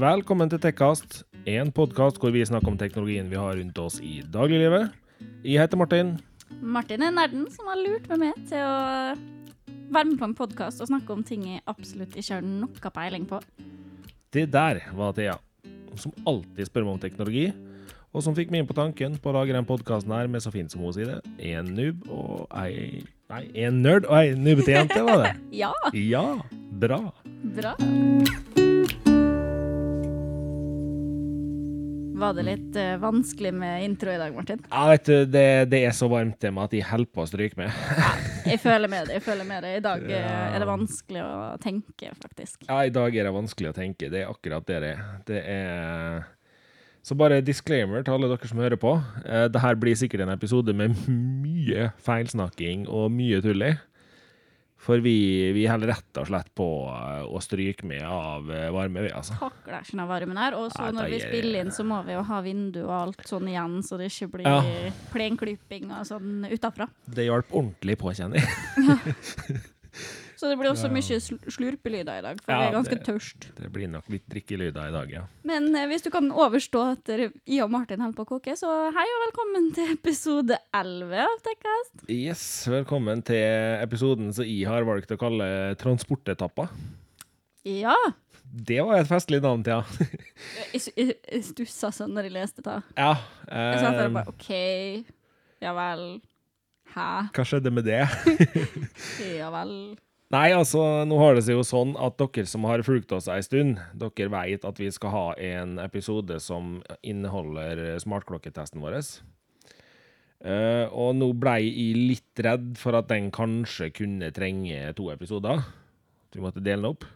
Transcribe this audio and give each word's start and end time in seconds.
Velkommen 0.00 0.48
til 0.48 0.56
Tekkast, 0.62 1.24
en 1.50 1.68
podkast 1.76 2.16
hvor 2.22 2.30
vi 2.32 2.40
snakker 2.46 2.70
om 2.70 2.76
teknologien 2.80 3.26
vi 3.28 3.36
har 3.36 3.58
rundt 3.58 3.76
oss 3.82 3.98
i 4.00 4.22
dagliglivet. 4.32 4.94
Jeg 5.44 5.60
heter 5.60 5.76
Martin. 5.76 6.14
Martin 6.62 7.04
er 7.04 7.12
nerden 7.12 7.42
som 7.52 7.68
har 7.68 7.76
lurt 7.76 8.06
meg 8.08 8.22
med 8.22 8.38
til 8.48 8.62
å 8.64 8.78
være 9.92 10.06
med 10.08 10.16
på 10.22 10.28
en 10.30 10.36
podkast 10.38 10.80
og 10.80 10.88
snakke 10.88 11.12
om 11.12 11.24
ting 11.26 11.44
jeg 11.50 11.60
absolutt 11.68 12.16
ikke 12.16 12.38
har 12.38 12.46
noe 12.46 12.92
peiling 12.94 13.26
på. 13.28 13.42
Det 14.32 14.46
der 14.54 14.80
var 14.96 15.12
Thea, 15.18 15.34
som 16.00 16.14
alltid 16.24 16.70
spør 16.70 16.86
meg 16.86 16.94
om 16.94 17.02
teknologi, 17.02 17.50
og 18.16 18.24
som 18.24 18.38
fikk 18.38 18.54
meg 18.54 18.64
inn 18.64 18.70
på 18.70 18.78
tanken 18.80 19.18
på 19.20 19.34
å 19.34 19.36
lage 19.36 19.52
den 19.52 19.68
podkasten 19.68 20.16
her 20.16 20.30
med 20.32 20.40
så 20.40 20.54
fint 20.54 20.72
som 20.72 20.80
hun 20.80 20.96
sier 20.96 21.12
det. 21.12 21.34
En 21.52 21.74
noob 21.76 22.08
og 22.08 22.46
ei 22.62 23.04
Nei, 23.30 23.44
en 23.62 23.76
nerd 23.84 24.08
og 24.08 24.16
ei 24.16 24.32
noobete 24.32 24.72
jente, 24.74 25.04
var 25.06 25.26
det? 25.26 25.34
Ja, 25.60 25.74
Ja, 25.92 26.24
bra. 26.80 27.02
bra. 27.60 27.76
Var 32.20 32.34
det 32.36 32.42
litt 32.44 32.74
uh, 32.76 32.96
vanskelig 33.00 33.50
med 33.56 33.84
intro 33.86 34.12
i 34.12 34.18
dag, 34.20 34.34
Martin? 34.36 34.60
Ja, 34.68 34.82
vet 34.90 35.06
du, 35.08 35.14
det, 35.24 35.44
det 35.72 35.78
er 35.88 35.94
så 35.96 36.08
varmt 36.12 36.36
det 36.42 36.50
med 36.52 36.66
at 36.68 36.74
jeg 36.76 36.84
holder 36.90 37.08
på 37.16 37.22
å 37.24 37.28
stryke 37.30 37.56
med. 37.56 37.70
Jeg 38.50 38.60
føler 38.60 38.90
med 38.92 39.08
det. 39.08 39.14
jeg 39.18 39.24
føler 39.24 39.48
med 39.48 39.64
det. 39.64 39.70
I 39.78 39.84
dag 39.84 40.04
eh, 40.04 40.18
Ja. 40.20 40.34
er 40.52 40.60
det 40.62 40.68
vanskelig 40.68 41.22
å 41.24 41.32
tenke, 41.62 42.10
faktisk. 42.20 42.66
Ja, 42.68 42.82
i 42.84 42.92
dag 42.92 43.16
er 43.16 43.28
det 43.28 43.32
vanskelig 43.36 43.70
å 43.72 43.76
tenke. 43.76 44.10
Det 44.12 44.20
er 44.24 44.28
akkurat 44.32 44.66
det 44.68 44.80
det 44.84 44.92
er. 44.96 45.02
Det 45.30 45.40
er 45.54 46.28
Så 47.02 47.16
bare 47.16 47.40
disclaimer 47.40 48.02
til 48.04 48.12
alle 48.18 48.28
dere 48.28 48.48
som 48.50 48.60
hører 48.60 48.76
på. 48.80 48.92
Uh, 49.24 49.46
det 49.48 49.62
her 49.64 49.78
blir 49.80 49.96
sikkert 49.96 50.26
en 50.26 50.34
episode 50.36 50.74
med 50.76 50.98
mye 51.08 51.88
feilsnakking 52.04 52.84
og 52.88 53.08
mye 53.16 53.40
tull 53.44 53.64
i. 53.64 53.72
For 54.80 54.96
vi, 55.04 55.12
vi 55.52 55.66
holder 55.68 55.90
rett 55.92 56.18
og 56.22 56.26
slett 56.30 56.48
på 56.56 56.66
eh, 56.88 57.24
å 57.28 57.40
stryke 57.44 57.84
med 57.84 58.00
av 58.06 58.48
eh, 58.50 58.70
varme 58.72 59.02
ved, 59.04 59.12
altså. 59.12 59.36
Ikke 59.36 59.82
den 59.92 60.06
varmen 60.08 60.40
her. 60.40 60.56
Og 60.56 60.70
så 60.72 60.86
når 60.96 61.10
vi 61.12 61.18
er- 61.20 61.26
spiller 61.28 61.60
inn, 61.60 61.72
så 61.76 61.84
må 61.84 61.98
vi 62.06 62.14
jo 62.16 62.22
ha 62.24 62.38
vindu 62.46 62.80
og 62.86 62.94
alt 62.96 63.26
sånn 63.28 63.50
igjen, 63.52 63.80
så 63.84 63.98
det 64.00 64.08
ikke 64.08 64.30
blir 64.38 64.48
Ja. 64.48 64.62
plenklyping 65.12 65.92
og 65.92 66.06
sånn 66.08 66.46
utafra. 66.48 66.88
Det 67.04 67.28
hjalp 67.28 67.52
ordentlig 67.52 67.98
på, 68.00 68.14
kjenner 68.16 68.40
jeg. 68.40 68.48
Så 70.40 70.48
det 70.48 70.56
blir 70.56 70.70
også 70.70 70.88
Ja. 70.88 70.94
mye 70.94 71.18
sl 71.20 71.36
slurpelyder 71.52 72.16
i 72.16 72.22
dag, 72.24 72.38
for 72.40 72.48
Ja, 72.54 72.60
jeg 72.62 72.70
er 72.70 72.76
ganske 72.78 72.96
det- 72.96 73.04
tørst. 73.04 73.48
Det 73.58 73.68
blir 73.74 73.90
nok 73.92 74.06
litt 74.08 74.24
drikkelyder 74.32 74.88
i 74.88 74.94
dag, 74.94 75.10
ja. 75.12 75.22
Men 75.44 75.66
eh, 75.76 75.84
hvis 75.90 76.02
du 76.06 76.08
kan 76.14 76.30
overstå 76.32 76.84
at 76.94 77.10
jeg 77.44 77.60
og 77.62 77.70
Martin 77.70 78.00
holder 78.00 78.16
på 78.16 78.24
å 78.24 78.30
koke, 78.38 78.54
så 78.56 78.70
hei 78.94 79.04
og 79.04 79.20
velkommen 79.26 79.68
til 79.76 79.92
episode 79.92 80.56
11 80.72 81.12
av 81.26 81.36
Tekkast. 81.44 82.08
Yes, 82.08 82.46
velkommen 82.72 83.20
til 83.22 83.36
episoden 83.84 84.32
som 84.32 84.48
jeg 84.48 84.64
har 84.66 84.82
valgt 84.88 85.12
å 85.12 85.18
kalle 85.20 85.50
Transportetappa. 85.76 86.70
Ja. 87.68 87.94
Det 88.50 88.80
var 88.82 88.96
et 89.02 89.06
festlig 89.12 89.42
navn, 89.44 89.62
ja. 89.68 89.82
Jeg, 90.72 90.80
jeg, 90.96 91.14
jeg 91.30 91.44
stussa 91.52 91.92
sånn 91.92 92.16
når 92.16 92.30
jeg 92.30 92.32
leste 92.40 92.62
det. 92.64 92.80
ja 92.96 93.12
Jeg 93.46 93.80
satt 93.84 93.92
der 93.92 94.00
eh, 94.00 94.06
og 94.08 94.16
bare 94.16 94.32
OK, 94.32 94.50
ja 95.60 95.74
vel. 95.76 96.06
Hæ? 96.96 97.10
hva 97.36 97.44
skjedde 97.46 97.70
med 97.70 97.84
det? 97.84 98.00
Ja 99.36 99.50
vel. 99.54 99.98
Nei, 100.30 100.52
altså, 100.54 100.78
nå 101.10 101.16
har 101.18 101.34
det 101.34 101.42
seg 101.42 101.56
jo 101.56 101.64
sånn 101.66 101.96
at 101.98 102.14
dere 102.20 102.46
som 102.46 102.62
har 102.70 102.84
fulgt 102.86 103.10
oss 103.16 103.26
ei 103.32 103.40
stund, 103.42 103.80
dere 103.98 104.30
vet 104.30 104.66
at 104.68 104.78
vi 104.78 104.86
skal 104.94 105.10
ha 105.10 105.24
en 105.42 105.74
episode 105.82 106.36
som 106.38 106.76
inneholder 107.02 107.98
smartklokketesten 107.98 108.78
vår. 108.78 109.00
Uh, 110.40 110.86
og 110.94 111.18
nå 111.18 111.32
blei 111.36 111.64
jeg 111.66 111.98
litt 111.98 112.44
redd 112.46 112.70
for 112.78 112.96
at 112.96 113.10
den 113.10 113.28
kanskje 113.34 113.90
kunne 113.92 114.30
trenge 114.32 114.94
to 114.96 115.10
episoder. 115.10 115.66
At 116.30 116.38
vi 116.38 116.46
måtte 116.46 116.62
dele 116.62 116.86
den 116.86 116.94
opp. 116.94 117.10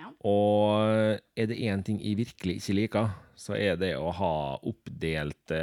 Ja. 0.00 0.08
Og 0.24 1.20
er 1.36 1.52
det 1.52 1.60
én 1.60 1.84
ting 1.84 2.00
jeg 2.00 2.22
virkelig 2.24 2.56
ikke 2.62 2.80
liker, 2.80 3.14
så 3.36 3.52
er 3.60 3.76
det 3.76 3.98
å 4.00 4.08
ha 4.16 4.34
oppdelte 4.64 5.60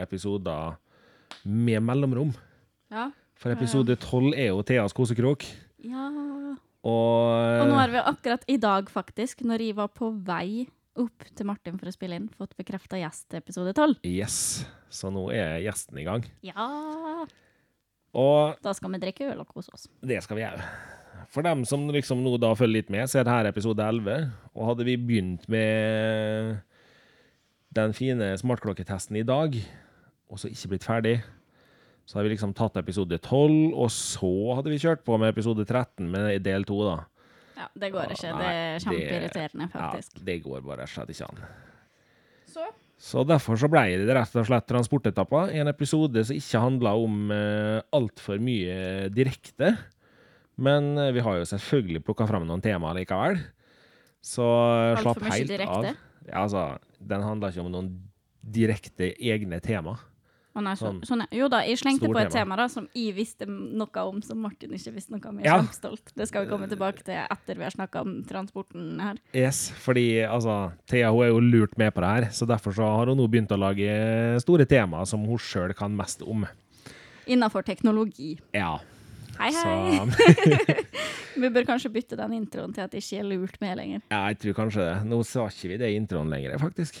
episoder 0.00 0.80
med 1.44 1.84
mellomrom. 1.84 2.32
Ja. 2.88 3.10
For 3.36 3.52
episode 3.52 4.00
tolv 4.00 4.32
er 4.32 4.54
jo 4.54 4.64
Theas 4.64 4.96
kosekrok. 4.96 5.44
Ja. 5.84 6.06
Og, 6.80 7.60
Og 7.60 7.68
nå 7.68 7.74
har 7.76 7.90
vi 7.92 8.00
akkurat 8.00 8.44
i 8.48 8.56
dag, 8.60 8.88
faktisk, 8.88 9.42
når 9.44 9.60
jeg 9.66 9.76
var 9.76 9.90
på 9.92 10.08
vei 10.24 10.64
opp 11.00 11.26
til 11.36 11.46
Martin 11.48 11.76
for 11.80 11.88
å 11.90 11.92
spille 11.94 12.16
inn, 12.16 12.28
fått 12.32 12.56
bekrefta 12.58 12.98
gjest 13.00 13.28
til 13.30 13.40
episode 13.42 13.74
12. 13.76 13.98
Yes. 14.08 14.64
Så 14.90 15.10
nå 15.12 15.26
er 15.32 15.60
gjesten 15.64 16.00
i 16.00 16.06
gang. 16.08 16.24
Ja! 16.44 16.66
Og 18.16 18.56
Da 18.64 18.72
skal 18.74 18.90
vi 18.96 18.98
drikke 19.04 19.28
øl 19.30 19.42
og 19.44 19.52
kose 19.52 19.70
oss. 19.76 19.84
det 20.02 20.18
skal 20.24 20.40
vi 20.40 20.42
gjøre. 20.42 20.64
For 21.30 21.46
dem 21.46 21.62
som 21.68 21.84
liksom 21.94 22.24
nå 22.24 22.32
da 22.42 22.54
følger 22.58 22.80
litt 22.80 22.90
med, 22.90 23.06
så 23.06 23.20
er 23.20 23.24
det 23.28 23.34
her 23.36 23.48
episode 23.52 23.84
11. 23.86 24.32
Og 24.56 24.66
hadde 24.72 24.86
vi 24.88 24.96
begynt 24.98 25.44
med 25.52 26.56
den 27.76 27.92
fine 27.94 28.32
smartklokketesten 28.40 29.20
i 29.20 29.22
dag, 29.22 29.54
og 30.30 30.40
så 30.42 30.50
ikke 30.50 30.72
blitt 30.72 30.86
ferdig, 30.88 31.14
så 32.10 32.18
hadde 32.18 32.26
vi 32.26 32.32
liksom 32.32 32.50
tatt 32.58 32.74
episode 32.80 33.20
12, 33.22 33.70
og 33.70 33.86
så 33.94 34.30
hadde 34.58 34.70
vi 34.72 34.80
kjørt 34.82 35.04
på 35.06 35.14
med 35.14 35.30
episode 35.30 35.62
13 35.62 36.08
med 36.10 36.40
del 36.42 36.64
2, 36.66 36.78
da. 36.88 36.96
Ja, 37.60 37.68
det 37.78 37.90
går 37.94 38.14
ikke. 38.16 38.32
Nei, 38.34 38.40
Det 38.40 38.48
er 38.50 38.82
kjempeirriterende, 38.82 39.68
faktisk. 39.70 40.16
Ja, 40.16 40.24
det 40.26 40.36
går 40.42 40.64
bare 40.66 40.88
slett 40.90 41.12
ikke 41.14 41.28
an. 41.28 41.44
Så 42.50 42.66
Så 43.00 43.22
derfor 43.24 43.56
så 43.56 43.70
ble 43.70 43.84
det 44.02 44.10
rett 44.12 44.34
og 44.36 44.48
slett 44.48 44.66
transportetapper. 44.68 45.54
En 45.54 45.70
episode 45.70 46.24
som 46.26 46.36
ikke 46.36 46.64
handla 46.66 46.96
om 46.98 47.30
uh, 47.30 47.78
altfor 47.94 48.42
mye 48.42 49.06
direkte. 49.14 49.70
Men 50.58 50.98
uh, 50.98 51.12
vi 51.14 51.22
har 51.22 51.38
jo 51.38 51.46
selvfølgelig 51.48 52.02
plukka 52.04 52.26
fram 52.28 52.44
noen 52.48 52.60
temaer 52.60 52.98
likevel. 52.98 53.38
Så 54.20 54.44
Alt 54.98 55.06
slapp 55.06 55.22
helt 55.30 55.54
av. 55.64 55.92
Ja, 56.26 56.42
altså, 56.42 56.66
den 56.98 57.22
handla 57.24 57.54
ikke 57.54 57.62
om 57.62 57.72
noen 57.72 57.94
direkte 58.42 59.14
egne 59.14 59.62
tema. 59.62 59.94
Å 60.50 60.62
nei, 60.66 60.72
så, 60.74 60.88
Sånn. 60.88 61.00
sånn. 61.06 61.20
Jo 61.30 61.46
da, 61.52 61.60
jeg 61.62 61.78
slengte 61.78 62.08
på 62.10 62.18
et 62.18 62.32
tema. 62.32 62.56
tema 62.56 62.56
da, 62.58 62.66
som 62.72 62.88
jeg 62.96 63.14
visste 63.14 63.46
noe 63.46 64.02
om, 64.02 64.18
som 64.26 64.40
Martin 64.42 64.72
ikke 64.74 64.92
visste 64.96 65.14
noe 65.14 65.22
om. 65.30 65.38
Jeg 65.38 65.46
er 65.46 65.60
kjempestolt. 65.62 66.10
Det 66.18 66.26
skal 66.26 66.44
vi 66.46 66.50
komme 66.50 66.66
tilbake 66.70 67.04
til 67.06 67.20
etter 67.22 67.60
vi 67.60 67.66
har 67.68 67.74
snakka 67.76 68.02
om 68.02 68.16
transporten 68.26 68.98
her. 68.98 69.20
Yes, 69.36 69.68
fordi 69.84 70.24
altså, 70.26 70.72
Thea 70.90 71.12
hun 71.14 71.22
er 71.28 71.30
jo 71.30 71.42
lurt 71.44 71.78
med 71.78 71.94
på 71.94 72.02
det 72.02 72.10
her, 72.16 72.28
så 72.34 72.48
derfor 72.50 72.74
så 72.74 72.88
har 72.98 73.12
hun 73.12 73.20
nå 73.22 73.28
begynt 73.30 73.54
å 73.54 73.60
lage 73.62 73.94
store 74.42 74.66
temaer 74.66 75.06
som 75.06 75.22
hun 75.28 75.38
sjøl 75.38 75.76
kan 75.78 75.94
mest 75.94 76.26
om. 76.26 76.48
Innafor 77.30 77.62
teknologi. 77.62 78.34
Ja, 78.56 78.80
Hei, 79.40 79.52
hei. 79.56 80.74
Vi 81.40 81.48
bør 81.48 81.64
kanskje 81.64 81.88
bytte 81.94 82.16
den 82.18 82.34
introen 82.36 82.74
til 82.76 82.84
at 82.84 82.92
det 82.92 83.00
ikke 83.00 83.22
er 83.22 83.28
lurt 83.30 83.54
med 83.62 83.78
lenger. 83.78 84.02
Ja, 84.10 84.26
jeg 84.28 84.40
tror 84.42 84.56
kanskje 84.58 84.84
det. 84.84 84.96
Nå 85.08 85.22
sa 85.24 85.46
ikke 85.48 85.70
vi 85.70 85.78
det 85.80 85.88
i 85.94 85.96
introen 85.96 86.28
lenger, 86.28 86.58
faktisk. 86.60 86.98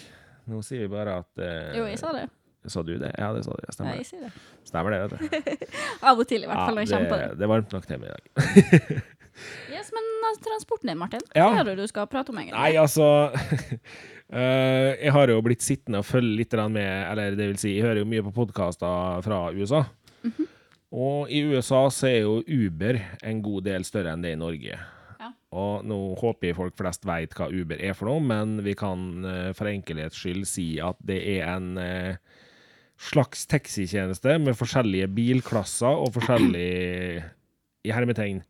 Nå 0.48 0.62
sier 0.64 0.86
vi 0.86 0.88
bare 0.92 1.18
at 1.20 1.42
uh, 1.42 1.76
Jo, 1.76 1.84
jeg 1.90 1.98
sa 2.00 2.14
det. 2.16 2.24
Sa 2.68 2.82
du 2.84 2.92
det? 3.00 3.14
Ja, 3.16 3.30
det 3.32 3.44
sa 3.46 3.54
du. 3.56 3.62
Ja, 3.62 3.70
Ja, 3.70 3.72
stemmer, 3.72 3.94
jeg 3.96 4.04
det. 4.04 4.10
sier 4.10 4.26
det. 4.26 4.32
stemmer 4.68 4.90
det. 4.92 5.00
vet 5.00 5.16
du. 5.16 5.66
Av 6.10 6.18
og 6.18 6.28
til, 6.28 6.44
i 6.44 6.50
hvert 6.50 6.66
fall 6.66 6.76
når 6.76 6.84
jeg 6.84 6.92
kommer 6.92 7.14
på 7.14 7.20
det, 7.22 7.30
det. 7.38 7.46
er 7.46 7.52
varmt 7.54 7.72
nok 7.72 7.88
til 7.88 8.02
meg 8.02 8.10
i 8.10 8.18
dag. 8.18 9.00
Yes, 9.72 9.90
men 9.94 10.08
altså, 10.28 10.42
transporten 10.44 10.90
din, 10.90 10.98
Martin. 11.00 11.22
Ja. 11.34 11.48
Hva 11.54 11.62
er 11.62 11.70
det 11.70 11.78
du 11.80 11.86
skal 11.88 12.08
prate 12.10 12.32
om, 12.32 12.38
egentlig? 12.40 12.58
Nei, 12.58 12.74
altså 12.80 13.06
uh, 13.32 14.90
Jeg 15.00 15.14
har 15.16 15.32
jo 15.32 15.40
blitt 15.44 15.64
sittende 15.64 16.02
og 16.02 16.08
følge 16.08 16.42
litt 16.42 16.56
med 16.74 16.90
Eller 17.10 17.36
det 17.38 17.50
vil 17.52 17.60
si, 17.60 17.74
jeg 17.76 17.86
hører 17.86 18.02
jo 18.02 18.08
mye 18.10 18.24
på 18.28 18.34
podkaster 18.42 19.22
fra 19.26 19.42
USA. 19.56 19.84
Mhm. 20.26 20.48
Og 20.90 21.30
i 21.30 21.44
USA 21.46 21.84
så 21.94 22.08
er 22.08 22.24
jo 22.24 22.40
Uber 22.42 22.96
en 23.22 23.42
god 23.44 23.62
del 23.68 23.84
større 23.86 24.10
enn 24.10 24.24
det 24.24 24.32
i 24.34 24.38
Norge. 24.40 24.74
Ja. 25.20 25.28
Og 25.54 25.84
nå 25.86 25.98
håper 26.18 26.48
jeg 26.48 26.56
folk 26.58 26.74
flest 26.74 27.06
vet 27.06 27.36
hva 27.38 27.46
Uber 27.46 27.78
er 27.78 27.94
for 27.94 28.10
noe, 28.10 28.18
men 28.18 28.56
vi 28.66 28.74
kan 28.74 29.04
eh, 29.22 29.52
for 29.54 29.70
enkelhets 29.70 30.18
skyld 30.18 30.48
si 30.50 30.80
at 30.82 30.98
det 31.06 31.20
er 31.36 31.44
en 31.46 31.78
eh, 31.78 32.18
slags 33.00 33.46
taxitjeneste 33.48 34.36
med 34.42 34.56
forskjellige 34.58 35.08
bilklasser 35.16 36.02
og 36.04 36.14
forskjellig, 36.18 36.70
i 37.88 37.92
hermetegn, 37.94 38.42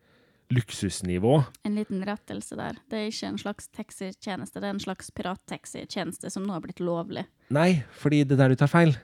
luksusnivå. 0.50 1.36
En 1.62 1.76
liten 1.78 2.02
rettelse 2.06 2.56
der. 2.58 2.80
Det 2.90 2.98
er 2.98 3.12
ikke 3.12 3.28
en 3.28 3.38
slags 3.38 3.68
taxitjeneste, 3.70 4.58
det 4.58 4.66
er 4.66 4.74
en 4.74 4.82
slags 4.82 5.12
pirattaxitjeneste 5.14 6.32
som 6.34 6.46
nå 6.46 6.56
har 6.56 6.64
blitt 6.64 6.82
lovlig. 6.82 7.22
Nei, 7.54 7.84
fordi 7.94 8.24
det 8.24 8.34
er 8.34 8.42
der 8.42 8.54
du 8.54 8.60
tar 8.64 8.72
feil. 8.72 8.96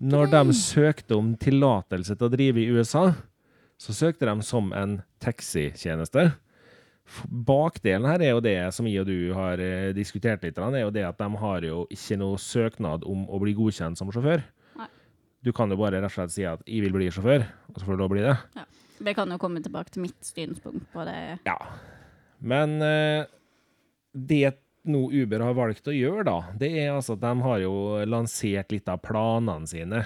Når 0.00 0.30
de 0.30 0.54
søkte 0.54 1.16
om 1.18 1.32
tillatelse 1.40 2.14
til 2.14 2.28
å 2.28 2.32
drive 2.32 2.62
i 2.62 2.70
USA, 2.72 3.10
så 3.80 3.94
søkte 3.96 4.28
de 4.28 4.46
som 4.46 4.70
en 4.78 5.00
taxitjeneste. 5.22 6.30
Bakdelen 7.28 8.06
her 8.06 8.22
er 8.22 8.30
jo 8.36 8.42
det 8.44 8.56
som 8.76 8.86
jeg 8.86 9.02
og 9.02 9.08
du 9.10 9.32
har 9.34 9.60
eh, 9.60 9.90
diskutert 9.96 10.44
litt, 10.46 10.58
er 10.58 10.84
jo 10.84 10.92
det 10.94 11.02
at 11.04 11.18
de 11.18 11.28
har 11.42 11.66
jo 11.66 11.82
ikke 11.90 12.18
noe 12.20 12.38
søknad 12.40 13.04
om 13.08 13.26
å 13.26 13.40
bli 13.42 13.56
godkjent 13.58 13.98
som 13.98 14.12
sjåfør. 14.14 14.44
Du 15.42 15.50
kan 15.54 15.70
jo 15.70 15.78
bare 15.80 15.98
rett 15.98 16.06
og 16.06 16.14
slett 16.14 16.34
si 16.34 16.44
at 16.46 16.62
'jeg 16.66 16.84
vil 16.84 16.94
bli 16.94 17.10
sjåfør', 17.10 17.46
og 17.68 17.78
så 17.78 17.84
får 17.84 17.96
du 17.96 17.98
lov 17.98 18.10
å 18.10 18.14
bli 18.14 18.22
det. 18.22 18.36
Vi 19.02 19.14
kan 19.14 19.30
jo 19.30 19.38
komme 19.38 19.62
tilbake 19.62 19.90
til 19.90 20.02
mitt 20.02 20.22
synspunkt 20.22 20.86
på 20.92 21.04
det. 21.04 21.38
Ja. 21.44 21.58
Men 22.38 22.80
eh, 22.82 23.26
det 24.14 24.58
nå 24.84 25.10
Uber 25.10 25.40
har 25.40 25.54
valgt 25.54 25.86
å 25.86 25.94
gjøre, 25.94 26.24
da, 26.26 26.38
det 26.58 26.70
er 26.78 26.92
altså 26.92 27.14
at 27.14 27.22
de 27.22 27.32
har 27.42 27.58
jo 27.62 27.74
lansert 28.06 28.72
litt 28.74 28.88
av 28.90 29.02
planene 29.02 29.66
sine. 29.66 30.02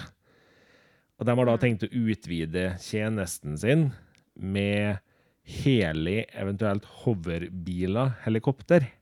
Og 1.17 1.25
de 1.29 1.37
har 1.37 1.49
da 1.49 1.57
tenkt 1.61 1.87
å 1.87 1.93
utvide 1.93 2.77
tjenesten 2.81 3.57
sin 3.61 3.91
med 4.35 4.99
heli, 5.47 6.25
eventuelt 6.37 6.85
hoverbiler, 7.05 8.17
helikopter. 8.27 8.93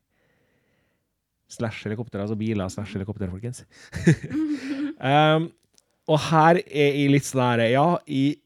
slash 1.55 1.85
helikopter, 1.85 2.19
altså 2.19 2.35
biler 2.35 2.69
slash 2.69 2.97
helikopter, 2.97 3.31
folkens. 3.31 3.65
um, 4.99 5.51
og 6.11 6.21
her 6.29 6.61
er 6.65 6.97
jeg 6.99 7.13
litt 7.13 7.29
sånn 7.29 7.45
her 7.45 7.65
Ja, 7.73 7.87
jeg 8.05 8.41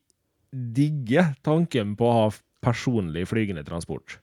digger 0.53 1.35
tanken 1.45 1.97
på 1.99 2.07
å 2.09 2.17
ha 2.17 2.29
personlig 2.65 3.27
flygende 3.31 3.65
transport. 3.67 4.19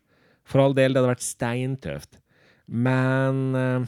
For 0.46 0.62
all 0.62 0.76
del, 0.78 0.94
det 0.94 1.02
hadde 1.02 1.14
vært 1.14 1.26
steintøft. 1.26 2.20
Men 2.66 3.42
uh, 3.58 3.86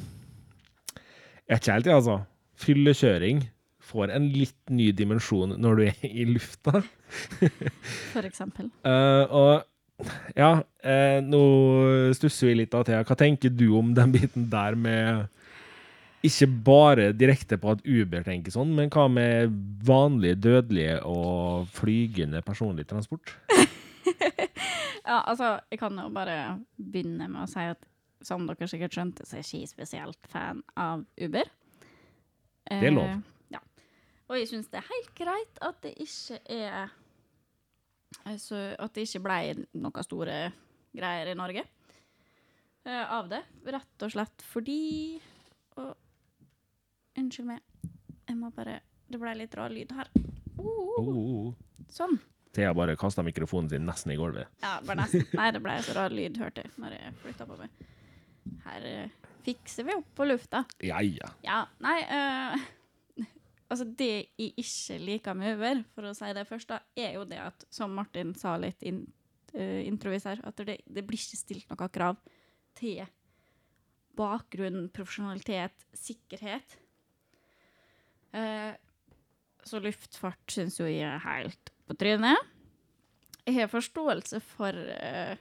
jeg 1.48 1.54
vet 1.54 1.62
ikke 1.64 1.78
helt, 1.78 1.90
jeg, 1.90 2.02
altså. 2.02 2.18
Fyllekjøring 2.58 3.46
får 3.88 4.12
en 4.18 4.28
litt 4.34 4.74
ny 4.74 4.90
dimensjon 4.96 5.56
når 5.62 5.80
du 5.80 5.84
er 5.88 6.06
i 6.10 6.28
lufta. 6.28 6.82
For 8.14 8.28
eksempel. 8.28 8.70
Uh, 8.84 9.24
og 9.32 10.08
ja, 10.38 10.52
uh, 10.62 11.20
nå 11.26 11.44
stusser 12.18 12.52
vi 12.52 12.60
litt 12.62 12.76
av 12.78 12.86
Thea. 12.88 13.06
Hva 13.08 13.18
tenker 13.18 13.54
du 13.54 13.70
om 13.80 13.94
den 13.98 14.14
biten 14.16 14.50
der 14.52 14.78
med 14.78 15.28
ikke 16.30 16.48
bare 16.68 17.10
direkte 17.16 17.58
på 17.62 17.74
at 17.74 17.84
Uber 17.88 18.26
tenker 18.26 18.54
sånn, 18.54 18.74
men 18.78 18.92
hva 18.94 19.08
med 19.12 19.54
vanlige 19.88 20.40
dødelige 20.48 21.00
og 21.08 21.68
flygende 21.76 22.44
personlig 22.46 22.88
transport? 22.90 23.34
ja, 25.08 25.22
altså, 25.22 25.58
jeg 25.72 25.82
kan 25.82 25.98
jo 26.00 26.10
bare 26.14 26.38
begynne 26.78 27.30
med 27.32 27.46
å 27.46 27.52
si 27.52 27.66
at 27.68 27.88
som 28.26 28.48
dere 28.48 28.68
sikkert 28.70 28.96
skjønte, 28.96 29.26
så 29.28 29.38
er 29.38 29.44
jeg 29.44 29.64
ikke 29.64 29.74
spesielt 29.76 30.30
fan 30.32 30.62
av 30.80 31.04
Uber. 31.22 31.50
Det 32.68 32.90
er 32.90 32.96
lov. 32.96 33.10
Eh, 33.10 33.54
ja. 33.56 33.62
Og 34.28 34.40
jeg 34.40 34.50
syns 34.52 34.72
det 34.72 34.82
er 34.82 34.90
helt 34.90 35.14
greit 35.18 35.62
at 35.64 35.80
det 35.86 35.94
ikke 36.04 36.40
er 36.52 36.96
altså, 38.28 38.60
At 38.76 38.96
det 38.96 39.06
ikke 39.08 39.24
ble 39.24 39.40
noen 39.78 40.04
store 40.06 40.40
greier 40.98 41.32
i 41.32 41.38
Norge 41.38 41.64
eh, 41.64 43.06
av 43.06 43.30
det. 43.32 43.44
Rett 43.68 44.08
og 44.08 44.14
slett 44.14 44.46
fordi 44.50 44.82
og, 45.78 45.94
Unnskyld 47.18 47.50
meg. 47.50 47.62
Jeg 48.28 48.38
må 48.38 48.52
bare 48.56 48.82
Det 49.08 49.20
ble 49.22 49.34
litt 49.40 49.54
rar 49.56 49.72
lyd 49.72 49.94
her. 49.96 50.10
Uh. 50.60 51.54
Sånn. 51.94 52.18
Thea 52.56 52.74
bare 52.76 52.98
kasta 53.00 53.24
mikrofonen 53.24 53.70
sin 53.72 53.86
nesten 53.88 54.12
i 54.12 54.18
gulvet. 54.20 54.50
Ja, 54.64 54.78
bare 54.84 55.04
nesten. 55.04 55.24
Nei, 55.38 55.52
det 55.56 55.62
ble 55.64 55.76
så 55.86 55.96
rar 55.96 56.14
lyd, 56.14 56.40
hørte 56.42 56.66
jeg, 56.66 56.74
når 56.82 56.96
jeg 56.98 57.14
flytta 57.22 57.48
på 57.48 57.58
meg. 57.60 57.86
Her 58.66 58.88
uh, 58.88 59.30
fikser 59.46 59.88
vi 59.88 59.96
opp 59.96 60.10
på 60.18 60.28
lufta. 60.28 60.64
Ja, 60.84 61.00
ja. 61.06 61.30
Ja, 61.46 61.62
nei 61.84 62.00
uh, 62.10 62.66
Altså, 63.72 63.84
det 64.00 64.10
jeg 64.10 64.54
ikke 64.64 64.98
liker 65.04 65.38
med 65.38 65.58
Uber, 65.58 65.84
for 65.96 66.08
å 66.08 66.16
si 66.16 66.32
det 66.36 66.48
først, 66.48 66.72
da, 66.72 66.80
er 66.96 67.18
jo 67.18 67.26
det 67.28 67.40
at, 67.44 67.68
som 67.74 67.94
Martin 67.96 68.34
sa 68.40 68.56
litt 68.60 68.84
in, 68.88 69.04
uh, 69.54 69.80
introvis 69.84 70.28
her, 70.30 70.42
at 70.48 70.64
det, 70.68 70.80
det 70.88 71.04
blir 71.08 71.20
ikke 71.20 71.40
stilt 71.40 71.72
noen 71.72 71.94
krav 71.94 72.20
til 72.80 73.04
bakgrunn, 74.18 74.88
profesjonalitet, 74.96 75.86
sikkerhet. 75.96 76.80
Eh, 78.38 78.74
så 79.68 79.82
luftfart 79.84 80.54
syns 80.54 80.78
jo 80.80 80.86
jeg 80.88 81.04
er 81.08 81.20
helt 81.26 81.72
på 81.90 81.96
trynet. 82.00 82.38
Jeg 83.48 83.58
har 83.62 83.70
forståelse 83.72 84.40
for 84.44 84.76
eh, 84.76 85.36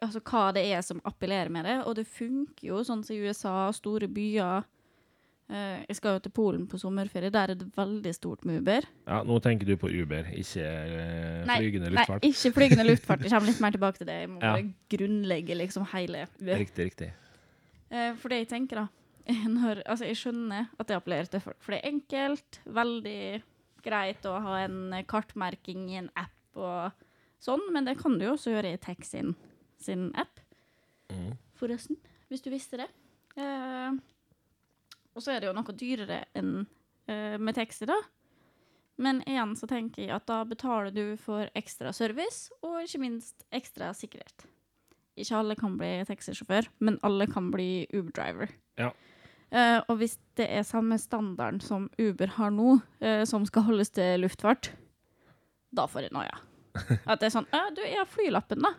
altså 0.00 0.20
hva 0.22 0.48
det 0.54 0.64
er 0.70 0.82
som 0.86 1.00
appellerer 1.06 1.50
med 1.52 1.66
det, 1.66 1.78
og 1.86 1.96
det 1.98 2.06
funker 2.10 2.68
jo 2.72 2.82
sånn 2.86 3.02
som 3.06 3.16
i 3.16 3.22
USA, 3.26 3.54
store 3.74 4.08
byer. 4.10 4.66
Eh, 5.50 5.80
jeg 5.88 5.96
skal 5.98 6.14
jo 6.18 6.22
til 6.26 6.34
Polen 6.36 6.66
på 6.70 6.78
sommerferie, 6.78 7.30
der 7.34 7.50
er 7.54 7.58
det 7.58 7.66
veldig 7.74 8.12
stort 8.14 8.44
med 8.46 8.60
Uber. 8.62 8.86
ja 9.10 9.22
nå 9.26 9.38
tenker 9.42 9.66
du 9.66 9.74
på 9.82 9.90
Uber, 9.90 10.28
ikke 10.38 10.62
eh, 10.62 11.48
flygende 11.56 11.90
nei, 11.90 11.96
luftfart. 11.98 12.26
ikke 12.28 12.52
flygende 12.58 12.86
luftfart. 12.90 13.24
Jeg 13.26 13.34
kommer 13.34 13.50
litt 13.50 13.60
mer 13.66 13.74
tilbake 13.74 13.98
til 13.98 14.06
det. 14.12 14.18
Jeg 14.24 14.30
må 14.30 14.38
Ja. 14.44 14.52
bare 14.54 14.70
grunnlegge 14.94 15.58
liksom 15.58 15.86
hele 15.94 16.26
Uber. 16.38 16.56
Riktig, 16.62 16.86
riktig. 16.92 17.10
Eh, 17.90 18.14
for 18.14 18.30
det 18.30 18.44
jeg 18.44 18.48
tenker, 18.54 18.84
da 18.84 18.88
når, 19.56 19.82
Altså, 19.86 20.08
jeg 20.08 20.18
skjønner 20.20 20.70
at 20.76 20.88
det 20.88 20.98
appellerer 20.98 21.30
til 21.30 21.42
folk, 21.44 21.60
for 21.62 21.74
det 21.74 21.80
er 21.80 21.92
enkelt, 21.92 22.60
veldig 22.66 23.22
greit 23.84 24.26
å 24.28 24.36
ha 24.44 24.58
en 24.64 24.94
kartmerking 25.08 25.88
i 25.92 26.00
en 26.02 26.10
app 26.18 26.60
og 26.60 27.06
sånn, 27.40 27.62
men 27.72 27.86
det 27.88 27.96
kan 28.00 28.18
du 28.18 28.26
jo 28.26 28.34
også 28.34 28.52
gjøre 28.52 28.74
i 28.74 28.80
Taxin 28.80 29.34
sin 29.80 30.10
app, 30.20 30.42
mm. 31.08 31.32
forresten, 31.56 31.96
hvis 32.28 32.44
du 32.44 32.50
visste 32.52 32.82
det. 32.82 32.88
Eh, 33.40 33.96
og 35.14 35.24
så 35.24 35.34
er 35.34 35.40
det 35.40 35.48
jo 35.48 35.56
noe 35.56 35.76
dyrere 35.76 36.22
enn 36.36 36.66
eh, 37.08 37.36
med 37.40 37.56
taxi, 37.56 37.88
da. 37.88 37.96
Men 39.00 39.22
igjen 39.24 39.54
så 39.56 39.64
tenker 39.70 40.04
jeg 40.04 40.12
at 40.12 40.26
da 40.28 40.42
betaler 40.44 40.92
du 40.92 41.16
for 41.20 41.48
ekstra 41.56 41.94
service, 41.96 42.52
og 42.60 42.82
ikke 42.84 43.00
minst 43.00 43.46
ekstra 43.56 43.94
sikkerhet. 43.96 44.44
Ikke 45.20 45.38
alle 45.38 45.56
kan 45.58 45.76
bli 45.80 45.92
taxisjåfør, 46.08 46.68
men 46.84 46.98
alle 47.06 47.26
kan 47.30 47.50
bli 47.52 47.86
Uber-driver. 47.92 48.52
Ja. 48.80 48.90
Uh, 49.50 49.80
og 49.90 49.96
hvis 49.98 50.14
det 50.38 50.46
er 50.46 50.66
samme 50.66 50.94
standarden 51.02 51.58
som 51.64 51.88
Uber 51.98 52.36
har 52.36 52.52
nå, 52.54 52.76
uh, 53.02 53.22
som 53.26 53.46
skal 53.48 53.66
holdes 53.66 53.90
til 53.96 54.22
luftfart, 54.22 54.70
da 55.74 55.86
får 55.90 56.06
jeg 56.06 56.14
noia. 56.14 56.38
At 57.10 57.18
det 57.18 57.30
er 57.30 57.34
sånn 57.34 57.50
«Ja, 57.50 57.64
Du, 57.74 57.82
jeg 57.82 57.98
har 57.98 58.10
flylappen, 58.10 58.62
da. 58.62 58.76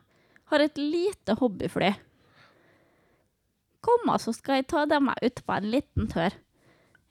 Har 0.52 0.64
et 0.64 0.80
lite 0.80 1.36
hobbyfly. 1.40 1.92
Kom, 3.82 4.12
så 4.22 4.34
skal 4.36 4.60
jeg 4.60 4.70
ta 4.72 4.86
dem 4.88 5.08
med 5.10 5.20
ut 5.24 5.44
på 5.44 5.56
en 5.58 5.70
liten 5.74 6.10
tur. 6.12 6.36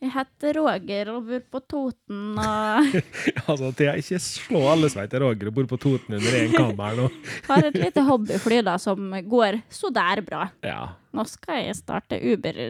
Jeg 0.01 0.15
heter 0.15 0.57
Roger 0.57 1.11
og 1.13 1.27
bor 1.29 1.43
på 1.53 1.61
Toten 1.69 2.39
og 2.41 2.95
altså, 3.51 3.69
Thea, 3.77 3.99
ikke 4.01 4.21
slå 4.25 4.63
alle 4.71 4.89
som 4.89 5.03
heter 5.03 5.21
Roger 5.21 5.51
og 5.51 5.57
bor 5.59 5.67
på 5.75 5.79
Toten 5.83 6.17
under 6.17 6.37
én 6.39 6.55
kammer 6.55 6.97
nå. 6.97 7.09
har 7.51 7.69
et 7.69 7.77
lite 7.77 8.05
hobbyfly 8.07 8.63
da 8.65 8.79
som 8.81 9.13
går 9.29 9.61
så 9.69 9.91
der 9.93 10.23
bra. 10.25 10.47
Ja. 10.65 10.95
Nå 11.13 11.27
skal 11.29 11.67
jeg 11.67 11.77
starte 11.83 12.17
Uber 12.17 12.63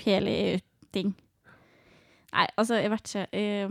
hele 0.00 0.36
ting. 0.96 1.12
Nei, 2.32 2.46
altså, 2.56 2.80
jeg 2.80 2.94
vet 2.94 3.10
ikke. 3.10 3.26
Jeg, 3.36 3.68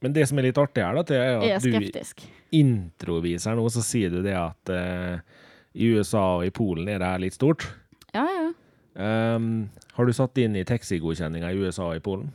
Men 0.00 0.16
det 0.16 0.24
som 0.30 0.40
er 0.40 0.48
litt 0.48 0.60
artig 0.62 0.86
her, 0.86 0.96
da, 0.96 1.04
Thea, 1.04 1.20
er 1.20 1.44
jeg 1.44 1.52
er 1.52 1.60
at 1.60 2.24
du 2.24 2.28
introviser 2.56 3.60
nå, 3.60 3.68
så 3.68 3.84
sier 3.84 4.14
du 4.14 4.22
det 4.24 4.38
at 4.40 4.72
uh, 4.72 5.44
i 5.76 5.92
USA 5.92 6.24
og 6.38 6.48
i 6.48 6.54
Polen 6.54 6.88
er 6.88 7.02
det 7.02 7.12
her 7.12 7.22
litt 7.28 7.36
stort. 7.36 7.68
Ja, 8.14 8.24
ja. 8.24 8.48
Um, 8.94 9.68
har 9.94 10.06
du 10.08 10.12
satt 10.16 10.38
inn 10.42 10.56
i 10.58 10.64
taxigodkjenninga 10.66 11.52
i 11.54 11.60
USA 11.62 11.90
og 11.92 11.98
i 12.00 12.02
Polen? 12.04 12.30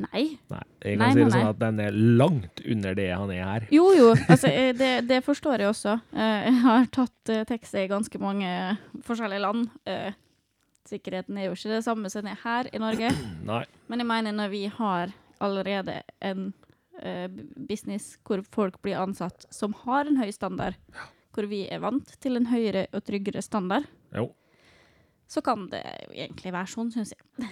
Nei. 0.00 0.22
Nei. 0.48 0.62
Jeg 0.80 0.96
kan 0.96 1.02
Nei, 1.02 1.10
si 1.12 1.18
nei, 1.20 1.26
det 1.26 1.34
sånn 1.34 1.50
at 1.50 1.58
den 1.60 1.80
er 1.84 1.96
langt 2.20 2.62
under 2.64 2.96
det 2.96 3.08
han 3.12 3.32
er 3.34 3.42
her. 3.44 3.66
Jo, 3.74 3.90
jo. 3.96 4.08
Altså, 4.32 4.48
eh, 4.48 4.70
det, 4.76 4.90
det 5.10 5.20
forstår 5.26 5.60
jeg 5.60 5.68
også. 5.74 5.98
Eh, 6.14 6.46
Jeg 6.48 6.56
har 6.64 6.88
tatt 6.96 7.32
eh, 7.34 7.42
taxi 7.48 7.82
i 7.84 7.90
ganske 7.90 8.22
mange 8.22 8.48
forskjellige 9.06 9.44
land. 9.44 9.68
Sikkerheten 10.88 11.36
er 11.38 11.50
jo 11.50 11.54
ikke 11.58 11.74
det 11.74 11.82
samme 11.84 12.10
som 12.10 12.24
den 12.24 12.32
er 12.32 12.40
her 12.42 12.70
i 12.72 12.80
Norge. 12.80 13.12
Nei. 13.50 13.62
Men 13.92 14.02
jeg 14.02 14.08
mener 14.08 14.36
når 14.40 14.52
vi 14.56 14.64
har 14.80 15.12
allerede 15.40 16.00
en 16.24 16.50
business 17.68 18.18
hvor 18.28 18.42
folk 18.52 18.74
blir 18.84 18.98
ansatt 19.00 19.46
som 19.54 19.72
har 19.86 20.08
en 20.08 20.18
høy 20.20 20.28
standard, 20.36 20.74
hvor 21.32 21.46
vi 21.48 21.62
er 21.72 21.80
vant 21.80 22.10
til 22.20 22.36
en 22.36 22.48
høyere 22.50 22.88
og 22.92 23.04
tryggere 23.06 23.40
standard, 23.44 23.86
Jo. 24.12 24.26
Så 25.30 25.42
kan 25.46 25.68
det 25.70 25.82
jo 26.08 26.14
egentlig 26.16 26.52
være 26.54 26.72
sånn, 26.72 26.90
syns 26.94 27.14
jeg. 27.14 27.50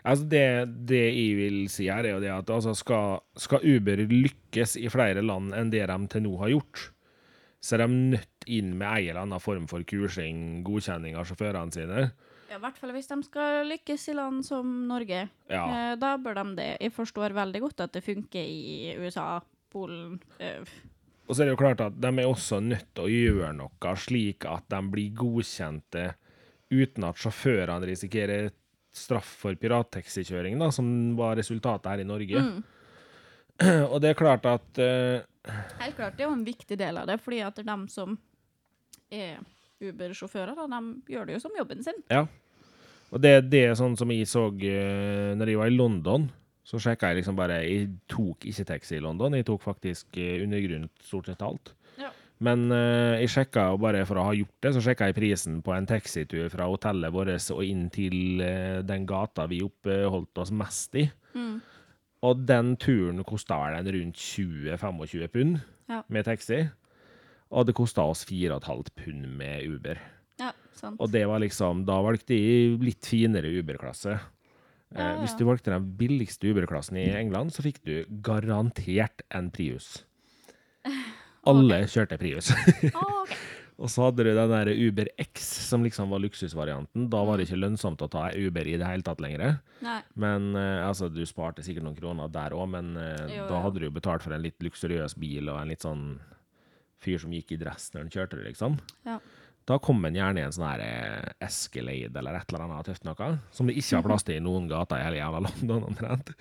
Altså 0.00 0.24
det, 0.32 0.46
det 0.88 1.02
jeg 1.10 1.34
vil 1.36 1.58
si 1.72 1.90
her, 1.90 2.06
er 2.06 2.14
jo 2.14 2.22
det 2.22 2.30
at 2.32 2.50
altså 2.54 2.72
skal, 2.78 3.20
skal 3.36 3.66
Uber 3.66 4.00
lykkes 4.08 4.78
i 4.80 4.88
flere 4.92 5.24
land 5.24 5.52
enn 5.56 5.72
det 5.72 5.82
de 5.90 5.98
til 6.12 6.24
nå 6.24 6.38
har 6.40 6.54
gjort, 6.54 6.86
så 7.60 7.76
er 7.76 7.84
de 7.84 7.98
nødt 8.14 8.48
inn 8.48 8.72
med 8.78 8.88
en 8.88 9.10
eller 9.10 9.22
annen 9.26 9.42
form 9.42 9.66
for 9.68 9.84
kursing, 9.84 10.62
godkjenning 10.64 11.18
av 11.20 11.28
sjåførene 11.28 11.74
sine. 11.74 12.06
Ja, 12.50 12.56
I 12.56 12.62
hvert 12.62 12.78
fall 12.80 12.94
hvis 12.96 13.10
de 13.10 13.18
skal 13.26 13.68
lykkes 13.68 14.08
i 14.10 14.14
land 14.16 14.40
som 14.46 14.70
Norge. 14.88 15.26
Ja. 15.52 15.64
Eh, 15.66 15.92
da 16.00 16.14
bør 16.18 16.40
de 16.40 16.56
det. 16.58 16.70
Jeg 16.80 16.94
forstår 16.96 17.36
veldig 17.36 17.60
godt 17.66 17.84
at 17.84 17.92
det 17.94 18.02
funker 18.06 18.40
i 18.40 18.96
USA, 18.98 19.42
Polen 19.70 20.16
øh. 20.40 20.72
Og 21.28 21.36
så 21.36 21.44
er 21.44 21.46
det 21.46 21.52
jo 21.52 21.60
klart 21.60 21.82
at 21.84 21.94
de 22.02 22.10
er 22.10 22.26
også 22.26 22.58
nødt 22.64 22.88
til 22.96 23.04
å 23.04 23.12
gjøre 23.12 23.52
noe 23.54 23.92
slik 24.02 24.48
at 24.50 24.64
de 24.72 24.80
blir 24.90 25.12
godkjente 25.14 26.08
uten 26.70 27.06
at 27.08 27.18
sjåførene 27.20 27.88
risikerer 27.90 28.50
straff 28.94 29.28
for 29.42 29.54
pirattaxikjøring, 29.58 30.58
da, 30.58 30.70
som 30.74 30.86
var 31.18 31.38
resultatet 31.38 31.90
her 31.92 32.02
i 32.02 32.08
Norge. 32.08 32.42
Og 33.92 33.96
det 34.02 34.12
er 34.12 34.18
klart 34.18 34.46
at 34.48 34.80
uh, 34.80 35.20
Helt 35.80 35.96
klart, 35.96 36.16
det 36.16 36.24
er 36.24 36.28
jo 36.28 36.36
en 36.36 36.46
viktig 36.46 36.76
del 36.78 36.98
av 37.00 37.08
det, 37.08 37.16
fordi 37.22 37.40
at 37.44 37.56
de 37.60 37.76
som 37.92 38.16
er 39.10 39.40
Uber-sjåfører, 39.80 40.58
de 40.58 41.14
gjør 41.14 41.28
det 41.28 41.38
jo 41.38 41.42
som 41.42 41.56
jobben 41.56 41.80
sin. 41.84 41.96
Ja. 42.12 42.26
Og 43.10 43.22
det, 43.24 43.32
det 43.50 43.62
er 43.70 43.78
sånn 43.78 43.96
som 43.98 44.10
jeg 44.12 44.28
så 44.30 44.46
uh, 44.50 45.32
når 45.38 45.52
jeg 45.52 45.60
var 45.62 45.70
i 45.70 45.76
London. 45.76 46.28
Så 46.66 46.78
sjekka 46.78 47.08
jeg 47.10 47.22
liksom 47.22 47.38
bare 47.38 47.62
Jeg 47.64 47.88
tok 48.10 48.44
ikke 48.46 48.66
taxi 48.68 48.98
i 48.98 49.02
London, 49.02 49.34
jeg 49.34 49.48
tok 49.48 49.62
faktisk 49.64 50.18
uh, 50.20 50.42
undergrunn 50.44 50.90
stort 51.02 51.30
sett 51.30 51.46
alt. 51.46 51.72
Men 52.40 52.70
eh, 52.72 53.20
jeg 53.20 53.32
sjekka, 53.34 53.66
og 53.74 53.82
bare 53.84 54.06
for 54.08 54.16
å 54.16 54.24
ha 54.30 54.36
gjort 54.36 54.54
det, 54.64 54.72
så 54.72 54.80
sjekka 54.84 55.10
jeg 55.10 55.16
prisen 55.18 55.58
på 55.64 55.74
en 55.76 55.88
taxitur 55.88 56.46
fra 56.52 56.68
hotellet 56.70 57.12
vårt 57.12 57.50
og 57.52 57.60
inn 57.66 57.90
til 57.92 58.40
eh, 58.40 58.78
den 58.86 59.04
gata 59.08 59.44
vi 59.50 59.58
oppholdt 59.66 60.40
oss 60.40 60.52
mest 60.56 60.96
i. 60.96 61.04
Mm. 61.36 61.58
Og 62.24 62.40
den 62.48 62.74
turen 62.80 63.20
kosta 63.28 63.58
vel 63.60 63.76
en 63.78 63.92
rundt 63.92 64.16
20-25 64.20 65.28
pund 65.32 65.60
Ja. 65.90 66.02
med 66.08 66.24
taxi. 66.24 66.62
Og 67.50 67.66
det 67.66 67.74
kosta 67.74 68.04
oss 68.08 68.24
4,5 68.24 68.90
pund 68.94 69.24
med 69.36 69.64
Uber. 69.66 69.98
Ja, 70.40 70.52
sant. 70.72 71.00
Og 71.00 71.10
det 71.12 71.26
var 71.28 71.40
liksom 71.42 71.84
Da 71.84 71.96
valgte 72.00 72.36
jeg 72.36 72.78
litt 72.80 73.04
finere 73.04 73.50
Uber-klasse. 73.60 74.16
Eh, 74.16 74.98
Ja, 74.98 75.12
ja. 75.12 75.20
Hvis 75.20 75.36
du 75.38 75.44
valgte 75.44 75.70
den 75.70 75.90
billigste 75.96 76.48
Uber-klassen 76.50 76.96
i 76.98 77.10
England, 77.14 77.52
så 77.52 77.62
fikk 77.62 77.82
du 77.84 78.04
garantert 78.26 79.22
en 79.30 79.50
Prius. 79.50 80.04
Alle 81.48 81.84
kjørte 81.88 82.18
Prius. 82.20 82.50
oh, 82.94 83.22
okay. 83.22 83.38
Og 83.80 83.88
så 83.88 84.04
hadde 84.04 84.26
du 84.26 84.34
den 84.36 84.50
der 84.52 84.68
Uber 84.76 85.08
X, 85.22 85.46
som 85.70 85.84
liksom 85.86 86.10
var 86.12 86.20
luksusvarianten. 86.20 87.06
Da 87.12 87.22
var 87.24 87.40
det 87.40 87.46
ikke 87.46 87.62
lønnsomt 87.62 88.02
å 88.04 88.10
ta 88.12 88.26
Uber 88.36 88.68
i 88.68 88.76
det 88.76 88.84
hele 88.84 89.06
tatt 89.06 89.22
lenger. 89.24 89.56
Nei. 89.80 90.00
Men 90.20 90.50
eh, 90.52 90.82
altså, 90.84 91.08
du 91.08 91.22
sparte 91.24 91.64
sikkert 91.64 91.86
noen 91.86 91.96
kroner 91.96 92.28
der 92.32 92.52
òg, 92.52 92.66
men 92.74 92.92
eh, 93.00 93.38
Jo, 93.38 93.46
da 93.48 93.62
hadde 93.64 93.80
du 93.80 93.88
jo 93.88 93.94
betalt 93.96 94.26
for 94.26 94.36
en 94.36 94.44
litt 94.44 94.60
luksuriøs 94.60 95.16
bil 95.20 95.48
og 95.48 95.62
en 95.62 95.72
litt 95.72 95.86
sånn 95.86 96.10
fyr 97.00 97.22
som 97.22 97.32
gikk 97.32 97.56
i 97.56 97.62
dress 97.62 97.88
når 97.94 98.04
han 98.04 98.12
kjørte 98.12 98.36
det, 98.36 98.50
liksom. 98.50 98.76
Ja. 99.08 99.16
Da 99.70 99.78
kom 99.80 100.04
en 100.04 100.16
gjerne 100.18 100.42
i 100.42 100.44
en 100.44 100.52
sånn 100.52 100.68
her 100.68 100.84
eh, 100.84 101.32
Escalade 101.48 102.20
eller 102.20 102.36
et 102.36 102.52
eller 102.52 102.66
annet 102.66 102.90
tøft 102.90 103.08
noe, 103.08 103.34
som 103.54 103.70
det 103.70 103.80
ikke 103.80 103.96
har 103.96 104.08
plass 104.10 104.28
til 104.28 104.36
i 104.36 104.44
noen 104.44 104.68
gater 104.68 105.00
i 105.00 105.06
hele 105.08 105.22
jævla 105.22 105.46
London, 105.46 105.88
omtrent. 105.88 106.34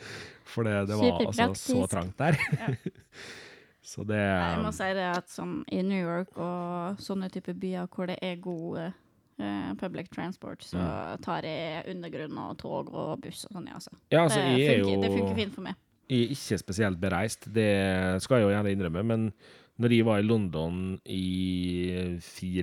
For 0.49 0.67
det, 0.67 0.89
det 0.91 0.99
var 0.99 1.21
altså 1.23 1.53
så 1.55 1.85
trangt 1.87 2.19
der. 2.19 2.35
så 3.89 4.05
det 4.08 4.19
Jeg 4.22 4.62
må 4.63 4.72
si 4.77 4.89
det 4.93 5.05
at 5.17 5.31
sånn 5.34 5.60
i 5.74 5.81
New 5.84 6.00
York 6.00 6.38
og 6.38 7.00
sånne 7.01 7.29
type 7.34 7.55
byer 7.58 7.88
hvor 7.89 8.05
det 8.12 8.19
er 8.22 8.36
god 8.43 8.77
eh, 8.86 9.69
public 9.81 10.10
transport, 10.13 10.62
så 10.67 10.77
Mm. 10.77 11.22
tar 11.25 11.48
jeg 11.48 11.86
undergrunn 11.96 12.38
og 12.43 12.58
tog 12.62 12.93
og 12.93 13.22
buss 13.24 13.46
og 13.50 13.55
sånn, 13.58 13.67
ja, 13.72 13.77
altså. 13.79 13.93
Ja, 14.12 14.24
altså, 14.27 14.41
det, 14.46 14.67
funker, 14.67 14.84
jo, 14.84 15.01
det 15.01 15.12
funker 15.17 15.36
fint 15.41 15.55
for 15.55 15.65
meg. 15.69 15.75
Jeg 16.10 16.25
er 16.25 16.34
ikke 16.36 16.58
spesielt 16.60 17.00
bereist, 17.00 17.48
det 17.53 17.69
skal 18.22 18.39
jeg 18.39 18.48
jo 18.48 18.53
gjerne 18.53 18.72
innrømme, 18.75 19.03
men 19.05 19.27
når 19.79 19.93
jeg 19.96 20.05
var 20.05 20.19
i 20.19 20.25
London 20.27 20.79
i 21.05 22.19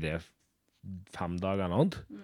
fire-fem 0.07 1.37
dager 1.41 1.65
eller 1.67 1.77
noe, 1.77 2.23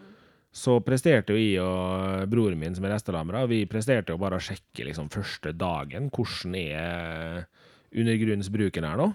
så 0.52 0.74
presterte 0.84 1.32
jo 1.32 1.40
jeg 1.40 1.62
og 1.64 2.26
broren 2.28 2.58
min 2.60 2.74
som 2.76 2.84
er 2.84 2.92
restelamere, 2.98 3.46
vi 3.48 3.62
presterte 3.70 4.12
jo 4.12 4.18
bare 4.20 4.36
å 4.36 4.44
sjekke 4.44 4.84
liksom 4.90 5.08
første 5.12 5.54
dagen, 5.56 6.10
hvordan 6.12 6.56
er 6.60 7.46
undergrunnsbruken 7.94 8.86
her 8.88 8.98
nå. 9.00 9.12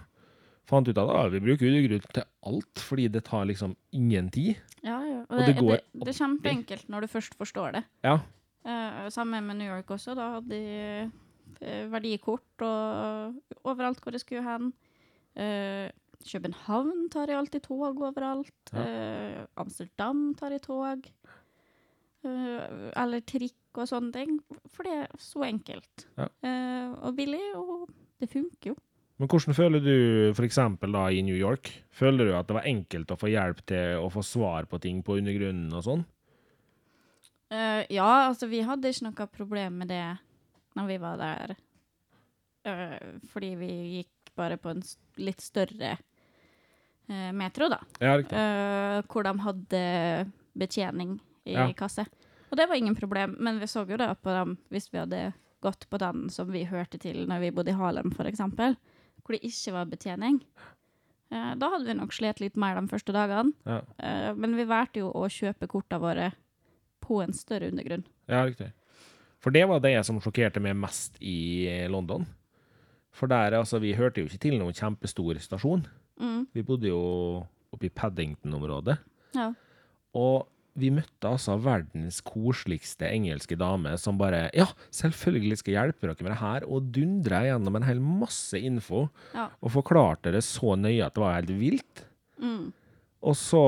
Fant 0.67 0.87
ut 0.89 0.97
at 0.99 1.11
ah, 1.13 1.27
vi 1.31 1.39
bruker 1.39 1.69
undergrunn 1.69 2.09
til 2.13 2.25
alt, 2.49 2.81
fordi 2.83 3.07
det 3.11 3.23
tar 3.29 3.45
liksom 3.47 3.75
ingen 3.95 4.27
tid. 4.29 4.57
Ja, 4.83 4.97
ja. 5.05 5.21
Og, 5.23 5.31
Og 5.31 5.39
det, 5.39 5.45
det 5.47 5.59
går 5.61 5.77
det, 5.77 6.01
det 6.03 6.11
er 6.11 6.19
kjempeenkelt 6.19 6.89
når 6.91 7.05
du 7.05 7.13
først 7.17 7.37
forstår 7.39 7.79
det. 7.79 7.85
Ja, 8.07 8.19
Uh, 8.67 9.05
Samme 9.07 9.39
med 9.39 9.61
New 9.61 9.69
York 9.69 9.87
også. 9.95 10.11
Da 10.11 10.25
hadde 10.33 10.51
de 10.51 11.11
uh, 11.61 11.91
verdikort 11.93 12.63
og 12.67 13.37
overalt 13.63 14.01
hvor 14.03 14.11
det 14.11 14.19
skulle 14.19 14.43
hen. 14.43 14.73
Uh, 15.39 15.87
København 16.27 17.09
tar 17.13 17.29
jeg 17.31 17.37
alltid 17.39 17.63
tog 17.67 18.01
overalt. 18.01 18.73
Ja. 18.73 18.83
Eh, 18.83 19.45
Amsterdam 19.57 20.33
tar 20.35 20.51
jeg 20.55 20.63
tog. 20.65 21.05
Eh, 22.25 22.89
eller 22.97 23.23
trikk 23.27 23.79
og 23.79 23.87
sånne 23.87 24.11
ting. 24.15 24.39
For 24.73 24.87
det 24.87 24.95
er 25.03 25.21
så 25.21 25.45
enkelt. 25.47 26.07
Ja. 26.17 26.27
Eh, 26.43 26.97
og 27.05 27.15
billig, 27.15 27.43
og 27.55 27.87
det 28.21 28.29
funker 28.31 28.73
jo. 28.73 28.75
Men 29.17 29.29
hvordan 29.31 29.55
føler 29.57 29.81
du 29.81 30.43
eksempel 30.45 30.93
da 30.93 31.07
i 31.09 31.23
New 31.25 31.37
York? 31.37 31.71
Føler 31.89 32.29
du 32.29 32.35
at 32.37 32.49
det 32.49 32.57
var 32.59 32.67
enkelt 32.69 33.13
å 33.13 33.17
få 33.17 33.31
hjelp 33.31 33.63
til 33.65 33.97
å 34.03 34.11
få 34.13 34.21
svar 34.25 34.67
på 34.69 34.77
ting 34.83 35.01
på 35.05 35.17
undergrunnen 35.17 35.73
og 35.73 35.85
sånn? 35.85 36.03
Uh, 37.49 37.81
ja, 37.89 38.27
altså 38.27 38.49
vi 38.51 38.59
hadde 38.67 38.91
ikke 38.91 39.07
noe 39.07 39.29
problem 39.31 39.79
med 39.81 39.89
det 39.89 40.03
når 40.77 40.91
vi 40.91 40.99
var 41.01 41.17
der. 41.21 41.55
Uh, 42.67 43.17
fordi 43.31 43.55
vi 43.57 43.71
gikk 43.95 44.33
bare 44.37 44.59
på 44.61 44.75
en 44.75 44.83
litt 45.17 45.41
større 45.41 45.95
uh, 47.09 47.31
metro, 47.33 47.71
da. 47.73 47.81
Ja, 48.03 48.19
riktig. 48.19 48.43
Hvor 49.09 49.25
de 49.25 49.33
hadde 49.47 49.83
betjening 50.57 51.17
i 51.47 51.57
Ja. 51.57 51.71
kasse. 51.73 52.05
Og 52.51 52.57
det 52.59 52.67
var 52.69 52.77
ingen 52.77 52.95
problem, 52.95 53.35
men 53.39 53.57
vi 53.59 53.65
så 53.65 53.81
jo 53.87 53.97
det 53.97 54.13
på 54.21 54.29
dem 54.29 54.57
hvis 54.69 54.91
vi 54.91 55.01
hadde 55.01 55.33
gått 55.67 55.85
på 55.91 55.99
den 56.01 56.25
som 56.33 56.49
vi 56.53 56.63
hørte 56.69 56.99
til 57.03 57.25
når 57.29 57.43
vi 57.45 57.53
bodde 57.59 57.75
i 57.75 57.77
Harlem, 57.77 58.11
for 58.15 58.29
eksempel, 58.29 58.75
hvor 59.21 59.35
det 59.35 59.43
ikke 59.47 59.75
var 59.75 59.91
betjening. 59.91 60.41
Eh, 61.27 61.53
da 61.59 61.69
hadde 61.73 61.87
vi 61.89 61.95
nok 61.99 62.15
slet 62.15 62.39
litt 62.39 62.55
mer 62.59 62.79
de 62.79 62.87
første 62.87 63.15
dagene, 63.15 63.53
Ja. 63.67 63.81
Eh, 63.99 64.33
men 64.33 64.55
vi 64.55 64.67
valgte 64.67 65.03
jo 65.03 65.11
å 65.11 65.27
kjøpe 65.27 65.67
kortene 65.67 65.99
våre 66.03 66.31
på 67.03 67.21
en 67.23 67.35
større 67.35 67.69
undergrunn. 67.71 68.05
Ja, 68.27 68.45
riktig. 68.47 68.71
For 69.43 69.53
det 69.53 69.67
var 69.69 69.79
det 69.83 69.93
som 70.07 70.19
sjokkerte 70.23 70.61
meg 70.63 70.75
mest 70.79 71.19
i 71.21 71.67
London. 71.91 72.25
For 73.13 73.29
der, 73.29 73.53
altså, 73.57 73.79
vi 73.81 73.95
hørte 73.97 74.21
jo 74.21 74.29
ikke 74.29 74.41
til 74.47 74.57
noen 74.59 74.75
kjempestor 74.75 75.37
stasjon. 75.41 75.85
Mm. 76.19 76.47
Vi 76.53 76.63
bodde 76.65 76.89
jo 76.89 77.01
oppe 77.73 77.87
i 77.87 77.93
Paddington-området. 77.93 78.97
Ja. 79.37 79.51
Og 80.17 80.47
vi 80.77 80.91
møtte 80.93 81.29
altså 81.29 81.57
verdens 81.61 82.19
koseligste 82.25 83.09
engelske 83.09 83.57
dame 83.59 83.95
som 83.99 84.19
bare 84.19 84.47
Ja, 84.55 84.67
selvfølgelig 84.93 85.59
skal 85.61 85.73
jeg 85.73 85.87
hjelpe 85.87 86.09
dere 86.09 86.25
med 86.25 86.33
det 86.35 86.41
her, 86.41 86.67
og 86.69 86.91
dundra 86.93 87.43
gjennom 87.47 87.79
en 87.79 87.87
hel 87.87 88.01
masse 88.03 88.59
info. 88.59 89.07
Ja. 89.33 89.49
Og 89.61 89.73
forklarte 89.73 90.33
det 90.35 90.43
så 90.45 90.75
nøye 90.77 91.05
at 91.05 91.17
det 91.17 91.23
var 91.23 91.39
helt 91.39 91.55
vilt. 91.57 92.05
Mm. 92.37 92.69
Og 93.25 93.37
så 93.37 93.63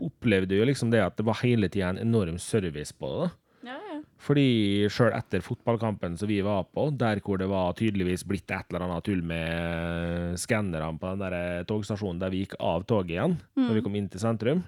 opplevde 0.00 0.56
jo 0.56 0.66
liksom 0.68 0.92
det 0.92 1.02
at 1.04 1.18
det 1.18 1.26
var 1.28 1.40
hele 1.42 1.68
tida 1.68 1.92
en 1.92 2.00
enorm 2.00 2.40
service 2.40 2.96
på 2.96 3.10
det. 3.12 3.28
da. 3.28 3.30
Ja, 3.70 3.76
ja. 3.90 3.98
Fordi 4.20 4.88
sjøl 4.92 5.14
etter 5.16 5.44
fotballkampen 5.44 6.16
som 6.20 6.28
vi 6.28 6.40
var 6.44 6.64
på, 6.72 6.88
der 6.96 7.20
hvor 7.24 7.40
det 7.40 7.48
var 7.50 7.76
tydeligvis 7.76 8.24
blitt 8.28 8.48
et 8.48 8.72
eller 8.72 8.86
annet 8.86 9.04
tull 9.04 9.22
med 9.24 10.40
skannerne 10.40 10.96
på 11.00 11.12
den 11.12 11.24
der 11.24 11.68
togstasjonen 11.68 12.20
der 12.22 12.32
vi 12.32 12.44
gikk 12.44 12.56
av 12.60 12.84
toget 12.88 13.16
igjen, 13.16 13.38
når 13.60 13.78
vi 13.78 13.84
kom 13.84 13.96
inn 14.00 14.08
til 14.12 14.22
sentrum, 14.22 14.64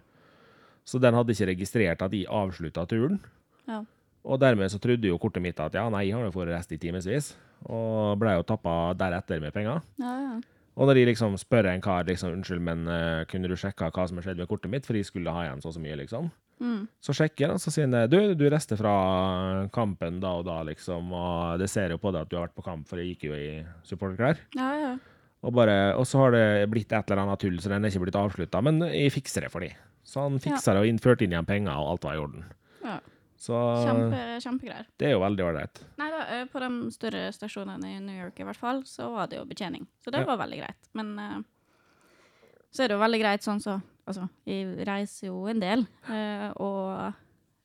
så 0.84 1.00
den 1.02 1.16
hadde 1.16 1.34
ikke 1.34 1.50
registrert 1.52 2.04
at 2.04 2.14
de 2.14 2.24
avslutta 2.26 2.86
turen. 2.90 3.20
Ja. 3.68 3.82
Og 4.22 4.38
dermed 4.42 4.70
så 4.70 4.78
trodde 4.82 5.10
jo 5.10 5.18
kortet 5.22 5.42
mitt 5.42 5.60
at 5.62 5.74
ja, 5.74 5.88
nei, 5.90 6.06
jeg 6.08 6.18
har 6.18 6.28
jo 6.28 6.34
fått 6.34 6.50
rest 6.50 6.74
i 6.74 6.80
timevis, 6.82 7.32
og 7.66 8.18
ble 8.22 8.36
jo 8.36 8.46
tappa 8.46 8.94
deretter 8.98 9.42
med 9.42 9.54
penger. 9.54 9.84
ja, 10.02 10.16
ja. 10.30 10.40
Og 10.72 10.88
når 10.88 10.96
de 10.96 11.08
liksom 11.10 11.34
spør 11.36 11.66
en 11.68 11.82
kar 11.84 12.06
liksom, 12.08 12.32
unnskyld, 12.32 12.62
men 12.64 12.86
uh, 12.88 13.26
kunne 13.28 13.50
du 13.50 13.52
sjekka 13.60 13.90
hva 13.92 14.06
som 14.08 14.16
har 14.16 14.24
skjedd 14.24 14.38
med 14.40 14.48
kortet 14.48 14.72
mitt, 14.72 14.86
for 14.88 14.96
de 14.96 15.02
skulle 15.04 15.34
ha 15.34 15.42
igjen 15.44 15.60
så 15.60 15.68
og 15.68 15.76
så 15.76 15.82
mye, 15.84 15.98
liksom. 16.00 16.30
Mm. 16.62 16.86
Så 17.02 17.12
sjekker 17.18 17.52
han, 17.52 17.60
så 17.60 17.72
sier 17.74 17.90
han 17.90 18.08
du, 18.08 18.32
du 18.38 18.44
rester 18.48 18.78
fra 18.80 18.94
kampen 19.74 20.20
da 20.22 20.30
og 20.38 20.46
da, 20.48 20.60
liksom, 20.70 21.12
og 21.12 21.60
det 21.60 21.68
ser 21.68 21.92
jo 21.92 22.00
på 22.00 22.12
deg 22.14 22.24
at 22.24 22.30
du 22.30 22.38
har 22.38 22.46
vært 22.46 22.56
på 22.56 22.64
kamp, 22.64 22.86
for 22.88 23.02
jeg 23.02 23.12
gikk 23.12 23.28
jo 23.28 23.36
i 23.36 23.48
supporterklær. 23.88 24.40
ja, 24.56 24.70
ja. 24.86 24.92
Og, 25.42 25.50
bare, 25.50 25.74
og 25.98 26.06
så 26.06 26.20
har 26.20 26.36
det 26.36 26.70
blitt 26.70 26.92
et 26.94 27.08
eller 27.10 27.24
annet 27.24 27.40
tull, 27.42 27.56
så 27.58 27.72
den 27.72 27.82
er 27.82 27.90
ikke 27.90 28.04
blitt 28.04 28.18
avslutta, 28.20 28.60
men 28.62 28.78
jeg 28.86 29.10
fikser 29.10 29.42
det 29.42 29.48
for 29.50 29.66
de. 29.66 29.72
Så 30.12 30.20
han 30.26 30.36
fiksa 30.44 30.74
det 30.76 30.82
og 30.84 30.88
innførte 30.90 31.24
inn 31.24 31.32
igjen 31.32 31.48
penger, 31.48 31.72
og 31.80 31.94
alt 31.94 32.06
var 32.08 32.18
i 32.18 32.22
orden. 32.26 32.44
ja. 32.84 32.98
Så 33.42 33.56
Kjempe, 33.82 34.18
kjempegreier. 34.38 34.84
det 35.02 35.06
er 35.08 35.16
jo 35.16 35.20
veldig 35.24 35.42
ålreit. 35.42 35.80
Nei 35.98 36.06
da, 36.12 36.18
eh, 36.30 36.44
på 36.46 36.60
de 36.62 36.68
større 36.94 37.22
stasjonene 37.34 37.88
i 37.90 37.96
New 37.98 38.14
York 38.14 38.38
i 38.38 38.44
hvert 38.46 38.60
fall, 38.60 38.84
så 38.86 39.08
var 39.10 39.26
det 39.32 39.40
jo 39.40 39.46
betjening. 39.50 39.88
Så 40.04 40.12
det 40.14 40.20
Ja. 40.20 40.28
var 40.28 40.38
veldig 40.44 40.60
greit. 40.60 40.86
Men 40.94 41.10
uh, 41.18 41.40
så 42.70 42.84
er 42.84 42.92
det 42.92 42.94
jo 42.94 43.00
veldig 43.02 43.20
greit 43.24 43.42
sånn 43.42 43.58
så 43.64 43.80
Altså, 44.06 44.28
jeg 44.46 44.86
reiser 44.86 45.28
jo 45.28 45.44
en 45.46 45.60
del, 45.62 45.84
uh, 46.10 46.48
og 46.58 47.14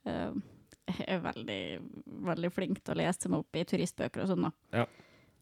uh, 0.06 0.34
jeg 0.98 1.08
er 1.08 1.22
veldig, 1.24 1.62
veldig 2.26 2.52
flink 2.54 2.82
til 2.84 2.94
å 2.94 2.98
lese 2.98 3.30
meg 3.30 3.40
opp 3.42 3.58
i 3.58 3.64
turistbøker 3.66 4.22
og 4.22 4.30
sånn, 4.30 4.46
da. 4.46 4.52
Ja. 4.82 4.86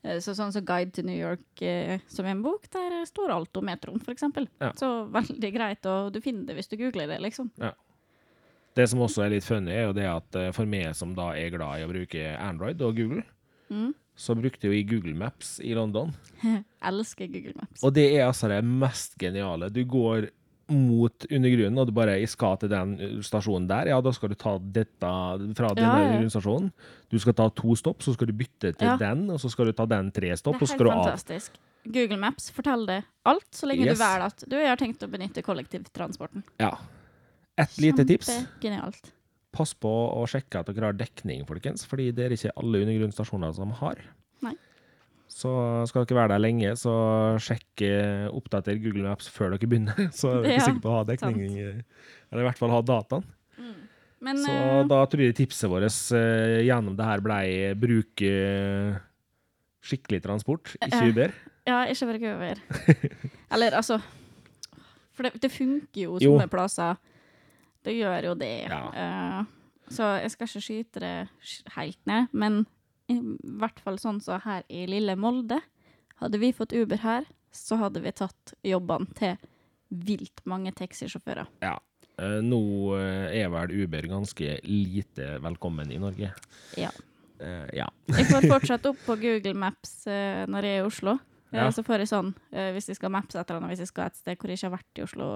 Eh, 0.05 0.19
Så 0.21 0.35
sånn 0.37 0.53
som 0.53 0.61
Guide 0.65 0.93
to 0.93 1.01
New 1.01 1.17
York 1.17 1.61
eh, 1.65 1.97
som 2.07 2.27
en 2.29 2.43
bok, 2.45 2.67
der 2.71 3.01
står 3.09 3.33
alt 3.33 3.57
om 3.57 3.65
metroen, 3.65 3.99
eksempel. 4.13 4.45
Ja. 4.61 4.69
Så 4.77 4.91
veldig 5.11 5.51
greit, 5.55 5.85
og 5.89 6.13
du 6.13 6.21
finner 6.21 6.45
det 6.45 6.55
hvis 6.59 6.69
du 6.69 6.77
googler 6.77 7.09
det, 7.09 7.17
liksom. 7.25 7.49
Det 8.75 8.89
som 8.91 8.99
også 9.05 9.23
er 9.25 9.29
litt 9.31 9.45
funny, 9.47 9.71
er 9.71 9.85
jo 9.87 9.93
det 9.95 10.05
at 10.11 10.35
eh, 10.35 10.51
for 10.55 10.67
meg 10.69 10.93
som 10.99 11.13
da 11.15 11.29
er 11.33 11.49
glad 11.53 11.79
i 11.79 11.85
å 11.87 11.91
bruke 11.91 12.25
Android 12.39 12.81
og 12.85 12.95
Google, 13.01 13.23
Mm. 13.71 13.95
så 14.15 14.35
brukte 14.37 14.69
jeg 14.69 14.85
Google 14.87 15.15
Maps 15.17 15.55
i 15.59 15.71
London. 15.73 16.11
Elsker 16.85 17.25
Google 17.33 17.55
Maps. 17.57 17.81
Og 17.83 17.95
det 17.95 18.03
er 18.13 18.27
altså 18.27 18.47
det 18.51 18.59
mest 18.63 19.15
geniale. 19.17 19.71
Du 19.73 19.81
går 19.89 20.27
mot 20.71 21.25
undergrunnen, 21.29 21.77
og 21.77 21.85
du 21.87 21.91
bare 21.93 22.15
jeg 22.19 22.29
skal 22.31 22.57
til 22.57 22.69
den 22.71 22.95
stasjonen 23.21 23.67
der. 23.69 23.91
Ja, 23.91 23.99
da 24.01 24.11
skal 24.15 24.29
du 24.29 24.35
ta 24.35 24.57
dette 24.59 25.11
fra 25.55 25.69
denne 25.77 25.85
Ja, 25.85 25.99
ja. 25.99 26.07
undergrunnstasjonen. 26.09 26.71
Du 27.11 27.19
skal 27.21 27.33
ta 27.37 27.49
to 27.49 27.75
stopp, 27.77 27.99
så 28.01 28.13
skal 28.15 28.27
du 28.27 28.33
bytte 28.33 28.73
til 28.75 28.87
Ja. 28.87 28.97
den, 28.97 29.29
og 29.29 29.39
så 29.39 29.49
skal 29.51 29.65
du 29.65 29.73
ta 29.73 29.85
den 29.85 30.11
tre 30.11 30.31
stopp, 30.35 30.55
og 30.61 30.67
så 30.67 30.73
skal 30.73 30.85
du 30.87 30.91
av. 30.91 31.05
fantastisk. 31.05 31.51
Google 31.85 32.17
Maps 32.17 32.49
forteller 32.49 33.03
alt, 33.25 33.45
så 33.53 33.67
lenge 33.69 33.85
Yes. 33.85 33.97
du 33.99 34.03
velger 34.03 34.25
at 34.25 34.43
du 34.49 34.55
har 34.57 34.75
tenkt 34.75 35.03
å 35.05 35.07
benytte 35.11 35.43
kollektivtransporten. 35.43 36.43
Ja. 36.59 36.77
Et 37.57 37.77
lite 37.77 38.03
tips. 38.05 38.27
Kjempegenialt. 38.27 39.11
Pass 39.53 39.73
på 39.73 39.87
å 39.87 40.25
sjekke 40.27 40.59
at 40.59 40.65
dere 40.65 40.85
har 40.85 40.93
dekning, 40.93 41.45
folkens, 41.45 41.85
fordi 41.85 42.11
det 42.13 42.25
er 42.25 42.29
ikke 42.35 42.51
alle 42.57 42.81
undergrunnsstasjoner 42.83 43.53
som 43.55 43.69
har. 43.71 43.95
Nei. 44.41 44.55
Så 45.35 45.51
skal 45.89 46.05
dere 46.07 46.21
være 46.21 46.31
der 46.31 46.43
lenge, 46.45 46.69
så 46.79 46.93
sjekk 47.43 47.81
eh, 47.83 48.27
oppdater 48.31 48.77
Google 48.79 49.09
Maps 49.09 49.27
før 49.27 49.51
dere 49.51 49.67
begynner, 49.67 50.05
så 50.15 50.37
er 50.37 50.45
dere 50.45 50.59
Ja, 50.61 50.67
sikre 50.69 50.83
på 50.85 50.93
å 50.93 50.99
ha 51.01 51.07
dekning, 51.09 51.57
eller 51.59 52.43
i 52.43 52.47
hvert 52.47 52.61
fall 52.61 52.71
ha 52.71 52.79
dataen. 52.85 53.25
Men 54.25 54.39
Så 54.41 54.53
eh, 54.53 54.83
da 54.89 55.01
tror 55.11 55.25
jeg 55.25 55.35
tipset 55.37 55.69
vårt 55.69 55.85
eh, 56.15 56.61
gjennom 56.65 56.95
det 56.97 57.07
her 57.07 57.23
ble 57.25 57.39
bruke 57.77 58.29
skikkelig 59.85 60.21
transport, 60.23 60.71
ikke 60.79 61.01
Uber. 61.11 61.35
ja, 61.69 61.81
ikke 61.91 62.07
være 62.09 62.31
Uber. 62.31 62.63
Eller 63.53 63.75
altså 63.77 63.99
For 65.13 65.27
det, 65.27 65.35
det 65.43 65.51
funker 65.53 66.07
jo 66.07 66.15
somme 66.23 66.47
plasser. 66.49 66.97
Det 67.85 67.93
gjør 67.93 68.31
jo 68.31 68.33
det. 68.39 68.55
Ja. 68.71 69.43
Så 69.93 70.07
jeg 70.23 70.31
skal 70.33 70.49
ikke 70.49 70.63
skyte 70.63 71.03
det 71.03 71.13
helt 71.75 71.99
ned, 72.09 72.31
men 72.33 72.63
i 73.11 73.17
hvert 73.59 73.79
fall 73.83 73.99
sånn 74.01 74.21
som 74.23 74.41
her 74.45 74.63
i 74.69 74.85
lille 74.89 75.15
Molde. 75.19 75.59
Hadde 76.21 76.39
vi 76.41 76.53
fått 76.55 76.73
Uber 76.73 77.01
her, 77.03 77.27
så 77.53 77.77
hadde 77.79 78.01
vi 78.03 78.13
tatt 78.15 78.55
jobbene 78.65 79.11
til 79.17 79.35
vilt 79.89 80.41
mange 80.49 80.73
taxisjåfører. 80.75 81.49
Ja. 81.63 81.75
Eh, 82.17 82.39
nå 82.43 82.61
eh, 82.95 83.41
er 83.41 83.51
vel 83.51 83.73
Uber 83.83 84.07
ganske 84.09 84.57
lite 84.63 85.35
velkommen 85.43 85.91
i 85.91 85.99
Norge. 86.01 86.31
Ja. 86.79 86.91
Uh, 87.35 87.67
ja. 87.75 87.89
Jeg 88.15 88.29
får 88.29 88.45
fortsatt 88.47 88.85
opp 88.87 88.99
på 89.03 89.17
Google 89.19 89.51
Maps 89.59 90.05
uh, 90.07 90.45
når 90.47 90.67
jeg 90.67 90.77
er 90.77 90.83
i 90.83 90.85
Oslo. 90.87 91.17
Uh, 91.19 91.31
Ja. 91.55 91.65
Så 91.71 91.85
får 91.87 92.01
jeg 92.01 92.09
sånn, 92.09 92.31
hvis 92.75 92.89
jeg 92.89 92.97
skal 92.97 93.11
mapse 93.13 93.37
et 93.39 93.47
eller 93.47 93.61
annet, 93.61 93.71
hvis 93.71 93.85
jeg 93.85 93.87
skal 93.87 94.09
et 94.09 94.17
sted 94.17 94.35
hvor 94.35 94.51
jeg 94.51 94.57
ikke 94.57 94.67
har 94.67 94.73
vært 94.73 94.99
i 94.99 95.03
Oslo 95.05 95.27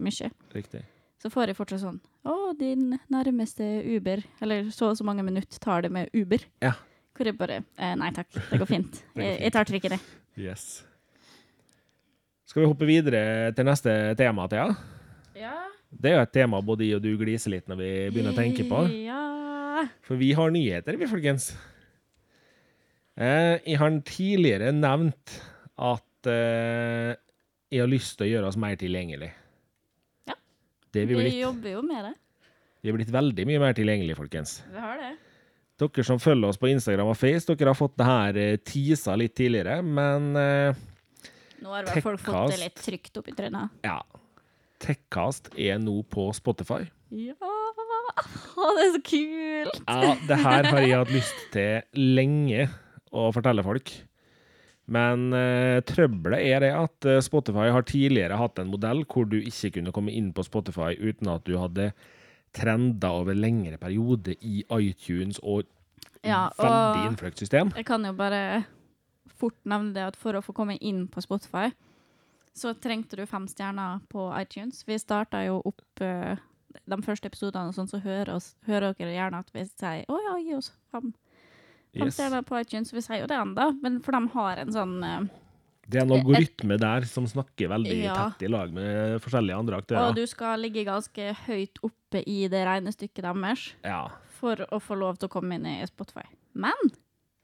mye, 0.00 0.28
Riktig. 0.54 0.80
så 1.20 1.28
får 1.32 1.50
jeg 1.50 1.58
fortsatt 1.58 1.82
sånn 1.82 1.98
Å, 2.24 2.36
din 2.56 2.94
nærmeste 3.12 3.66
Uber. 3.84 4.22
Eller 4.40 4.70
så 4.72 4.92
og 4.92 4.96
så 4.96 5.04
mange 5.04 5.26
minutter 5.26 5.60
tar 5.60 5.84
det 5.84 5.90
med 5.92 6.08
Uber. 6.16 6.46
Ja. 6.64 6.72
Hvor 7.16 7.28
jeg 7.30 7.36
bare 7.38 7.60
eh, 7.62 7.94
Nei 7.96 8.10
takk, 8.16 8.28
det 8.50 8.58
går 8.60 8.68
fint. 8.68 8.98
jeg, 9.20 9.38
jeg 9.46 9.52
tar 9.54 9.68
trykket, 9.68 9.96
det. 9.96 10.00
Yes. 10.46 10.66
Skal 12.46 12.62
vi 12.62 12.68
hoppe 12.70 12.86
videre 12.88 13.52
til 13.56 13.66
neste 13.68 13.92
tema, 14.18 14.46
Thea? 14.52 14.68
Ja. 15.36 15.54
Det 15.96 16.10
er 16.10 16.18
jo 16.18 16.24
et 16.26 16.34
tema 16.34 16.60
både 16.64 16.84
i 16.86 16.92
og 16.96 17.02
du 17.04 17.10
gliser 17.20 17.52
litt 17.54 17.68
når 17.70 17.78
vi 17.80 17.88
begynner 18.12 18.34
å 18.34 18.36
tenke 18.38 18.66
på. 18.68 18.82
Ja. 19.06 19.22
For 20.06 20.16
vi 20.20 20.30
har 20.36 20.52
nyheter, 20.54 20.96
vi, 21.00 21.08
folkens. 21.10 21.50
Eh, 23.16 23.56
jeg 23.64 23.78
har 23.80 23.96
tidligere 24.08 24.72
nevnt 24.76 25.38
at 25.76 26.28
eh, 26.32 27.12
jeg 27.72 27.82
har 27.82 27.90
lyst 27.90 28.16
til 28.18 28.26
å 28.26 28.30
gjøre 28.30 28.50
oss 28.52 28.58
mer 28.60 28.76
tilgjengelig. 28.80 29.30
Ja. 30.28 30.36
Det 30.92 31.06
vi 31.08 31.14
Vi 31.16 31.20
blitt. 31.22 31.38
jobber 31.40 31.76
jo 31.78 31.82
med 31.86 32.10
det. 32.10 32.14
Vi 32.84 32.92
er 32.92 32.98
blitt 33.00 33.12
veldig 33.14 33.46
mye 33.48 33.62
mer 33.62 33.76
tilgjengelig, 33.76 34.16
folkens. 34.18 34.58
Vi 34.72 34.80
har 34.84 35.00
det. 35.00 35.12
Dere 35.76 36.04
som 36.08 36.20
følger 36.22 36.48
oss 36.48 36.60
på 36.60 36.70
Instagram 36.70 37.10
og 37.12 37.18
Face, 37.20 37.44
dere 37.50 37.72
har 37.72 37.76
fått 37.76 37.96
det 38.00 38.06
her 38.08 38.38
tisa 38.56 38.70
teasa 38.70 39.16
litt 39.20 39.34
tidligere, 39.36 39.82
men 39.84 40.30
eh, 40.40 40.78
Nå 41.60 41.72
har 41.74 41.88
vel 41.88 42.04
folk 42.04 42.22
fått 42.24 42.54
det 42.54 42.62
litt 42.62 42.80
trygt 42.80 43.20
opp 43.20 43.28
i 43.32 43.36
trynet. 43.36 43.82
ja. 43.84 44.00
Techcast 44.76 45.48
er 45.56 45.78
nå 45.80 46.02
på 46.12 46.26
Spotify. 46.36 46.82
Ja! 47.16 47.36
Å, 48.60 48.66
det 48.76 48.82
er 48.82 48.90
så 48.92 49.00
kult! 49.04 49.78
Ja, 49.88 50.10
det 50.28 50.36
her 50.42 50.68
har 50.68 50.84
jeg 50.84 50.98
hatt 51.00 51.14
lyst 51.14 51.46
til 51.54 52.04
lenge 52.16 52.66
å 53.08 53.30
fortelle 53.34 53.64
folk. 53.64 53.92
Men 54.86 55.32
eh, 55.34 55.80
trøbbelet 55.86 56.44
er 56.46 56.62
det 56.62 56.70
at 56.76 57.08
eh, 57.08 57.22
Spotify 57.24 57.70
har 57.74 57.86
tidligere 57.88 58.38
hatt 58.38 58.60
en 58.62 58.70
modell 58.70 59.02
hvor 59.10 59.26
du 59.26 59.40
ikke 59.40 59.72
kunne 59.78 59.94
komme 59.94 60.14
inn 60.14 60.30
på 60.36 60.44
Spotify 60.46 60.92
uten 61.00 61.32
at 61.32 61.46
du 61.48 61.56
hadde 61.58 61.90
trenda 62.56 63.10
over 63.20 63.36
lengre 63.36 63.76
periode 63.80 64.34
i 64.40 64.62
iTunes 64.80 65.38
og 65.42 65.66
Ja, 66.26 66.46
veldig 66.58 67.02
og 67.04 67.10
innfløkt 67.12 67.38
system. 67.38 67.70
jeg 67.76 67.84
kan 67.86 68.04
jo 68.08 68.12
bare 68.16 68.64
fort 69.36 69.58
nevne 69.68 69.92
det 69.94 70.02
at 70.08 70.16
for 70.16 70.34
å 70.38 70.42
få 70.42 70.54
komme 70.56 70.78
inn 70.80 71.04
på 71.12 71.20
Spotify, 71.22 71.68
så 72.56 72.72
trengte 72.80 73.18
du 73.20 73.26
fem 73.28 73.44
stjerner 73.46 74.00
på 74.08 74.30
iTunes. 74.40 74.80
Vi 74.88 74.96
starta 74.98 75.42
jo 75.44 75.58
opp 75.68 76.00
uh, 76.00 76.38
de 76.88 76.98
første 77.04 77.28
episodene, 77.28 77.68
og 77.68 77.76
sånn, 77.76 77.90
så 77.90 78.00
hører, 78.00 78.32
oss, 78.38 78.54
hører 78.66 78.94
dere 78.96 79.12
gjerne 79.12 79.42
at 79.44 79.52
vi 79.52 79.64
sier 79.68 80.06
å 80.08 80.16
ja, 80.24 80.38
gi 80.40 80.54
oss 80.56 80.72
fem, 80.90 81.12
fem 81.96 82.06
Yes. 82.08 82.16
stjerner 82.16 82.42
på 82.48 82.56
iTunes. 82.60 82.92
Vi 82.92 83.00
sier 83.04 83.22
jo 83.22 83.28
det 83.30 83.36
ennå, 83.36 83.70
men 83.82 84.00
for 84.04 84.12
de 84.16 84.28
har 84.34 84.58
en 84.64 84.72
sånn 84.72 84.96
eh, 85.04 85.28
Det 85.88 86.00
er 86.00 86.04
en 86.06 86.16
algoritme 86.16 86.76
der 86.82 87.04
som 87.06 87.26
snakker 87.30 87.68
veldig 87.70 88.02
Ja. 88.02 88.14
tett 88.30 88.42
i 88.42 88.50
lag 88.50 88.72
med 88.74 89.20
forskjellige 89.22 89.56
andre 89.58 89.76
aktører. 89.82 90.08
Og 90.08 90.16
du 90.16 90.26
skal 90.26 90.58
ligge 90.60 90.84
ganske 90.84 91.28
høyt 91.46 91.78
oppe 91.86 92.22
i 92.26 92.48
det 92.48 92.64
regnestykket 92.66 93.22
deres 93.22 93.72
Ja. 93.84 94.08
for 94.40 94.56
å 94.56 94.80
få 94.82 94.98
lov 94.98 95.18
til 95.18 95.28
å 95.28 95.32
komme 95.32 95.54
inn 95.54 95.66
i 95.66 95.86
Spotify. 95.86 96.24
Men 96.54 96.74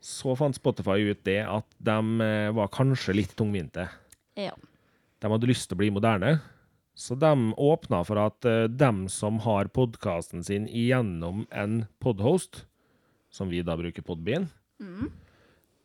Så 0.00 0.36
fant 0.36 0.54
Spotify 0.56 0.98
ut 1.12 1.22
det 1.22 1.46
at 1.46 1.64
de 1.80 2.20
eh, 2.20 2.50
var 2.50 2.66
kanskje 2.68 3.14
litt 3.14 3.36
tungvinte. 3.36 3.88
ja. 4.36 4.50
De 5.20 5.28
hadde 5.30 5.46
lyst 5.46 5.68
til 5.68 5.76
å 5.76 5.78
bli 5.78 5.90
moderne, 5.90 6.40
så 6.96 7.16
de 7.16 7.54
åpna 7.54 8.04
for 8.04 8.18
at 8.18 8.40
de 8.40 8.66
dem 8.66 9.06
som 9.08 9.38
har 9.38 9.66
podkasten 9.66 10.42
sin 10.44 10.66
igjennom 10.66 11.46
en 11.52 11.86
podhost, 12.00 12.64
som 13.30 13.48
vi 13.48 13.62
da 13.62 13.76
bruker 13.76 14.02
Podbean, 14.02 14.48
Mm. 14.80 15.12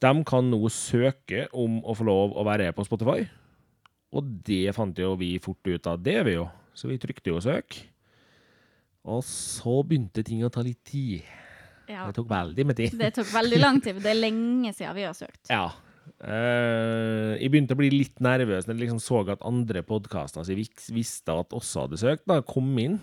De 0.04 0.14
kan 0.30 0.50
nå 0.52 0.60
søke 0.74 1.48
om 1.58 1.80
å 1.82 1.96
få 1.98 2.06
lov 2.08 2.36
å 2.38 2.46
være 2.48 2.70
på 2.76 2.86
Spotify. 2.86 3.26
Og 4.16 4.30
det 4.48 4.72
fant 4.78 4.98
jo 5.02 5.16
vi 5.20 5.36
fort 5.44 5.68
ut 5.68 5.90
av. 5.90 6.02
Det 6.04 6.20
vi 6.28 6.38
jo. 6.38 6.46
Så 6.78 6.90
vi 6.92 7.00
trykte 7.02 7.34
jo 7.34 7.42
søk. 7.44 7.80
Og 9.08 9.24
så 9.26 9.82
begynte 9.88 10.24
ting 10.26 10.44
å 10.46 10.52
ta 10.54 10.64
litt 10.66 10.84
tid. 10.88 11.26
ja. 11.88 12.06
Det 12.08 12.18
tok 12.20 12.30
veldig 12.30 12.66
med 12.68 12.78
tid. 12.78 12.96
Det 13.00 13.12
tok 13.16 13.30
veldig 13.32 13.60
lang 13.62 13.82
tid. 13.84 14.00
Det 14.04 14.14
er 14.14 14.20
lenge 14.20 14.74
siden 14.76 14.98
vi 14.98 15.06
har 15.08 15.18
søkt. 15.18 15.44
Ja. 15.50 15.68
Uh, 16.18 17.36
jeg 17.36 17.52
begynte 17.52 17.76
å 17.76 17.80
bli 17.80 17.90
litt 17.92 18.22
nervøs 18.24 18.66
når 18.66 18.78
jeg 18.78 18.84
liksom 18.86 19.02
så 19.04 19.20
at 19.34 19.44
andre 19.46 19.84
podkaster 19.86 20.46
som 20.46 20.56
jeg 20.56 20.70
visste 20.96 21.36
at 21.36 21.54
også 21.54 21.84
hadde 21.84 22.00
søkt, 22.00 22.24
da 22.30 22.40
kom 22.46 22.72
inn. 22.82 23.00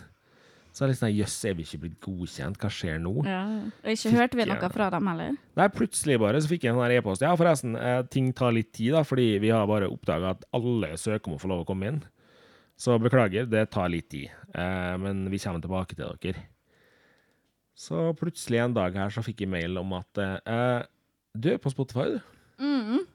Så 0.74 0.82
jeg 0.82 0.90
liksom, 0.90 1.12
jøss, 1.14 1.36
er 1.46 1.52
vi 1.54 1.62
ikke 1.62 1.78
blitt 1.84 1.98
godkjent? 2.02 2.56
Hva 2.58 2.68
skjer 2.74 2.96
nå? 2.98 3.12
Ja. 3.30 3.44
Og 3.62 3.92
ikke 3.92 4.10
hørte 4.16 4.38
vi 4.40 4.46
noe 4.50 4.70
fra 4.74 4.88
dem 4.90 5.06
heller. 5.06 5.36
Nei, 5.60 5.66
plutselig 5.70 6.16
bare 6.18 6.40
så 6.42 6.50
fikk 6.50 6.66
jeg 6.66 6.74
en 6.74 6.80
sånn 6.80 6.94
e-post. 6.96 7.22
Ja, 7.22 7.34
forresten, 7.38 7.76
eh, 7.78 8.00
ting 8.10 8.32
tar 8.34 8.56
litt 8.56 8.72
tid, 8.74 8.90
da, 8.96 9.04
fordi 9.06 9.28
vi 9.44 9.52
har 9.54 9.68
bare 9.70 9.86
oppdaga 9.86 10.32
at 10.34 10.42
alle 10.58 10.96
søker 10.98 11.30
om 11.30 11.36
å 11.36 11.42
få 11.44 11.52
lov 11.52 11.62
å 11.62 11.68
komme 11.68 11.92
inn. 11.92 12.00
Så 12.74 12.96
beklager, 12.98 13.46
det 13.46 13.68
tar 13.70 13.92
litt 13.92 14.08
tid. 14.10 14.34
Eh, 14.50 14.96
men 14.98 15.28
vi 15.30 15.38
kommer 15.38 15.62
tilbake 15.62 15.94
til 15.94 16.10
dere. 16.10 16.42
Så 17.78 18.08
plutselig 18.18 18.64
en 18.64 18.74
dag 18.74 18.98
her 18.98 19.14
så 19.14 19.22
fikk 19.22 19.44
jeg 19.44 19.52
mail 19.54 19.78
om 19.78 19.94
at 19.94 20.18
eh, 20.18 20.82
du 21.38 21.52
er 21.54 21.62
på 21.62 21.70
Spotify, 21.70 22.16
du. 22.16 22.18
Mm. 22.58 23.06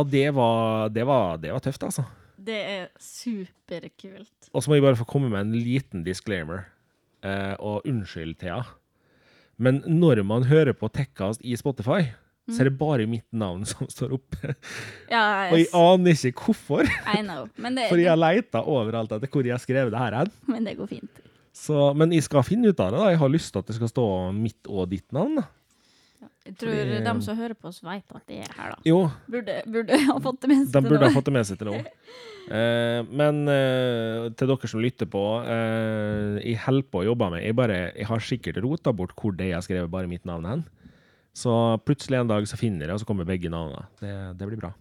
Og 0.00 0.08
det 0.08 0.30
var, 0.32 0.88
det 0.88 1.04
var, 1.04 1.36
det 1.44 1.52
var 1.52 1.60
tøft, 1.60 1.84
altså. 1.84 2.08
Det 2.48 2.58
er 2.58 2.86
superkult. 3.02 4.50
Og 4.54 4.64
så 4.64 4.70
må 4.70 4.78
jeg 4.78 4.86
bare 4.86 4.98
få 4.98 5.06
komme 5.08 5.28
med 5.32 5.42
en 5.44 5.56
liten 5.56 6.04
disclaimer. 6.06 6.64
Eh, 7.26 7.54
og 7.58 7.84
unnskyld, 7.88 8.38
Thea. 8.40 8.62
Men 9.58 9.82
når 9.84 10.22
man 10.24 10.46
hører 10.48 10.72
på 10.78 10.88
Tekkast 10.94 11.42
i 11.44 11.56
Spotify, 11.58 12.06
så 12.48 12.62
er 12.62 12.70
det 12.70 12.78
bare 12.80 13.04
mitt 13.10 13.26
navn 13.36 13.66
som 13.68 13.88
står 13.90 14.14
oppe. 14.16 14.54
Ja, 15.12 15.48
jeg... 15.48 15.52
Og 15.52 15.58
jeg 15.60 15.68
aner 15.76 16.26
ikke 16.30 16.46
hvorfor, 16.48 16.88
I 16.88 17.20
know. 17.24 17.48
Men 17.60 17.76
det, 17.76 17.88
for 17.90 18.00
jeg 18.00 18.08
har 18.12 18.20
leita 18.20 18.62
overalt 18.64 19.12
etter 19.16 19.32
hvor 19.32 19.44
jeg 19.44 19.56
har 19.56 19.62
skrevet 19.62 19.92
det 19.92 20.00
her. 20.00 20.16
hen. 20.22 20.32
men 20.48 20.68
det 20.68 20.78
går 20.78 20.88
fint. 20.94 21.20
Så, 21.58 21.90
men 21.98 22.12
jeg 22.14 22.24
skal 22.24 22.46
finne 22.46 22.70
ut 22.70 22.80
av 22.80 22.92
det. 22.94 23.00
da. 23.02 23.12
Jeg 23.12 23.20
har 23.20 23.32
lyst 23.34 23.52
til 23.52 23.60
at 23.60 23.68
det 23.68 23.76
skal 23.76 23.90
stå 23.90 24.06
mitt 24.36 24.68
og 24.70 24.88
ditt 24.92 25.08
navn. 25.12 25.40
da. 25.42 25.48
Jeg 26.48 26.56
tror 26.58 26.72
Fordi- 26.72 27.04
de 27.04 27.12
som 27.22 27.36
hører 27.38 27.54
på 27.54 27.68
oss, 27.68 27.82
vet 27.84 28.14
at 28.16 28.24
de 28.26 28.38
er 28.42 28.54
her, 28.56 28.70
da. 28.72 28.78
Jo, 28.88 29.10
Burde, 29.30 29.58
burde 29.66 29.98
ha 30.08 30.16
fått 30.24 30.40
det 30.40 30.48
med 30.50 30.64
seg 30.64 30.72
De 30.72 30.80
til 30.80 30.90
burde 30.90 31.06
ha 31.06 31.14
fått 31.14 31.28
det 31.28 31.34
med 31.36 31.46
seg 31.46 31.58
til 31.60 31.70
nå. 31.72 31.78
Eh, 32.48 33.02
men 33.12 33.42
eh, 33.52 34.30
til 34.32 34.48
dere 34.48 34.68
som 34.72 34.80
lytter 34.80 35.04
på, 35.12 35.20
eh, 35.44 36.38
jeg 36.40 36.56
holder 36.62 36.86
på 36.88 37.02
å 37.02 37.04
jobbe 37.04 37.26
med 37.34 37.42
Jeg, 37.44 37.52
bare, 37.58 37.76
jeg 37.92 38.06
har 38.08 38.24
sikkert 38.24 38.62
rota 38.64 38.94
bort 38.96 39.12
hvor 39.20 39.36
det 39.36 39.50
jeg 39.50 39.58
har 39.58 39.66
skrevet 39.66 39.90
bare 39.92 40.08
mitt 40.08 40.24
navn 40.24 40.46
hen. 40.48 40.62
Så 41.36 41.52
plutselig 41.84 42.22
en 42.22 42.30
dag 42.30 42.48
så 42.48 42.56
finner 42.56 42.86
jeg, 42.88 42.94
og 42.96 43.02
så 43.02 43.06
kommer 43.10 43.28
begge 43.28 43.50
navnene. 43.52 43.84
Det, 44.00 44.14
det 44.40 44.48
blir 44.48 44.62
bra. 44.64 44.72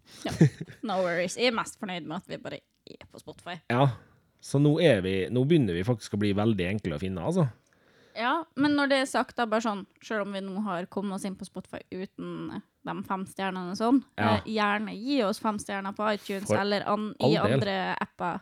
No 0.88 1.02
worries. 1.04 1.36
Jeg 1.36 1.52
er 1.52 1.58
mest 1.60 1.76
fornøyd 1.82 2.08
med 2.08 2.21
at 2.21 2.32
vi 2.32 2.39
bare 2.41 2.62
er 2.88 3.04
på 3.12 3.19
Spotify. 3.19 3.58
Ja, 3.67 3.89
så 4.39 4.63
nå, 4.63 4.78
er 4.80 5.04
vi, 5.04 5.17
nå 5.34 5.43
begynner 5.50 5.76
vi 5.76 5.84
faktisk 5.86 6.15
å 6.15 6.21
bli 6.23 6.32
veldig 6.38 6.69
enkle 6.71 6.95
å 6.95 7.02
finne, 7.04 7.28
altså. 7.28 7.50
Ja, 8.17 8.32
men 8.58 8.73
når 8.73 8.89
det 8.89 8.97
er 9.03 9.10
sagt, 9.12 9.36
da 9.38 9.45
bare 9.45 9.62
sånn, 9.62 9.84
selv 10.01 10.23
om 10.25 10.34
vi 10.34 10.39
nå 10.41 10.62
har 10.65 10.88
kommet 10.89 11.13
oss 11.19 11.25
inn 11.30 11.36
på 11.38 11.45
Spotify 11.45 11.84
uten 11.93 12.62
de 12.88 12.95
fem 13.06 13.25
stjernene 13.30 13.71
og 13.75 13.77
sånn, 13.77 13.99
Ja. 14.17 14.36
eh, 14.38 14.47
gjerne 14.56 14.95
gi 14.97 15.19
oss 15.23 15.39
fem 15.43 15.60
stjerner 15.62 15.93
på 15.93 16.08
iTunes 16.15 16.47
For 16.47 16.58
eller 16.58 16.82
an, 16.89 17.12
i 17.19 17.34
del. 17.36 17.53
andre 17.53 17.75
apper. 18.01 18.39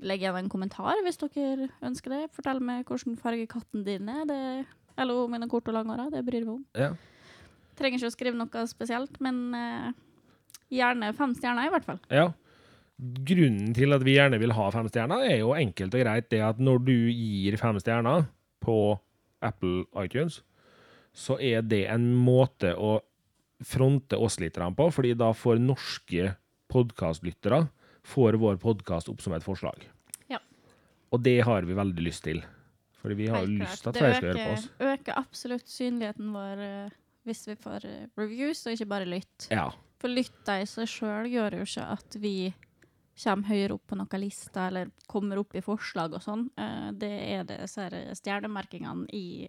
Legg 0.00 0.20
igjen 0.22 0.36
en 0.38 0.48
kommentar 0.48 0.94
hvis 1.04 1.18
dere 1.18 1.68
ønsker 1.82 2.08
det. 2.14 2.30
Fortell 2.32 2.60
meg 2.62 2.86
hvilken 2.86 3.18
farge 3.18 3.46
katten 3.50 3.84
din 3.84 4.08
er. 4.08 4.24
Det, 4.30 4.66
eller 4.96 5.28
mine 5.28 5.48
kort 5.50 5.66
og 5.68 5.74
langhåra. 5.74 6.08
Det 6.10 6.24
bryr 6.24 6.44
vi 6.46 6.50
om. 6.54 6.64
Ja. 6.74 6.92
Trenger 7.76 7.98
ikke 7.98 8.10
å 8.10 8.16
skrive 8.16 8.38
noe 8.38 8.66
spesielt, 8.70 9.20
men 9.20 9.54
eh, 9.54 9.92
gjerne 10.70 11.12
fem 11.14 11.34
stjerner 11.34 11.66
i 11.66 11.70
hvert 11.74 11.84
fall. 11.84 12.00
ja. 12.10 12.30
Grunnen 12.98 13.72
til 13.76 13.92
at 13.94 14.02
vi 14.02 14.16
gjerne 14.16 14.40
vil 14.40 14.50
ha 14.50 14.70
fem 14.74 14.88
stjerner, 14.90 15.20
er 15.30 15.36
jo 15.38 15.52
enkelt 15.54 15.94
og 15.94 16.00
greit 16.02 16.28
det 16.30 16.40
at 16.42 16.58
når 16.58 16.80
du 16.84 16.94
gir 17.12 17.54
fem 17.56 17.76
stjerner 17.78 18.24
på 18.64 18.98
Apple 19.44 19.84
iTunes, 20.02 20.42
så 21.14 21.38
er 21.40 21.62
det 21.66 21.86
en 21.90 22.10
måte 22.14 22.74
å 22.74 22.98
fronte 23.64 24.18
oss 24.18 24.38
litt 24.38 24.58
på, 24.58 24.90
fordi 24.94 25.14
da 25.18 25.32
får 25.34 25.58
norske 25.62 26.34
podkastlyttere 26.70 27.66
får 28.08 28.38
vår 28.40 28.60
podkast 28.62 29.10
opp 29.12 29.22
som 29.22 29.34
et 29.36 29.44
forslag. 29.44 29.82
Ja. 30.30 30.40
Og 31.12 31.22
det 31.24 31.40
har 31.46 31.66
vi 31.68 31.76
veldig 31.76 32.04
lyst 32.04 32.24
til. 32.28 32.40
Fordi 32.98 33.14
vi 33.14 33.28
har 33.30 33.44
Helt 33.44 33.60
lyst 33.62 33.84
til 33.84 33.92
at 33.92 33.98
flere 34.00 34.14
skal 34.16 34.30
høre 34.30 34.46
på 34.46 34.54
oss. 34.54 34.64
Det 34.64 34.86
øker, 34.86 34.94
øker 35.00 35.20
absolutt 35.20 35.68
synligheten 35.70 36.32
vår 36.34 36.62
eh, 36.64 36.96
hvis 37.28 37.44
vi 37.50 37.58
får 37.60 37.84
eh, 37.86 38.06
reviews, 38.18 38.64
og 38.66 38.74
ikke 38.74 38.88
bare 38.90 39.08
lytt. 39.08 39.50
Ja. 39.52 39.68
For 40.02 40.10
lytta 40.10 40.58
i 40.62 40.66
seg 40.70 40.90
sjøl 40.90 41.28
gjør 41.30 41.58
jo 41.60 41.68
ikke 41.68 41.86
at 41.94 42.18
vi 42.22 42.34
kommer 43.18 43.48
høyere 43.50 43.74
opp 43.74 43.86
på 43.90 43.96
noen 43.98 44.20
lister, 44.22 44.68
eller 44.68 44.90
kommer 45.10 45.38
opp 45.42 45.54
i 45.58 45.62
forslag 45.64 46.14
og 46.14 46.22
sånn, 46.22 46.48
eh, 46.56 46.90
det 46.92 47.12
er 47.38 47.44
det 47.44 47.60
disse 47.64 47.88
stjernemerkingene 48.20 49.06
i 49.12 49.48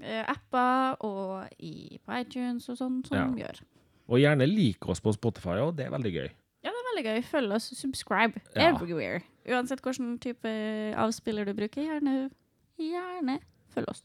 eh, 0.00 0.24
apper 0.30 0.96
og 1.04 1.48
i, 1.58 1.98
på 2.04 2.16
iTunes 2.20 2.68
og 2.72 2.78
sånn 2.80 3.02
som 3.06 3.18
Ja. 3.18 3.26
gjør. 3.46 3.60
Og 4.08 4.18
gjerne 4.20 4.46
lik 4.48 4.86
oss 4.88 5.00
på 5.00 5.12
Spotify 5.16 5.58
òg, 5.60 5.76
det 5.76 5.86
er 5.86 5.90
veldig 5.90 6.12
gøy. 6.12 6.30
Ja, 6.64 6.70
det 6.72 6.80
er 6.80 6.88
veldig 6.94 7.04
gøy. 7.04 7.22
Følg 7.28 7.52
oss, 7.52 7.70
subscribe 7.76 8.40
Ja. 8.56 8.70
everywhere. 8.72 9.22
Uansett 9.46 9.80
hvilken 9.82 10.18
type 10.20 10.48
avspiller 10.96 11.44
du 11.44 11.52
bruker, 11.54 11.82
gjerne, 11.84 12.30
gjerne 12.78 13.38
følg 13.74 13.88
oss. 13.88 14.02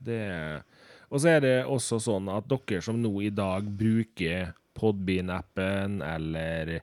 Det 0.00 0.62
Og 1.10 1.20
så 1.20 1.28
er 1.36 1.40
det 1.40 1.64
også 1.66 1.96
sånn 1.98 2.28
at 2.28 2.46
dere 2.46 2.82
som 2.82 3.00
nå 3.00 3.22
i 3.22 3.30
dag 3.30 3.64
bruker 3.64 4.52
Podbean-appen 4.76 6.02
eller 6.04 6.82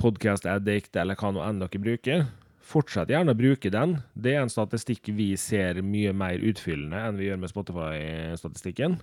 Podcast 0.00 0.46
Addict 0.48 0.96
eller 0.96 1.18
hva 1.20 1.32
nå 1.34 1.42
enn 1.44 1.60
dere 1.60 1.82
bruker, 1.82 2.26
fortsett 2.70 3.10
gjerne 3.12 3.34
å 3.34 3.38
bruke 3.38 3.72
den. 3.72 3.98
Det 4.14 4.34
er 4.34 4.44
en 4.44 4.52
statistikk 4.52 5.10
vi 5.16 5.32
ser 5.40 5.82
mye 5.84 6.14
mer 6.16 6.40
utfyllende 6.40 7.00
enn 7.06 7.18
vi 7.20 7.28
gjør 7.28 7.42
med 7.42 7.52
Spotify-statistikken. 7.52 9.00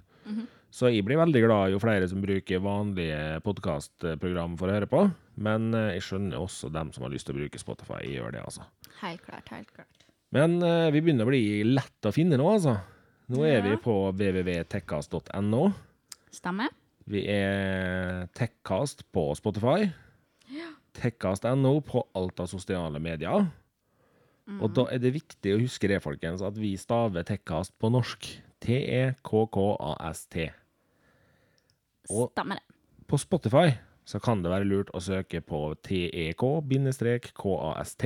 Så 0.74 0.92
jeg 0.92 1.06
blir 1.08 1.20
veldig 1.20 1.42
glad 1.46 1.72
jo 1.72 1.80
flere 1.82 2.08
som 2.10 2.22
bruker 2.24 2.60
vanlige 2.64 3.40
podkastprogram 3.46 4.58
for 4.60 4.70
å 4.70 4.76
høre 4.76 4.90
på. 4.92 5.06
Men 5.40 5.70
eh, 5.78 5.94
jeg 5.96 6.08
skjønner 6.10 6.42
også 6.42 6.72
dem 6.74 6.92
som 6.94 7.06
har 7.06 7.14
lyst 7.14 7.30
til 7.30 7.38
å 7.38 7.40
bruke 7.40 7.62
Spotify, 7.62 8.02
gjør 8.12 8.36
det, 8.36 8.44
altså. 8.44 8.68
Helt 9.00 9.24
klart, 9.24 9.48
helt 9.54 9.72
klart. 9.72 10.08
Men 10.36 10.58
uh, 10.60 10.90
vi 10.92 11.00
begynner 11.00 11.24
å 11.24 11.32
bli 11.32 11.64
lett 11.70 12.10
å 12.10 12.12
finne 12.12 12.40
nå, 12.40 12.50
altså. 12.58 12.76
Nå 13.32 13.46
er 13.48 13.64
vi 13.64 13.78
på 13.80 13.96
www.tekkast.no. 14.12 15.64
Stemmer. 16.36 16.76
Vi 17.08 17.24
er 17.32 18.28
Tekkast 18.36 19.06
på 19.16 19.30
Spotify. 19.40 19.88
Tekkast.no 20.98 21.74
på 21.86 22.02
alt 22.18 22.40
av 22.44 22.48
sosiale 22.52 23.00
medier. 23.04 23.48
Og 24.58 24.72
da 24.74 24.86
er 24.94 25.02
det 25.04 25.12
viktig 25.18 25.52
å 25.54 25.60
huske 25.60 25.90
det, 25.92 26.00
folkens, 26.04 26.42
at 26.46 26.56
vi 26.58 26.72
staver 26.80 27.26
Tekkast 27.28 27.74
på 27.80 27.90
norsk. 27.92 28.28
E 28.28 28.42
T-E-K-K-A-S-T. 28.66 30.48
Og- 32.10 32.32
Stemmer 32.32 32.56
det. 32.58 32.64
På 33.08 33.18
Spotify 33.20 33.72
så 34.08 34.20
kan 34.24 34.42
det 34.44 34.50
være 34.52 34.66
lurt 34.68 34.90
å 34.96 35.00
søke 35.04 35.42
på 35.46 35.76
E 35.92 36.34
TEK-KAST. 36.34 38.04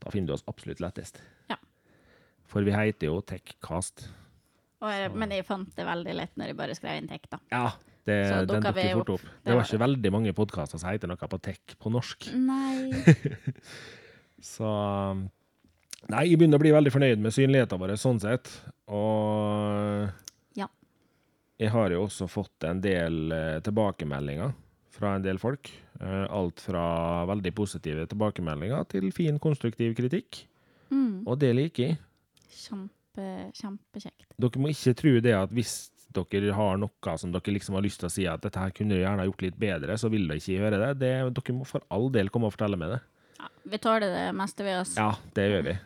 Da 0.00 0.10
finner 0.10 0.26
du 0.28 0.32
oss 0.34 0.44
absolutt 0.46 0.80
lettest. 0.80 1.20
Ja. 1.50 1.56
For 2.44 2.62
vi 2.62 2.70
heter 2.72 3.06
jo 3.10 3.20
Tekkast. 3.20 4.08
Og, 4.80 5.12
men 5.16 5.30
jeg 5.34 5.44
fant 5.44 5.74
det 5.76 5.84
veldig 5.84 6.14
lett 6.16 6.36
når 6.40 6.46
jeg 6.52 6.56
bare 6.56 6.74
skrev 6.78 6.96
inn 7.02 7.08
Tek, 7.10 7.26
da. 7.32 7.38
Ja, 7.52 7.72
det, 8.08 8.16
Så 8.28 8.38
den 8.48 8.62
dukker 8.64 8.94
fort 8.96 9.10
opp. 9.16 9.26
Det 9.44 9.54
var 9.54 9.66
ikke 9.66 9.82
veldig 9.82 10.12
mange 10.14 10.32
podkaster 10.36 10.80
som 10.80 10.90
heter 10.90 11.10
noe 11.10 11.28
på 11.30 11.40
tech 11.42 11.76
på 11.78 11.92
norsk. 11.92 12.30
Nei. 12.34 12.90
Så 14.52 14.66
Nei, 16.10 16.22
jeg 16.30 16.38
begynner 16.40 16.56
å 16.56 16.62
bli 16.62 16.72
veldig 16.72 16.90
fornøyd 16.94 17.20
med 17.20 17.34
synligheten 17.36 17.78
vår 17.78 17.92
sånn 18.00 18.18
sett. 18.22 18.48
Og 18.88 20.08
Ja. 20.56 20.66
jeg 21.60 21.70
har 21.74 21.92
jo 21.92 22.06
også 22.06 22.26
fått 22.26 22.64
en 22.64 22.80
del 22.80 23.30
eh, 23.36 23.58
tilbakemeldinger 23.60 24.54
fra 24.96 25.14
en 25.18 25.22
del 25.22 25.38
folk. 25.38 25.68
Eh, 26.00 26.24
alt 26.32 26.60
fra 26.64 27.26
veldig 27.28 27.52
positive 27.54 28.06
tilbakemeldinger 28.08 28.88
til 28.88 29.10
fin, 29.12 29.38
konstruktiv 29.38 29.92
kritikk. 29.98 30.46
Mm. 30.90 31.22
Og 31.28 31.38
det 31.38 31.52
liker 31.54 31.84
jeg. 31.90 31.98
Kjempe, 32.50 33.28
kjempekjekt. 33.60 34.26
Dere 34.40 34.64
må 34.64 34.72
ikke 34.72 34.96
tro 34.96 35.12
det 35.20 35.36
at 35.36 35.52
hvis 35.54 35.74
dere 36.16 36.52
har 36.56 36.76
noe 36.80 37.14
som 37.20 37.32
dere 37.34 37.52
liksom 37.54 37.76
har 37.78 37.84
lyst 37.84 38.00
til 38.02 38.08
å 38.08 38.12
si 38.12 38.26
at 38.30 38.42
dette 38.42 38.58
her 38.60 38.72
kunne 38.74 38.94
dere 38.96 39.06
gjerne 39.06 39.26
gjort 39.28 39.42
litt 39.46 39.58
bedre, 39.60 39.96
så 40.00 40.10
vil 40.12 40.26
dere 40.28 40.40
ikke 40.42 40.56
gjøre 40.58 40.80
det. 40.82 40.90
det. 41.02 41.12
Dere 41.38 41.54
må 41.56 41.66
for 41.68 41.84
all 41.90 42.10
del 42.14 42.30
komme 42.32 42.50
og 42.50 42.54
fortelle 42.56 42.78
meg 42.80 42.96
det. 42.96 43.00
Ja, 43.40 43.48
vi 43.72 43.78
tåler 43.80 44.10
det 44.12 44.26
meste 44.36 44.66
vi, 44.66 44.74
oss. 44.80 44.96
Ja, 44.98 45.12
det 45.36 45.46
gjør 45.50 45.64
vi. 45.70 45.76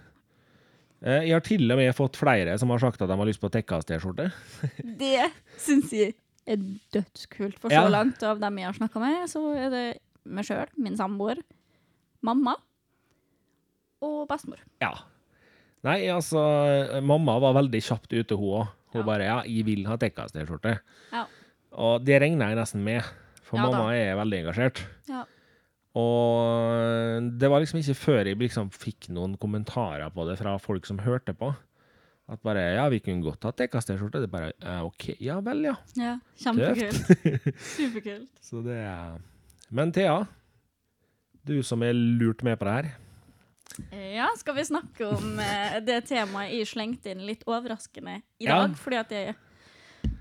Eh, 1.04 1.22
Jeg 1.28 1.32
har 1.36 1.44
til 1.44 1.70
og 1.70 1.78
med 1.78 1.94
fått 1.94 2.16
flere 2.18 2.58
som 2.58 2.70
har 2.72 2.80
sagt 2.82 3.02
at 3.04 3.10
de 3.10 3.16
har 3.20 3.28
lyst 3.28 3.42
på 3.42 3.50
Tekkas-T-skjorte. 3.52 4.30
Det 5.04 5.30
syns 5.60 5.92
jeg 5.94 6.14
er 6.48 6.60
dødskult. 6.92 7.58
For 7.60 7.70
Ja. 7.72 7.84
så 7.84 7.92
langt 7.92 8.22
av 8.26 8.40
dem 8.40 8.58
jeg 8.58 8.66
har 8.70 8.78
snakka 8.80 9.00
med, 9.00 9.28
så 9.30 9.42
er 9.56 9.70
det 9.72 9.84
meg 10.24 10.44
sjøl, 10.48 10.66
min 10.80 10.96
samboer, 10.96 11.40
mamma 12.24 12.56
og 14.04 14.24
bestemor. 14.28 14.60
Ja. 14.82 14.94
Nei, 15.84 16.06
altså, 16.08 16.40
mamma 17.04 17.36
var 17.44 17.56
veldig 17.58 17.80
kjapt 17.84 18.12
ute, 18.16 18.36
hun 18.40 18.62
òg. 18.62 18.70
Hun 18.94 19.02
Ja. 19.02 19.06
bare 19.06 19.24
'ja, 19.26 19.42
jeg 19.42 19.64
vil 19.66 19.84
ha 19.90 19.96
Tekkas-T-skjorte'. 19.98 20.78
Ja. 21.12 21.24
Og 21.74 22.04
det 22.06 22.20
regner 22.22 22.48
jeg 22.48 22.56
nesten 22.56 22.84
med, 22.84 23.02
for 23.42 23.58
Ja 23.58 23.64
da. 23.66 23.70
mamma 23.70 23.92
er 23.94 24.14
veldig 24.16 24.38
engasjert. 24.44 24.84
Ja. 25.08 25.24
Og 25.94 27.28
det 27.38 27.50
var 27.50 27.60
liksom 27.62 27.78
ikke 27.80 27.94
før 27.98 28.24
jeg 28.26 28.38
liksom 28.38 28.70
fikk 28.70 29.08
noen 29.14 29.36
kommentarer 29.38 30.10
på 30.14 30.26
det 30.28 30.38
fra 30.40 30.56
folk 30.58 30.86
som 30.86 30.98
hørte 30.98 31.34
på. 31.34 31.54
At 32.28 32.40
bare 32.42 32.74
'ja, 32.74 32.88
vi 32.88 33.00
kunne 33.00 33.22
godt 33.22 33.42
hatt 33.44 33.56
Tekkas-T-skjorte'. 33.56 34.20
Det 34.22 34.30
bare 34.30 34.52
«Eh, 34.62 34.80
'OK, 34.82 35.16
ja 35.20 35.40
vel, 35.40 35.62
ja'. 35.66 35.76
ja 35.96 36.18
kjempekult. 36.38 37.58
Superkult. 37.76 38.28
Så 38.40 38.62
det 38.64 38.78
er 38.78 39.18
Men 39.70 39.92
Thea, 39.92 40.24
du 41.46 41.62
som 41.62 41.82
er 41.82 41.92
lurt 41.92 42.42
med 42.42 42.58
på 42.58 42.64
det 42.64 42.84
her. 42.84 42.90
Ja, 43.90 44.28
skal 44.38 44.54
vi 44.58 44.64
snakke 44.68 45.06
om 45.16 45.38
eh, 45.42 45.80
det 45.82 46.04
temaet 46.10 46.52
jeg 46.54 46.68
slengte 46.70 47.10
inn 47.10 47.24
litt 47.26 47.42
overraskende 47.48 48.20
i 48.38 48.46
Ja. 48.46 48.60
dag? 48.62 48.76
Fordi 48.78 49.00
at 49.00 49.14
jeg 49.14 49.34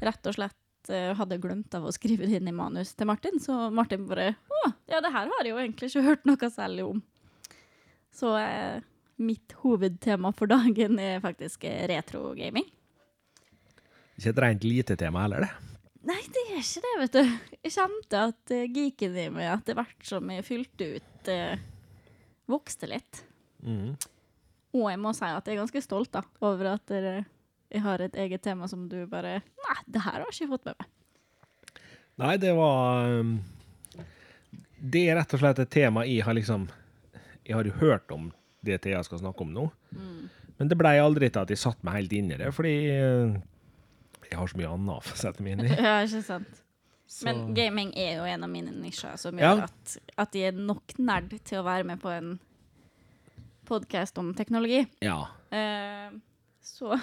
rett 0.01 0.29
og 0.29 0.37
slett 0.37 0.89
eh, 0.89 1.11
hadde 1.19 1.37
glemt 1.43 1.75
av 1.77 1.85
å 1.85 1.93
skrive 1.93 2.25
det 2.25 2.39
inn 2.39 2.49
i 2.49 2.55
manus 2.55 2.95
til 2.97 3.09
Martin. 3.09 3.37
Så 3.43 3.69
Martin 3.71 4.07
bare 4.09 4.31
Å, 4.49 4.71
ja, 4.89 5.01
det 5.03 5.11
her 5.13 5.29
har 5.29 5.43
jeg 5.43 5.51
jo 5.53 5.59
egentlig 5.61 5.91
ikke 5.91 6.07
hørt 6.07 6.25
noe 6.25 6.49
særlig 6.49 6.87
om. 6.87 7.03
Så 8.13 8.31
eh, 8.39 8.79
mitt 9.21 9.53
hovedtema 9.61 10.31
for 10.33 10.49
dagen 10.49 10.97
er 11.01 11.21
faktisk 11.23 11.67
eh, 11.69 11.83
retrogaming. 11.91 12.65
Ikke 14.17 14.29
et 14.33 14.41
rent 14.45 14.65
lite 14.65 14.97
tema 14.97 15.25
heller, 15.25 15.45
det. 15.45 15.51
Nei, 16.03 16.19
det 16.35 16.41
er 16.51 16.59
ikke 16.59 16.83
det, 16.83 16.95
vet 16.99 17.13
du. 17.15 17.35
Jeg 17.63 17.73
kjente 17.77 18.23
at 18.27 18.51
uh, 18.51 18.63
geeken 18.75 19.13
i 19.17 19.29
meg 19.31 19.47
etter 19.53 19.77
hvert 19.77 20.03
som 20.05 20.27
jeg 20.33 20.43
fylte 20.43 20.87
ut, 20.97 21.29
uh, 21.31 21.53
vokste 22.51 22.89
litt. 22.91 23.21
Mhm. 23.63 23.95
Og 24.73 24.87
jeg 24.89 24.99
må 24.99 25.11
si 25.13 25.25
at 25.29 25.45
jeg 25.45 25.53
er 25.55 25.61
ganske 25.61 25.81
stolt 25.85 26.11
da, 26.15 26.23
over 26.41 26.71
at 26.73 26.89
jeg 26.89 27.81
har 27.83 28.01
et 28.01 28.15
eget 28.17 28.41
tema 28.41 28.67
som 28.69 28.87
du 28.89 29.03
bare 29.09 29.35
Nei, 29.45 29.75
det 29.85 30.01
her 30.01 30.17
har 30.19 30.25
jeg 30.31 30.33
ikke 30.47 30.55
fått 30.55 30.65
med 30.65 30.79
meg. 30.79 30.87
Nei, 32.23 32.31
det 32.41 32.53
var 32.57 33.09
um, 33.19 33.35
Det 34.81 35.03
er 35.09 35.15
rett 35.19 35.33
og 35.37 35.41
slett 35.43 35.61
et 35.63 35.71
tema 35.73 36.03
jeg 36.09 36.25
har 36.25 36.33
liksom 36.37 36.67
Jeg 37.45 37.55
har 37.57 37.69
jo 37.69 37.75
hørt 37.81 38.11
om 38.13 38.31
det 38.63 38.81
Thea 38.85 39.01
skal 39.03 39.19
snakke 39.19 39.43
om 39.43 39.49
nå, 39.51 39.63
men 40.55 40.69
det 40.71 40.77
blei 40.79 40.93
aldri 41.01 41.27
til 41.29 41.41
at 41.43 41.49
jeg 41.51 41.59
satte 41.59 41.83
meg 41.83 41.97
helt 41.97 42.13
inn 42.15 42.29
i 42.31 42.37
det, 42.39 42.47
fordi 42.55 42.71
uh, 42.95 43.33
jeg 44.29 44.37
har 44.39 44.47
så 44.47 44.55
mye 44.61 44.69
annet 44.71 44.93
å 45.11 45.17
sette 45.19 45.43
meg 45.43 45.57
inn 45.57 45.65
i. 45.65 45.73
Ja, 45.83 45.97
ikke 46.05 46.21
sant? 46.23 46.61
Så, 47.03 47.25
Men 47.27 47.51
gaming 47.57 47.91
er 47.99 48.21
jo 48.21 48.23
en 48.31 48.45
av 48.47 48.49
mine 48.53 48.71
nisjer, 48.71 49.17
som 49.19 49.35
Ja. 49.37 49.51
gjør 49.51 49.65
at, 49.67 49.97
at 50.23 50.37
jeg 50.39 50.53
er 50.53 50.61
nok 50.71 50.95
nerd 50.97 51.35
til 51.43 51.59
å 51.59 51.65
være 51.67 51.83
med 51.91 51.99
på 52.01 52.09
en 52.15 52.37
podkast 53.67 54.17
om 54.17 54.33
teknologi. 54.37 54.85
ja. 54.99 55.27
Eh, 55.53 56.13
så 56.63 56.99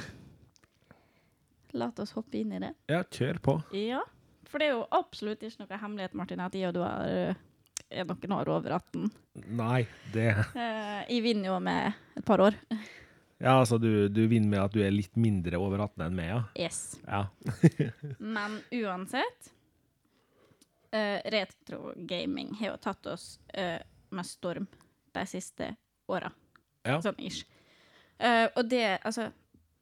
la 1.77 1.91
oss 1.97 2.13
hoppe 2.17 2.39
inn 2.41 2.53
i 2.53 2.61
det. 2.63 2.73
ja, 2.91 3.03
kjør 3.05 3.39
på. 3.45 3.57
Ja, 3.77 4.01
for 4.49 4.59
det 4.59 4.71
er 4.71 4.79
jo 4.79 4.87
absolutt 4.91 5.43
ikke 5.47 5.63
noe 5.63 5.81
hemmelighet, 5.83 6.17
Martin, 6.19 6.41
at 6.43 6.57
jeg 6.57 6.71
og 6.71 6.79
du 6.79 6.81
er, 6.83 7.13
eh, 7.31 8.01
er 8.01 8.09
noen 8.09 8.37
år 8.39 8.51
over 8.57 8.75
18. 8.79 9.11
Nei, 9.55 9.85
det 10.15 10.33
Eh, 10.55 11.05
jeg 11.11 11.23
vinner 11.23 11.53
jo 11.53 11.61
med 11.61 11.93
et 12.17 12.25
par 12.25 12.41
år. 12.41 12.59
Ja, 13.41 13.55
altså, 13.57 13.79
du, 13.81 14.09
du 14.13 14.27
vinner 14.29 14.51
med 14.51 14.61
at 14.61 14.75
du 14.75 14.83
er 14.85 14.91
litt 14.93 15.15
mindre 15.17 15.57
over 15.57 15.81
18 15.81 16.03
enn 16.05 16.17
meg, 16.19 16.27
ja? 16.29 16.41
Yes. 16.61 17.01
Ja. 17.07 17.23
Men 18.37 18.59
uansett 18.69 19.49
uh, 20.93 21.19
Retrogaming 21.33 22.53
har 22.59 22.75
jo 22.75 22.77
tatt 22.85 23.09
oss 23.09 23.25
uh, 23.57 23.81
med 24.13 24.29
storm 24.29 24.67
de 25.17 25.25
siste 25.25 25.71
åra. 26.13 26.29
Ja. 26.87 27.01
Sånn 27.05 27.19
ish. 27.21 27.45
Uh, 28.21 28.47
og 28.57 28.67
det, 28.71 28.85
altså 29.05 29.31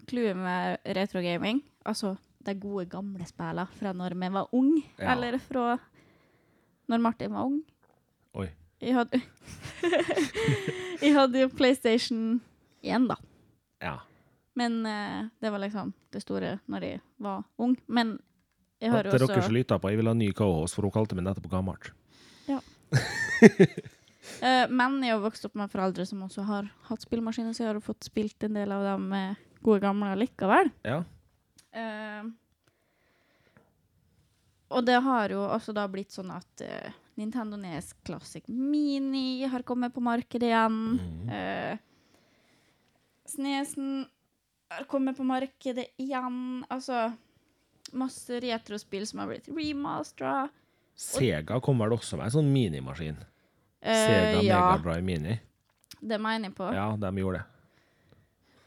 Clouet 0.09 0.37
med 0.39 0.79
retrogaming, 0.97 1.61
altså 1.87 2.15
de 2.47 2.55
gode, 2.59 2.87
gamle 2.91 3.27
spillene 3.29 3.67
fra 3.77 3.93
når 3.93 4.15
vi 4.17 4.29
var 4.35 4.49
ung, 4.57 4.71
Ja. 4.99 5.13
eller 5.13 5.39
fra 5.43 5.79
når 6.89 7.03
Martin 7.05 7.33
var 7.35 7.45
ung. 7.51 7.59
Oi. 8.35 8.49
Jeg 8.81 8.95
hadde, 8.95 9.21
jeg 11.03 11.15
hadde 11.15 11.43
jo 11.43 11.49
PlayStation 11.49 12.41
1, 12.83 13.09
da. 13.11 13.17
Ja. 13.83 13.97
Men 14.59 14.81
uh, 14.87 15.29
det 15.43 15.53
var 15.53 15.63
liksom 15.63 15.93
det 16.15 16.23
store 16.23 16.57
når 16.67 16.87
jeg 16.87 17.01
var 17.19 17.43
ung. 17.59 17.77
Men 17.87 18.17
jeg 18.81 18.91
har 18.95 19.03
Til 19.03 19.13
også 19.19 19.27
dere 19.35 19.43
som 19.43 19.55
lytter 19.55 19.79
på, 19.83 19.91
jeg 19.91 19.99
vil 19.99 20.07
ha 20.11 20.15
ny 20.15 20.31
co-host, 20.33 20.75
for 20.79 20.87
hun 20.87 20.95
kalte 20.95 21.19
meg 21.19 21.27
nettopp 21.27 21.51
gammelt. 21.53 21.93
Eh, 24.42 24.64
Men 24.70 24.98
jeg 25.03 25.16
har 25.16 25.22
vokst 25.24 25.46
opp 25.48 25.57
med 25.59 25.70
foreldre 25.72 26.07
som 26.07 26.22
også 26.27 26.44
har 26.46 26.68
hatt 26.88 27.05
spillmaskiner, 27.05 27.55
så 27.57 27.64
jeg 27.64 27.72
har 27.72 27.81
fått 27.85 28.09
spilt 28.09 28.46
en 28.46 28.59
del 28.59 28.72
av 28.74 28.85
dem 28.87 29.09
med 29.11 29.40
gode 29.64 29.83
gamle 29.83 30.14
likevel. 30.20 30.70
Ja. 30.87 31.03
Uh, 31.74 32.31
og 34.72 34.85
det 34.87 34.96
har 35.05 35.35
jo 35.35 35.42
også 35.44 35.74
da 35.77 35.85
blitt 35.90 36.14
sånn 36.14 36.31
at 36.33 36.62
uh, 36.64 36.94
Nintendo 37.20 37.59
NES 37.61 37.92
Classic 38.07 38.46
Mini 38.48 39.44
har 39.51 39.64
kommet 39.66 39.94
på 39.94 40.03
markedet 40.05 40.48
igjen. 40.48 40.79
Mm. 41.03 41.29
Uh, 41.29 41.74
Snesen 43.29 44.07
har 44.72 44.87
kommet 44.88 45.18
på 45.18 45.27
markedet 45.27 45.90
igjen. 46.01 46.62
Altså 46.70 47.09
masse 47.92 48.40
retrospill 48.44 49.07
som 49.09 49.22
har 49.22 49.33
blitt 49.33 49.48
remastera. 49.51 50.48
Sega 50.98 51.61
kommer 51.64 51.88
vel 51.88 51.98
også 51.98 52.18
med 52.18 52.29
en 52.29 52.37
sånn 52.38 52.53
minimaskin. 52.53 53.18
Eh, 53.81 53.95
Sega 53.95 54.43
ja, 54.43 54.43
Mega 54.43 54.81
Drive 54.83 55.03
Mini. 55.07 55.38
det 56.01 56.19
mener 56.19 56.51
jeg 56.51 56.57
på. 56.59 56.73
Ja, 56.75 56.91
de 56.97 57.12
gjorde 57.19 57.41
det. 57.41 57.47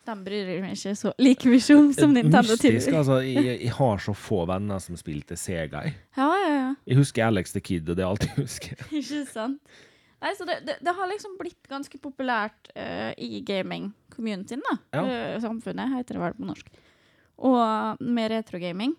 De 0.01 0.15
bryr 0.25 0.47
meg 0.63 0.73
ikke 0.73 0.95
så 0.97 1.11
like 1.21 1.49
mye 1.49 1.75
om 1.77 1.91
som 1.99 2.15
Nintendo 2.15 2.55
Mystisk, 2.55 2.89
altså. 2.97 3.19
Jeg, 3.25 3.59
jeg 3.67 3.75
har 3.77 4.01
så 4.01 4.15
få 4.17 4.43
venner 4.49 4.81
som 4.83 4.97
spilte 4.99 5.37
Sega. 5.39 5.85
Jeg, 5.87 5.95
Ja, 6.17 6.27
ja, 6.41 6.51
ja. 6.55 6.73
jeg 6.89 6.99
husker 6.99 7.27
Alex 7.27 7.55
the 7.55 7.61
Kid, 7.63 7.89
og 7.89 7.99
det 7.99 8.05
er 8.05 8.09
alt 8.09 8.27
jeg 8.27 8.37
husker. 8.39 8.85
Ikke 9.01 9.23
sant? 9.29 9.79
Nei, 10.21 10.35
så 10.37 10.45
det, 10.45 10.59
det, 10.67 10.77
det 10.85 10.93
har 10.93 11.09
liksom 11.09 11.33
blitt 11.39 11.69
ganske 11.69 11.97
populært 12.01 12.69
uh, 12.75 13.09
i 13.17 13.39
gaming-communityen, 13.45 14.61
da. 14.67 14.75
Ja. 14.93 15.05
Uh, 15.05 15.37
samfunnet, 15.41 15.95
heter 15.95 16.17
det 16.17 16.21
vel 16.21 16.35
på 16.37 16.49
norsk. 16.51 16.67
Og 17.41 18.03
med 18.05 18.29
retrogaming. 18.29 18.93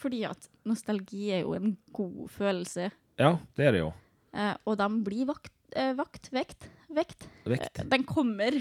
Fordi 0.00 0.22
at 0.24 0.48
nostalgi 0.68 1.32
er 1.34 1.42
jo 1.42 1.52
en 1.56 1.74
god 1.92 2.30
følelse. 2.32 2.88
Ja, 3.20 3.34
det 3.56 3.66
er 3.68 3.76
det 3.76 3.82
jo. 3.82 3.90
Eh, 4.34 4.54
og 4.66 4.78
de 4.80 4.86
blir 5.04 5.26
vakt, 5.28 5.52
eh, 5.76 5.92
vakt, 5.94 6.30
vekt, 6.32 6.68
vekt. 6.90 7.26
Vekt. 7.44 7.78
Eh, 7.80 7.84
Den 7.84 8.04
kommer 8.04 8.56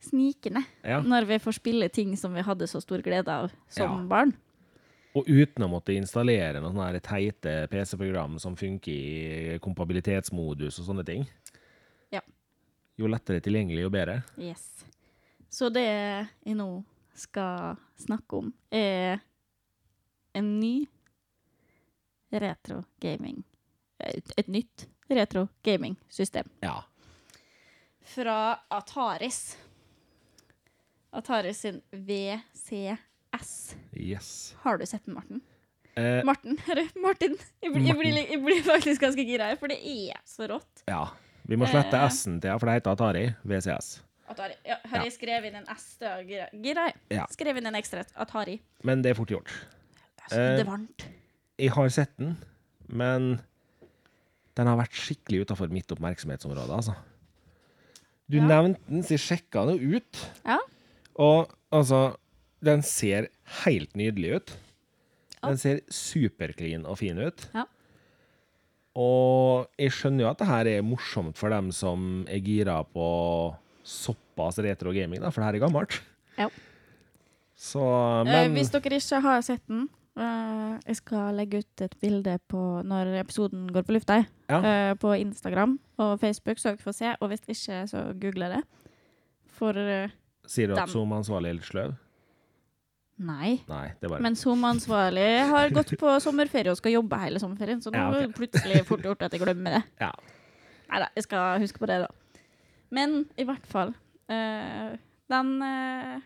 snikende 0.00 0.64
Ja. 0.84 1.00
når 1.02 1.26
vi 1.26 1.38
får 1.38 1.52
spille 1.58 1.88
ting 1.90 2.16
som 2.16 2.34
vi 2.34 2.42
hadde 2.42 2.66
så 2.66 2.80
stor 2.82 3.02
glede 3.02 3.28
av 3.28 3.50
som 3.68 3.90
Ja. 4.02 4.06
barn. 4.08 4.32
Og 5.14 5.24
uten 5.26 5.64
å 5.64 5.68
måtte 5.70 5.94
installere 5.96 6.60
noen 6.60 6.74
sånne 6.74 7.00
teite 7.02 7.68
PC-program 7.68 8.38
som 8.38 8.54
funker 8.54 8.92
i 8.92 9.58
kompabilitetsmodus 9.58 10.78
og 10.78 10.86
sånne 10.86 11.04
ting. 11.04 11.26
Ja. 12.12 12.20
Jo 12.96 13.06
lettere 13.06 13.40
tilgjengelig, 13.40 13.80
jo 13.82 13.90
bedre. 13.90 14.22
Yes. 14.36 14.84
Så 15.50 15.72
det 15.72 16.28
jeg 16.44 16.56
nå 16.56 16.84
skal 17.14 17.76
snakke 17.98 18.36
om, 18.38 18.52
er 18.70 19.20
en 20.34 20.60
ny 20.60 20.86
retro-gaming. 22.32 23.42
Et, 24.00 24.32
et 24.36 24.48
nytt 24.48 24.86
retro-gaming-system 25.10 26.48
Ja. 26.62 26.82
fra 28.04 28.58
Ataris. 28.70 29.56
Ataris 31.10 31.58
sin 31.60 31.80
VCS. 31.90 33.76
Yes. 33.92 34.54
Har 34.62 34.78
du 34.78 34.86
sett 34.86 35.04
den, 35.06 35.14
Martin? 35.14 35.40
Eh, 35.96 36.24
Martin, 36.24 36.58
Martin. 37.02 37.36
Jeg 37.60 37.72
blir, 37.72 37.86
jeg, 37.88 37.96
blir, 37.98 38.18
jeg 38.30 38.42
blir 38.44 38.62
faktisk 38.62 39.02
ganske 39.02 39.24
gira 39.26 39.48
her, 39.50 39.56
for 39.60 39.68
det 39.72 39.78
er 39.82 40.20
så 40.28 40.46
rått. 40.50 40.84
ja. 40.88 41.06
Vi 41.48 41.56
må 41.56 41.64
slette 41.64 41.96
Eh. 41.96 42.10
S-en 42.12 42.34
til, 42.44 42.52
for 42.60 42.68
det 42.68 42.74
heter 42.76 42.92
Atari 42.92 43.22
VCS. 43.48 43.86
Atari. 44.28 44.52
Ja, 44.68 44.74
har 44.90 45.06
jeg 45.06 45.14
skrevet 45.14 45.46
inn 45.48 45.54
en 45.62 45.68
S? 45.72 45.94
da, 45.96 46.18
Gira? 46.20 46.90
Ja. 47.08 47.22
Skrevet 47.32 47.62
inn 47.62 47.70
en 47.70 47.78
ekstra 47.78 48.02
Atari. 48.20 48.58
Men 48.84 49.00
det 49.00 49.14
er 49.14 49.16
fort 49.16 49.30
gjort. 49.32 49.48
Det 49.48 50.36
Eh. 50.36 50.58
det 50.58 50.66
er 50.66 50.68
varmt. 50.68 51.06
Jeg 51.58 51.70
har 51.72 51.88
sett 51.88 52.12
den, 52.20 52.34
men 52.86 53.40
den 54.58 54.66
har 54.70 54.78
vært 54.80 54.96
skikkelig 54.98 55.44
utafor 55.46 55.70
mitt 55.72 55.90
oppmerksomhetsområde, 55.94 56.74
altså. 56.74 56.94
Du 58.28 58.36
Ja. 58.38 58.46
nevnte 58.50 58.80
den, 58.90 59.02
så 59.06 59.14
jeg 59.16 59.22
sjekka 59.24 59.62
den 59.70 59.78
ut. 59.94 60.22
Ja. 60.44 60.58
Og 61.16 61.52
altså, 61.72 62.16
den 62.62 62.82
ser 62.82 63.28
helt 63.64 63.94
nydelig 63.96 64.34
ut. 64.36 64.52
Ja. 65.38 65.48
Den 65.52 65.56
ser 65.62 65.80
superclean 65.88 66.84
og 66.86 66.98
fin 66.98 67.18
ut. 67.22 67.46
Ja. 67.54 67.64
Og 68.98 69.68
jeg 69.78 69.92
skjønner 69.94 70.24
jo 70.26 70.30
at 70.32 70.40
det 70.42 70.48
her 70.50 70.66
er 70.72 70.82
morsomt 70.86 71.38
for 71.38 71.52
dem 71.54 71.70
som 71.72 72.24
er 72.28 72.40
gira 72.42 72.80
på 72.84 73.04
såpass 73.86 74.58
retro 74.64 74.92
gaming, 74.92 75.22
da, 75.22 75.30
for 75.30 75.40
det 75.40 75.48
her 75.52 75.58
er 75.60 75.64
gammelt. 75.68 76.00
Ja. 76.36 76.48
Så, 77.58 77.80
Eh, 77.82 78.24
men 78.28 78.54
hvis 78.54 78.70
dere 78.70 78.98
ikke 78.98 79.20
har 79.22 79.40
sett 79.42 79.62
den 79.66 79.88
Jeg 80.18 80.96
skal 80.98 81.36
legge 81.38 81.60
ut 81.62 81.82
et 81.84 81.94
bilde 82.02 82.38
på 82.50 82.60
når 82.86 83.12
episoden 83.20 83.68
går 83.72 83.84
på 83.86 83.94
lufta. 83.96 84.20
Ja. 84.50 84.58
Eh, 84.58 84.94
på 84.98 85.12
Instagram 85.18 85.76
og 85.98 86.18
Facebook, 86.20 86.58
så 86.58 86.72
dere 86.72 86.82
får 86.82 86.96
se. 86.96 87.14
Og 87.20 87.28
hvis 87.32 87.44
ikke, 87.46 87.82
så 87.90 88.02
google 88.18 88.50
det. 88.56 88.62
For 89.58 89.76
eh, 89.78 90.10
Sier 90.48 90.70
du 90.70 90.74
at 90.76 90.84
dem. 90.86 90.94
SoMe-ansvarlig 90.94 91.50
er 91.52 91.58
litt 91.60 91.68
sløv? 91.68 91.96
nei. 93.18 93.58
Nei, 93.66 93.88
det 94.00 94.08
bare 94.12 94.22
Men 94.22 94.36
Zoom 94.38 94.62
ansvarlig 94.68 95.26
har 95.50 95.72
gått 95.74 95.90
på 95.98 96.12
sommerferie 96.22 96.70
og 96.70 96.78
skal 96.78 96.92
jobbe 96.94 97.18
hele 97.18 97.40
sommerferien, 97.42 97.80
så 97.82 97.90
nå 97.90 97.98
Ja, 97.98 98.10
okay. 98.14 98.28
plutselig 98.36 98.84
fort 98.86 99.02
gjort 99.02 99.24
at 99.26 99.34
jeg 99.34 99.42
glemmer 99.42 99.74
det. 99.74 99.82
Ja. 100.00 100.12
Nei 100.88 101.00
da, 101.02 101.08
jeg 101.18 101.26
skal 101.26 101.58
huske 101.64 101.82
på 101.82 101.88
det, 101.90 101.96
da. 102.06 102.44
Men 102.94 103.24
i 103.36 103.44
hvert 103.48 103.66
fall 103.66 103.94
Øh, 104.30 104.96
Den 105.32 105.62
eh, 105.64 106.20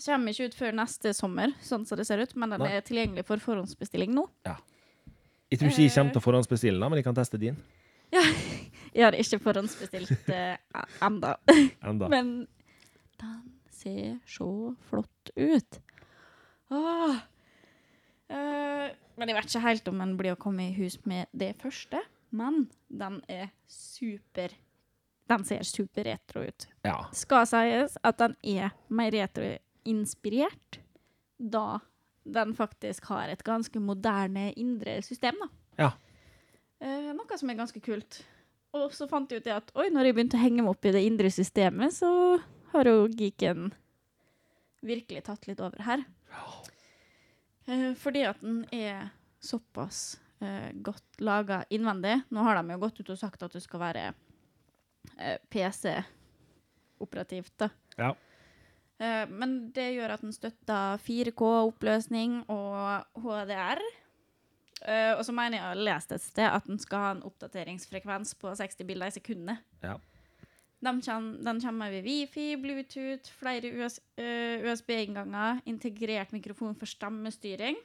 kommer 0.00 0.32
ikke 0.32 0.50
ut 0.50 0.56
før 0.56 0.74
neste 0.76 1.12
sommer, 1.16 1.52
sånn 1.62 1.84
som 1.88 2.00
det 2.00 2.06
ser 2.08 2.22
ut, 2.22 2.34
men 2.36 2.54
den 2.54 2.64
Nei. 2.64 2.72
er 2.78 2.84
tilgjengelig 2.86 3.26
for 3.28 3.42
forhåndsbestilling 3.42 4.14
nå. 4.16 4.26
Jeg 4.44 5.60
tror 5.60 5.68
ikke 5.68 5.84
jeg 5.84 5.94
kommer 5.94 6.14
til 6.14 6.22
å 6.22 6.24
forhåndsbestille 6.24 6.80
den, 6.80 6.90
men 6.92 7.02
jeg 7.02 7.06
kan 7.10 7.18
teste 7.18 7.40
din. 7.40 7.58
Ja, 8.12 8.22
Jeg 8.92 9.06
har 9.06 9.16
ikke 9.16 9.38
forhåndsbestilt 9.40 10.28
uh, 10.28 10.80
enda. 11.00 11.36
Enda. 11.88 12.08
Men 12.12 12.32
den 13.20 13.38
ser 13.72 14.18
så 14.28 14.74
flott 14.90 15.32
ut. 15.36 15.78
Åh. 16.70 17.14
Uh, 18.32 18.90
men 19.16 19.28
jeg 19.28 19.36
vet 19.36 19.48
ikke 19.48 19.64
helt 19.64 19.88
om 19.88 20.02
den 20.02 20.12
blir 20.18 20.36
å 20.36 20.40
komme 20.40 20.68
i 20.68 20.76
hus 20.76 20.98
med 21.08 21.32
det 21.32 21.54
første. 21.62 22.02
Men 22.32 22.66
den 22.88 23.20
er 23.28 23.50
super 23.68 24.54
Den 25.28 25.44
ser 25.48 25.62
super 25.64 26.04
retro 26.04 26.42
ut. 26.44 26.66
Ja. 26.84 27.06
Skal 27.16 27.46
sies 27.48 27.94
at 28.04 28.18
den 28.20 28.34
er 28.42 28.74
mer 28.92 29.14
retroinspirert, 29.82 30.80
da 31.38 31.80
den 32.24 32.54
faktisk 32.54 33.04
har 33.04 33.28
et 33.28 33.42
ganske 33.42 33.80
moderne 33.80 34.52
indre 34.56 35.02
system. 35.02 35.34
da. 35.40 35.48
Ja. 35.76 35.92
Eh, 36.80 37.12
noe 37.14 37.38
som 37.38 37.50
er 37.50 37.54
ganske 37.54 37.80
kult. 37.80 38.24
Og 38.72 38.92
så 38.92 39.08
fant 39.08 39.30
jeg 39.30 39.40
ut 39.40 39.46
at 39.46 39.70
oi, 39.74 39.90
når 39.90 40.04
jeg 40.04 40.14
begynte 40.14 40.36
å 40.36 40.40
henge 40.40 40.62
meg 40.62 40.70
opp 40.70 40.84
i 40.84 40.92
det 40.92 41.04
indre 41.04 41.30
systemet, 41.30 41.92
så 41.92 42.40
har 42.72 42.84
jo 42.84 43.08
geeken 43.08 43.72
virkelig 44.82 45.24
tatt 45.24 45.46
litt 45.46 45.60
over 45.60 45.82
her. 45.82 46.04
Eh, 47.66 47.94
fordi 47.94 48.24
at 48.26 48.40
den 48.40 48.66
er 48.72 49.08
såpass 49.40 50.20
eh, 50.40 50.72
godt 50.72 51.20
laga 51.20 51.64
innvendig. 51.70 52.20
Nå 52.30 52.40
har 52.42 52.54
de 52.56 52.70
jo 52.72 52.78
gått 52.78 53.00
ut 53.00 53.10
og 53.10 53.18
sagt 53.18 53.42
at 53.42 53.52
det 53.52 53.62
skal 53.62 53.80
være 53.80 54.14
eh, 55.18 55.38
PC-operativt, 55.50 57.58
da. 57.58 57.68
Ja. 57.98 58.14
Eh, 59.02 59.24
men 59.30 59.56
det 59.74 59.88
gjør 59.96 60.14
at 60.14 60.22
den 60.22 60.34
støtter 60.34 61.02
4K-oppløsning 61.02 62.42
og 62.52 63.24
HDR. 63.24 63.82
Uh, 64.82 65.14
og 65.14 65.20
så 65.22 65.30
mener 65.30 65.60
jeg 65.60 65.62
å 65.62 65.68
ha 65.70 65.78
lest 65.78 66.10
et 66.10 66.22
sted 66.24 66.48
at 66.48 66.64
den 66.66 66.80
skal 66.82 67.04
ha 67.04 67.10
en 67.14 67.20
oppdateringsfrekvens 67.28 68.32
på 68.40 68.50
60 68.58 68.88
bilder 68.88 69.12
i 69.12 69.14
sekundet. 69.14 69.60
Ja. 69.84 69.92
Den 70.82 70.98
kommer, 71.06 71.36
den 71.46 71.60
kommer 71.62 71.92
ved 71.94 72.02
Wifi, 72.02 72.56
Bluetooth, 72.58 73.30
flere 73.38 73.70
US, 73.78 74.00
uh, 74.18 74.64
USB-innganger, 74.66 75.62
integrert 75.70 76.34
mikrofon 76.34 76.74
for 76.74 76.90
stemmestyring. 76.90 77.78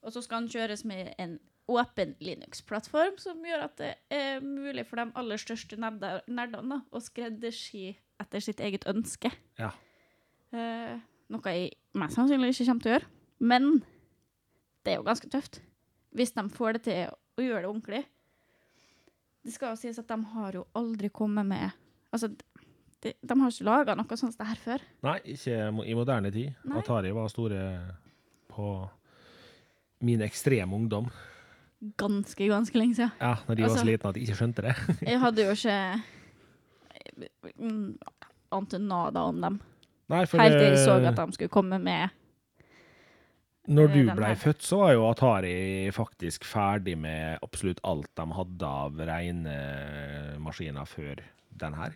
Og 0.00 0.14
så 0.14 0.24
skal 0.24 0.46
den 0.46 0.54
kjøres 0.54 0.86
med 0.88 1.12
en 1.20 1.36
åpen 1.68 2.16
Linux-plattform, 2.24 3.20
som 3.20 3.44
gjør 3.44 3.66
at 3.68 3.76
det 3.78 3.92
er 4.16 4.40
mulig 4.40 4.86
for 4.88 5.02
de 5.02 5.12
aller 5.20 5.44
største 5.44 5.76
nerdene 5.76 6.80
å 6.88 7.04
skreddersy 7.04 7.92
etter 8.20 8.48
sitt 8.48 8.64
eget 8.64 8.88
ønske. 8.88 9.28
Ja. 9.60 9.74
Eh, 10.52 10.94
noe 11.30 11.52
jeg 11.54 11.70
mest 11.94 12.18
sannsynlig 12.18 12.52
ikke 12.54 12.66
kommer 12.70 12.82
til 12.84 12.92
å 12.92 12.94
gjøre. 12.96 13.10
Men 13.40 13.68
det 14.84 14.92
er 14.94 14.98
jo 15.00 15.06
ganske 15.06 15.30
tøft. 15.30 15.60
Hvis 16.16 16.32
de 16.34 16.44
får 16.50 16.78
det 16.78 16.82
til 16.88 17.12
å 17.38 17.44
gjøre 17.44 17.62
det 17.64 17.70
ordentlig. 17.70 18.02
Det 19.46 19.54
skal 19.54 19.72
jo 19.72 19.80
sies 19.80 19.98
at 20.00 20.08
de 20.10 20.18
har 20.34 20.58
jo 20.58 20.66
aldri 20.76 21.08
kommet 21.08 21.46
med 21.48 21.70
Altså, 22.10 22.26
de, 23.04 23.12
de 23.22 23.34
har 23.38 23.52
ikke 23.52 23.64
laga 23.68 23.94
noe 23.94 24.16
sånt 24.18 24.34
det 24.34 24.46
her 24.48 24.58
før. 24.58 24.82
Nei, 25.06 25.12
ikke 25.36 25.60
i 25.86 25.94
moderne 25.94 26.32
tid. 26.34 26.56
Nei. 26.66 26.80
Atari 26.80 27.12
var 27.14 27.28
store 27.30 27.60
på 28.50 28.70
min 30.02 30.24
ekstreme 30.26 30.74
ungdom. 30.74 31.06
Ganske, 32.02 32.48
ganske 32.50 32.76
lenge 32.76 32.98
siden. 32.98 33.12
Ja, 33.22 33.36
når 33.46 33.54
de 33.54 33.62
var 33.62 33.70
Altså- 33.70 33.84
så 33.84 33.86
liten 33.86 34.08
at 34.10 34.18
de 34.18 34.24
ikke 34.26 34.38
skjønte 34.40 34.66
det. 34.66 34.74
Jeg 35.06 35.20
hadde 35.22 35.46
jo 35.46 35.54
ikke 35.54 35.78
mm, 37.62 37.98
ante 38.58 38.78
nada 38.82 39.22
om 39.30 39.40
dem. 39.40 39.60
Nei, 40.10 40.24
Helt 40.26 40.56
til 40.58 40.66
jeg 40.66 40.80
så 40.82 40.96
at 41.06 41.18
de 41.18 41.36
skulle 41.36 41.52
komme 41.52 41.78
med 41.78 42.16
Når 43.70 43.92
du 43.92 43.98
blei 44.16 44.32
født, 44.34 44.62
så 44.66 44.80
var 44.80 44.94
jo 44.96 45.04
Atari 45.06 45.90
faktisk 45.94 46.46
ferdig 46.48 46.96
med 46.98 47.38
absolutt 47.44 47.82
alt 47.86 48.10
de 48.18 48.26
hadde 48.34 48.70
av 48.84 48.98
rene 49.10 49.58
maskiner 50.42 50.88
før 50.88 51.20
den 51.60 51.76
her. 51.78 51.94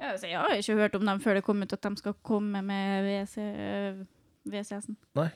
ja, 0.00 0.10
altså, 0.10 0.26
Jeg 0.26 0.38
har 0.38 0.56
ikke 0.58 0.80
hørt 0.80 0.94
om 0.98 1.06
dem 1.06 1.20
før 1.20 1.38
det 1.38 1.44
kom 1.44 1.62
ut 1.62 1.72
at 1.72 1.86
de 1.86 1.96
skal 1.96 2.16
komme 2.22 2.62
med 2.62 3.06
VC, 3.06 3.36
VCS-en. 4.50 4.96
Nei. 5.14 5.28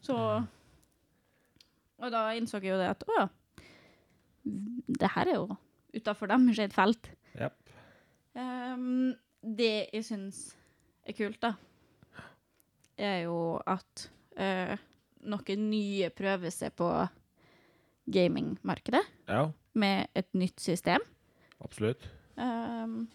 Så 0.00 0.14
Og 1.98 2.12
da 2.14 2.28
innså 2.38 2.60
jeg 2.62 2.70
jo 2.70 2.78
det 2.78 2.92
at 2.92 3.02
å 3.08 3.16
ja, 3.18 3.26
det 5.00 5.10
her 5.16 5.26
er 5.26 5.34
jo 5.40 5.56
utafor 5.96 6.30
dem 6.30 6.46
sitt 6.54 6.72
felt. 6.76 7.10
Yep. 7.34 7.56
Um, 8.38 9.16
det 9.42 9.88
jeg 9.92 10.04
syns 10.06 10.57
er 11.08 11.16
kult, 11.16 11.38
da, 11.42 11.52
er 12.98 13.22
jo 13.26 13.38
at 13.68 14.08
eh, 14.38 14.74
noen 15.28 15.64
nye 15.70 16.10
prøver 16.14 16.52
seg 16.54 16.74
på 16.78 16.88
gamingmarkedet 18.08 19.02
Ja, 19.28 19.48
med 19.78 20.08
et 20.16 20.28
nytt 20.34 20.60
system. 20.60 21.02
absolutt. 21.64 22.06
Um, 22.38 23.08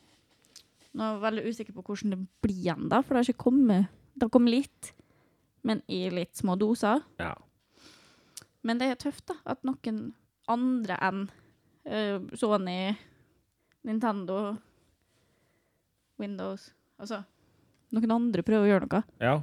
nå 0.93 1.03
er 1.03 1.13
jeg 1.15 1.21
veldig 1.23 1.43
usikker 1.49 1.73
på 1.77 1.83
hvordan 1.87 2.11
det 2.13 2.19
blir 2.43 2.73
ennå, 2.75 2.99
for 3.01 3.15
det 3.15 3.21
har 3.23 3.29
ikke 3.31 3.45
kommet 3.45 3.87
Det 4.13 4.27
har 4.27 4.29
kommet 4.35 4.53
litt, 4.53 4.91
men 5.65 5.79
i 5.89 6.03
litt 6.13 6.35
små 6.37 6.53
doser. 6.59 7.01
Ja. 7.17 7.33
Men 8.61 8.77
det 8.77 8.91
er 8.91 8.99
tøft, 9.01 9.25
da, 9.31 9.39
at 9.49 9.63
noen 9.65 10.13
andre 10.47 10.97
enn 11.01 11.23
uh, 11.87 12.19
Sony, 12.37 12.93
Nintendo, 13.83 14.55
Windows 16.21 16.69
Altså 17.01 17.23
noen 17.93 18.15
andre 18.15 18.45
prøver 18.45 18.67
å 18.67 18.71
gjøre 18.73 18.89
noe. 18.89 19.03
ja. 19.23 19.39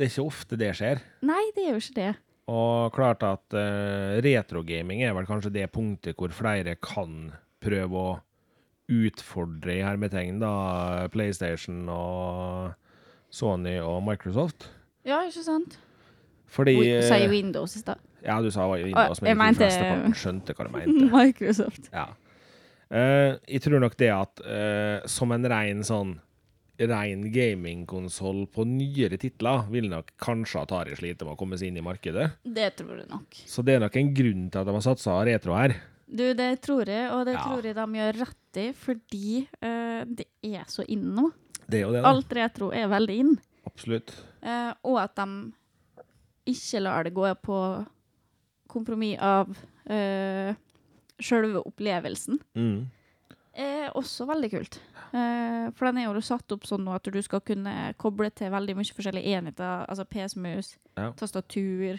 Det 0.00 0.06
er 0.06 0.12
ikke 0.14 0.30
ofte 0.30 0.56
det 0.56 0.68
skjer. 0.78 1.00
Nei, 1.28 1.42
det 1.52 1.64
er 1.66 1.74
jo 1.74 1.80
ikke 1.82 1.96
det. 1.98 2.10
Og 2.48 2.94
klart 2.96 3.20
at 3.26 3.52
uh, 3.52 4.16
retrogaming 4.24 5.02
er 5.04 5.12
vel 5.12 5.26
kanskje 5.28 5.50
det 5.52 5.66
punktet 5.74 6.16
hvor 6.16 6.32
flere 6.32 6.72
kan 6.80 7.34
prøve 7.60 8.00
å 8.00 8.14
utfordre 8.90 9.74
i 9.76 9.82
hermetegn 9.84 10.40
da 10.40 10.52
PlayStation 11.12 11.82
og 11.92 12.72
Sony 13.28 13.76
og 13.84 14.00
Microsoft. 14.08 14.70
Ja, 15.04 15.20
ikke 15.28 15.44
sant? 15.44 15.76
Fordi 16.50 16.78
Du 16.80 17.04
sa 17.06 17.20
jo 17.20 17.28
Windows 17.30 17.76
i 17.76 17.84
stad. 17.84 18.00
Ja, 18.24 18.40
du 18.40 18.48
sa 18.50 18.70
Windows, 18.72 19.20
men 19.20 19.36
jeg 19.36 19.54
de 19.54 19.60
fleste 19.60 20.16
skjønte 20.24 20.56
hva 20.56 20.64
du 20.66 20.72
mente. 20.78 21.10
Microsoft. 21.12 21.92
Ja. 21.92 22.08
Uh, 22.88 23.36
jeg 23.46 23.62
tror 23.68 23.84
nok 23.84 24.00
det 24.00 24.10
at 24.16 24.42
uh, 24.48 25.04
som 25.06 25.30
en 25.36 25.44
rein 25.52 25.84
sånn 25.86 26.16
rein 26.88 27.26
gamingkonsoll 27.32 28.46
på 28.54 28.64
nyere 28.64 29.18
titler 29.20 29.66
vil 29.70 29.88
nok 29.92 30.12
kanskje 30.20 30.62
Atari 30.62 30.96
slite 30.96 31.26
med 31.26 31.34
å 31.34 31.38
komme 31.40 31.58
seg 31.60 31.68
inn 31.70 31.80
i 31.82 31.84
markedet. 31.84 32.30
Det 32.44 32.70
tror 32.78 33.02
jeg 33.02 33.08
nok. 33.10 33.40
Så 33.46 33.64
det 33.66 33.76
er 33.76 33.82
nok 33.84 33.96
en 34.00 34.12
grunn 34.16 34.46
til 34.50 34.60
at 34.62 34.66
de 34.70 34.76
har 34.78 34.84
satsa 34.86 35.18
retro 35.28 35.56
her. 35.58 35.76
Du, 36.10 36.24
det 36.34 36.48
tror 36.64 36.88
jeg, 36.90 37.10
og 37.14 37.26
det 37.28 37.36
Ja. 37.36 37.42
tror 37.44 37.62
jeg 37.68 37.76
de 37.76 37.86
gjør 38.00 38.16
rett 38.24 38.58
i, 38.58 38.66
fordi 38.74 39.46
uh, 39.62 40.02
det 40.08 40.26
er 40.42 40.64
så 40.66 40.82
inn 40.90 41.04
nå. 41.14 41.28
Det 41.70 41.78
er 41.78 41.84
jo 41.86 41.92
det, 41.94 42.02
da. 42.02 42.08
Alt 42.10 42.32
retro 42.34 42.72
er 42.74 42.88
veldig 42.90 43.18
inn. 43.22 43.36
Absolutt. 43.68 44.10
Uh, 44.42 44.72
og 44.90 44.98
at 45.04 45.14
de 45.20 45.52
ikke 46.50 46.80
lar 46.82 47.04
det 47.06 47.12
gå 47.14 47.28
på 47.44 47.60
kompromiss 48.70 49.18
av 49.22 49.50
uh, 49.90 50.54
sjølve 51.20 51.62
opplevelsen, 51.66 52.40
Mm. 52.56 52.88
Er 53.54 53.90
også 53.98 54.26
veldig 54.28 54.50
kult. 54.52 54.78
Eh, 55.12 55.70
for 55.74 55.86
den 55.90 55.98
er 55.98 56.04
jo 56.12 56.20
satt 56.22 56.52
opp 56.52 56.62
sånn 56.68 56.84
nå 56.86 56.94
at 56.94 57.02
du 57.10 57.20
skal 57.22 57.40
kunne 57.40 57.94
koble 57.98 58.30
til 58.30 58.50
veldig 58.50 58.76
mye 58.78 58.94
forskjellige 58.94 59.26
enheter, 59.38 59.86
altså 59.88 60.04
PC-mus, 60.06 60.76
Ja. 60.96 61.10
tastatur. 61.12 61.98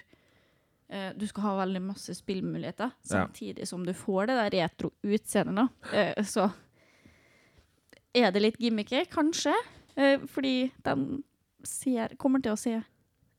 Eh, 0.89 1.13
du 1.13 1.25
skal 1.27 1.43
ha 1.43 1.65
veldig 1.65 1.81
masse 1.81 2.13
spillmuligheter, 2.15 2.91
samtidig 3.03 3.67
som 3.67 3.85
du 3.85 3.93
får 3.93 4.27
det 4.27 4.35
der 4.51 4.57
retro 4.61 4.91
utseendet. 5.03 5.69
Eh, 5.93 6.23
så 6.23 6.51
er 8.15 8.31
det 8.31 8.41
litt 8.41 8.57
gimmicky, 8.59 9.05
kanskje, 9.11 9.53
eh, 9.95 10.17
fordi 10.27 10.71
den 10.83 11.23
ser, 11.63 12.15
kommer 12.17 12.41
til 12.43 12.53
å 12.53 12.59
se 12.59 12.83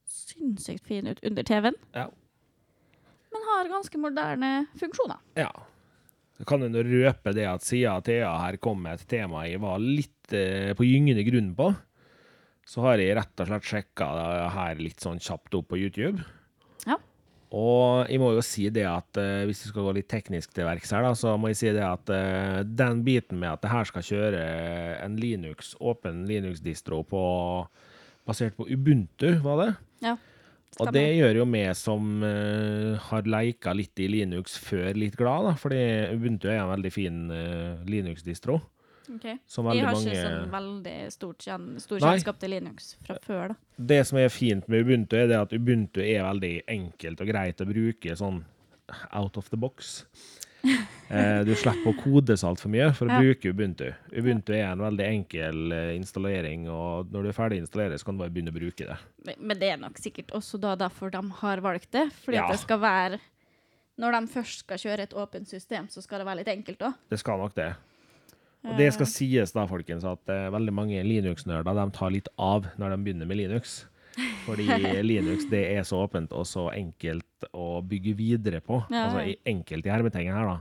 sinnssykt 0.09 0.87
fin 0.87 1.07
ut 1.09 1.21
under 1.25 1.43
TV-en, 1.43 1.75
Ja. 1.95 2.07
men 3.33 3.43
har 3.43 3.69
ganske 3.69 3.99
moderne 3.99 4.67
funksjoner. 4.77 5.19
ja. 5.37 5.51
Så 6.43 6.47
kan 6.51 6.65
en 6.67 6.75
røpe 6.75 7.31
det 7.37 7.45
at 7.47 7.63
siden 7.63 8.03
Thea 8.03 8.33
her 8.35 8.57
kom 8.59 8.81
med 8.83 8.99
et 8.99 9.07
tema 9.07 9.45
jeg 9.47 9.61
var 9.63 9.79
litt 9.79 10.33
eh, 10.35 10.73
på 10.75 10.83
gyngende 10.83 11.23
grunn 11.23 11.53
på, 11.55 11.69
så 12.67 12.83
har 12.83 12.99
jeg 12.99 13.15
rett 13.15 13.43
og 13.45 13.47
slett 13.47 13.69
sjekka 13.69 14.09
det 14.17 14.49
her 14.57 14.81
litt 14.83 15.05
sånn 15.07 15.23
kjapt 15.23 15.55
opp 15.55 15.69
på 15.71 15.79
YouTube. 15.79 16.25
Ja. 16.83 16.97
Og 17.55 18.11
jeg 18.11 18.19
må 18.19 18.33
jo 18.35 18.43
si 18.43 18.67
det 18.75 18.89
at 18.91 19.23
eh, 19.23 19.45
hvis 19.47 19.63
vi 19.63 19.71
skal 19.71 19.87
gå 19.87 19.95
litt 20.01 20.11
teknisk 20.11 20.51
til 20.57 20.67
verks 20.67 20.91
her, 20.91 21.07
da, 21.07 21.15
så 21.15 21.37
må 21.39 21.53
jeg 21.53 21.61
si 21.61 21.71
det 21.79 21.87
at 21.87 22.11
eh, 22.11 22.59
den 22.67 23.07
biten 23.07 23.39
med 23.39 23.53
at 23.53 23.63
det 23.63 23.71
her 23.77 23.87
skal 23.93 24.09
kjøre 24.11 24.43
en 24.99 25.23
Linux, 25.23 25.77
åpen 25.79 26.25
Linux-distro 26.27 27.05
på 27.07 27.23
basert 28.27 28.59
på 28.59 28.67
Ubuntu, 28.67 29.29
var 29.47 29.63
det? 29.63 29.71
Ja, 30.09 30.19
Og 30.81 30.89
det 30.95 31.05
gjør 31.19 31.43
jo 31.43 31.47
vi 31.53 31.63
som 31.77 32.23
uh, 32.25 32.97
har 33.11 33.29
leika 33.29 33.75
litt 33.77 34.01
i 34.01 34.09
Linux 34.09 34.55
før, 34.57 34.95
litt 34.97 35.19
glad, 35.21 35.51
da, 35.51 35.57
fordi 35.61 35.83
Ubuntu 36.15 36.49
er 36.49 36.63
en 36.63 36.71
veldig 36.73 36.93
fin 36.95 37.19
uh, 37.29 37.83
Linux-distro. 37.89 38.57
Ok. 39.13 39.27
Som 39.51 39.69
Jeg 39.69 39.85
har 39.85 39.93
mange 39.93 40.13
ikke 40.15 40.23
sånn 40.23 40.53
veldig 40.53 40.97
stort 41.13 41.45
kjen 41.45 41.67
stor 41.83 42.01
kjennskap 42.01 42.39
til 42.41 42.55
Linux 42.55 42.93
fra 43.05 43.19
før, 43.25 43.53
da. 43.53 43.85
Det 43.93 44.01
som 44.09 44.21
er 44.23 44.33
fint 44.33 44.69
med 44.73 44.87
Ubuntu, 44.87 45.19
er 45.19 45.29
det 45.29 45.41
at 45.43 45.53
Ubuntu 45.53 46.01
er 46.05 46.25
veldig 46.25 46.55
enkelt 46.71 47.21
og 47.21 47.33
greit 47.33 47.61
å 47.61 47.69
bruke 47.69 48.17
sånn 48.17 48.41
out 49.13 49.37
of 49.37 49.51
the 49.53 49.59
box. 49.61 50.05
Eh, 50.65 51.43
du 51.45 51.51
slipper 51.55 51.91
å 51.93 51.97
kode 52.01 52.33
så 52.41 52.49
altfor 52.49 52.71
mye 52.73 52.87
for 52.97 53.05
å 53.07 53.11
Ja. 53.13 53.19
bruke 53.21 53.51
Ubuntu. 53.53 53.93
Ubuntu 54.17 54.55
er 54.55 54.71
en 54.73 54.79
veldig 54.81 55.05
enkel 55.05 55.73
eh, 55.73 55.97
installering, 55.99 56.69
og 56.73 57.11
når 57.13 57.23
du 57.23 57.29
er 57.29 57.37
ferdig 57.37 57.59
installert, 57.61 57.99
så 58.01 58.05
kan 58.07 58.17
du 58.17 58.23
bare 58.25 58.31
begynne 58.33 58.49
å 58.55 58.57
bruke 58.57 58.87
det. 58.87 58.97
Men- 59.39 59.59
det 59.59 59.69
er 59.75 59.77
nok 59.77 59.99
sikkert 59.99 60.31
også 60.33 60.59
da 60.61 60.75
derfor 60.75 61.11
de 61.11 61.21
har 61.43 61.61
valgt 61.61 61.91
det. 61.91 62.11
Fordi 62.25 62.37
Ja. 62.37 62.49
det 62.51 62.61
skal 62.61 62.79
være 62.79 63.21
Når 64.01 64.11
de 64.21 64.27
først 64.41 64.59
skal 64.65 64.79
kjøre 64.79 65.01
et 65.01 65.11
åpent 65.13 65.47
system, 65.47 65.87
så 65.87 66.03
skal 66.03 66.19
det 66.19 66.27
være 66.27 66.37
litt 66.39 66.49
enkelt 66.49 66.79
òg. 66.79 66.95
Det 67.11 67.19
skal 67.19 67.37
nok 67.39 67.55
det. 67.55 67.75
Og 68.65 68.77
det 68.79 68.91
skal 68.95 69.07
sies 69.07 69.53
da, 69.53 69.67
folkens, 69.67 70.03
at 70.03 70.19
eh, 70.29 70.49
veldig 70.51 70.73
mange 70.73 71.05
Linux-nerder 71.05 71.75
de 71.75 71.91
tar 71.93 72.11
litt 72.11 72.29
av 72.39 72.65
når 72.79 72.97
de 72.97 73.05
begynner 73.05 73.27
med 73.27 73.37
Linux. 73.37 73.85
Fordi 74.47 74.67
Linux 75.07 75.47
det 75.51 75.63
er 75.77 75.85
så 75.89 76.03
åpent 76.05 76.33
og 76.37 76.45
så 76.47 76.67
enkelt 76.75 77.47
å 77.57 77.81
bygge 77.87 78.13
videre 78.19 78.61
på. 78.61 78.83
Ja, 78.93 79.07
Altså 79.09 79.23
ja. 79.23 79.31
i- 79.33 79.39
enkelt 79.55 79.87
i 79.87 79.93
hermetegnet 79.95 80.35
her, 80.37 80.51
da. 80.51 80.59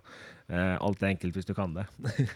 Eh, 0.51 0.77
alt 0.81 1.01
er 1.03 1.11
enkelt 1.13 1.35
hvis 1.35 1.45
du 1.49 1.53
kan 1.57 1.73
det. 1.75 1.87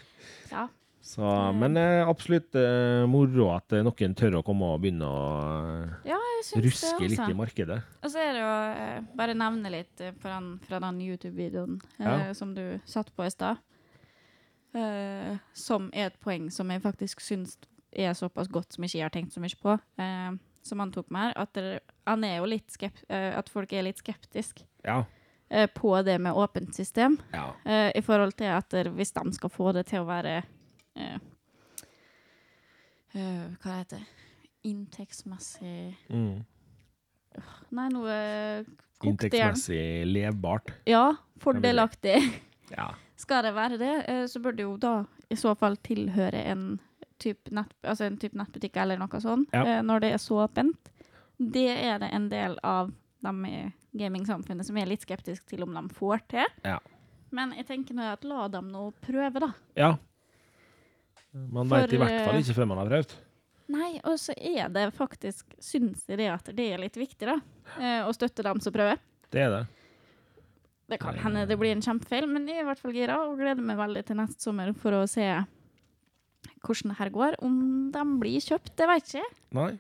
Ja. 0.52 0.68
Så, 1.06 1.22
men 1.54 1.78
eh, 1.78 2.02
absolutt 2.10 2.56
eh, 2.58 3.04
moro 3.06 3.52
at 3.54 3.70
noen 3.86 4.16
tør 4.18 4.40
å 4.40 4.44
komme 4.46 4.66
og 4.74 4.80
begynne 4.82 5.06
å 5.06 5.20
ja, 6.08 6.18
ruske 6.58 7.06
litt 7.06 7.20
altså. 7.20 7.28
i 7.30 7.38
markedet. 7.38 7.78
Og 8.02 8.10
så 8.10 8.24
er 8.24 8.32
det 8.34 8.46
eh, 8.48 9.04
Bare 9.20 9.36
nevne 9.38 9.70
litt 9.70 10.02
fra 10.24 10.40
den, 10.40 10.48
fra 10.66 10.80
den 10.82 10.98
YouTube-videoen 11.06 11.78
eh, 12.02 12.32
som 12.34 12.56
du 12.58 12.64
satt 12.90 13.12
på 13.14 13.28
i 13.28 13.30
stad. 13.30 13.62
Eh, 14.74 15.38
som 15.54 15.88
er 15.94 16.10
et 16.10 16.18
poeng 16.26 16.50
som 16.52 16.74
jeg 16.74 16.82
faktisk 16.84 17.22
syns 17.24 17.54
er 17.96 18.12
såpass 18.18 18.50
godt 18.52 18.74
som 18.76 18.84
jeg 18.84 18.96
ikke 18.98 19.06
har 19.06 19.14
tenkt 19.14 19.36
så 19.38 19.44
mye 19.46 19.62
på. 19.62 19.78
eh, 20.02 20.32
som 20.66 20.80
han 20.82 20.92
tok 20.92 21.10
med 21.14 21.28
her. 21.30 21.36
At 21.46 21.54
det, 21.58 21.80
han 22.10 22.24
er 22.26 22.40
jo 22.40 22.50
litt 22.50 22.74
skept, 22.74 23.04
eh, 23.10 23.32
at 23.38 23.50
folk 23.54 23.74
er 23.74 23.86
litt 23.88 24.02
skeptiske 24.02 24.66
Ja. 24.86 25.04
eh, 25.50 25.68
på 25.70 25.94
det 26.06 26.18
med 26.22 26.34
åpent 26.34 26.76
system. 26.76 27.20
ja. 27.34 27.54
Uh, 27.66 27.92
I 27.96 28.02
forhold 28.02 28.34
til 28.38 28.52
at 28.54 28.74
hvis 28.96 29.12
de 29.14 29.34
skal 29.34 29.50
få 29.50 29.72
det 29.78 29.86
til 29.92 30.02
å 30.02 30.10
være 30.10 30.44
uh, 30.98 31.18
uh, 33.16 33.46
Hva 33.62 33.78
heter 33.80 34.02
det? 34.02 34.06
Inntektsmessig 34.66 35.96
Mm. 36.10 36.44
Nei, 37.76 37.90
noe 37.92 38.14
kokt. 38.98 39.10
Inntektsmessig 39.10 40.06
levbart. 40.08 40.70
Ja, 40.88 41.18
fordelaktig. 41.44 42.16
Ja. 42.72 42.94
Skal 43.20 43.44
det 43.44 43.52
være 43.54 43.78
det, 43.78 44.30
så 44.32 44.40
bør 44.40 44.56
det 44.56 44.64
jo 44.64 44.78
da 44.80 44.94
i 45.30 45.36
så 45.36 45.52
fall 45.60 45.76
tilhøre 45.84 46.46
en 46.48 46.64
type 47.22 47.52
nett, 47.56 47.72
altså 47.84 48.06
en 48.08 48.18
type 48.22 48.38
nettbutikk 48.38 48.78
eller 48.82 48.98
noe 49.02 49.22
sånt, 49.24 49.50
Ja. 49.54 49.64
eh, 49.66 49.82
når 49.86 50.00
det 50.02 50.14
er 50.14 50.18
så 50.22 50.42
åpent. 50.48 50.92
Det 51.40 51.68
er 51.70 52.00
det 52.00 52.10
en 52.14 52.30
del 52.30 52.58
av 52.64 52.92
dem 53.24 53.46
i 53.46 53.74
gamingsamfunnet 53.98 54.66
som 54.68 54.78
er 54.78 54.86
litt 54.86 55.02
skeptisk 55.06 55.46
til 55.50 55.64
om 55.64 55.74
de 55.74 55.84
får 55.96 56.22
til. 56.32 56.46
Ja. 56.64 56.80
Men 57.32 57.52
jeg 57.58 57.66
tenker 57.68 57.96
nå 57.98 58.06
at 58.14 58.24
la 58.24 58.48
dem 58.48 58.70
nå 58.72 58.94
prøve, 59.02 59.40
da. 59.40 59.54
ja. 59.76 59.96
Man 61.34 61.68
veit 61.68 61.92
i 61.92 61.98
hvert 62.00 62.22
fall 62.24 62.38
eh, 62.38 62.44
ikke 62.46 62.56
før 62.56 62.68
man 62.70 62.78
har 62.80 62.88
prøvd. 62.92 63.16
Nei, 63.76 63.96
og 64.06 64.20
så 64.22 64.32
er 64.38 64.70
det 64.72 64.86
faktisk, 64.96 65.56
syns 65.60 66.06
jeg 66.08 66.20
det 66.22 66.30
at 66.32 66.52
det 66.56 66.68
er 66.76 66.80
litt 66.80 66.96
viktig, 66.96 67.26
da. 67.28 67.40
eh, 67.80 68.06
Å 68.08 68.14
støtte 68.16 68.44
dem 68.46 68.62
som 68.64 68.72
prøver. 68.76 69.02
Det 69.34 69.42
er 69.42 69.50
det. 69.52 69.64
Det 70.94 71.00
kan 71.02 71.18
hende 71.18 71.48
det 71.50 71.58
blir 71.58 71.74
en 71.74 71.82
kjempefeil, 71.82 72.28
men 72.30 72.46
jeg 72.48 72.60
er 72.62 72.62
i 72.62 72.68
hvert 72.70 72.80
fall 72.80 72.94
gira 72.94 73.18
og 73.26 73.40
gleder 73.42 73.66
meg 73.66 73.80
veldig 73.80 74.06
til 74.06 74.20
neste 74.22 74.40
sommer 74.46 74.70
for 74.78 74.94
å 74.94 75.04
se 75.10 75.26
hvordan 76.62 76.92
det 76.94 76.98
her 77.00 77.10
går. 77.10 77.36
Om 77.46 77.92
de 77.92 78.04
blir 78.20 78.40
kjøpt, 78.40 78.76
det 78.76 78.88
vet 78.88 79.04
ikke 79.10 79.22
jeg. 79.24 79.34
Nei. 79.58 79.72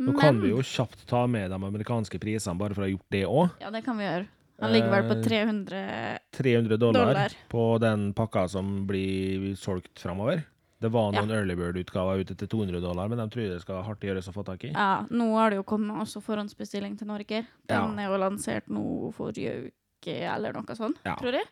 Nå 0.00 0.14
kan 0.18 0.38
vi 0.40 0.48
jo 0.48 0.62
kjapt 0.64 1.02
ta 1.06 1.26
med 1.28 1.50
de 1.52 1.56
amerikanske 1.60 2.18
prisene, 2.22 2.56
bare 2.58 2.72
for 2.74 2.82
å 2.82 2.86
ha 2.88 2.92
gjort 2.94 3.10
det 3.12 3.24
òg. 3.28 3.50
Ja, 3.60 3.70
det 3.70 3.82
kan 3.84 3.98
vi 4.00 4.04
gjøre. 4.06 4.26
Han 4.60 4.72
ligger 4.72 4.90
vel 4.92 5.04
på 5.08 5.16
Eh, 5.16 5.24
300 5.24 6.18
300 6.36 6.76
dollar, 6.78 7.04
Dollar. 7.14 7.34
på 7.48 7.78
den 7.80 8.12
pakka 8.14 8.46
som 8.48 8.86
blir 8.86 9.54
solgt 9.56 9.98
framover. 9.98 10.42
Det 10.80 10.88
var 10.90 11.12
noen 11.12 11.30
early 11.30 11.54
bird-utgaver 11.54 12.20
ute 12.24 12.34
til 12.36 12.48
200 12.48 12.80
dollar, 12.80 13.08
men 13.08 13.18
de 13.18 13.26
tror 13.28 13.48
det 13.52 13.60
skal 13.60 13.82
hardt 13.84 14.00
gjøres 14.00 14.28
å 14.28 14.32
få 14.32 14.44
tak 14.44 14.64
i. 14.64 14.72
Ja, 14.72 15.04
nå 15.10 15.34
har 15.36 15.50
det 15.50 15.56
jo 15.60 15.62
kommet 15.68 15.96
også 16.00 16.22
forhåndsbestilling 16.24 16.96
til 16.98 17.06
Norge. 17.08 17.44
Den 17.68 17.98
Ja. 17.98 18.04
er 18.04 18.08
jo 18.08 18.16
lansert 18.18 18.68
nå 18.68 19.12
forrige 19.12 19.68
uke, 20.00 20.16
eller 20.24 20.52
noe 20.52 20.64
sånt, 20.76 20.96
Ja. 21.04 21.16
tror 21.16 21.32
jeg. 21.32 21.44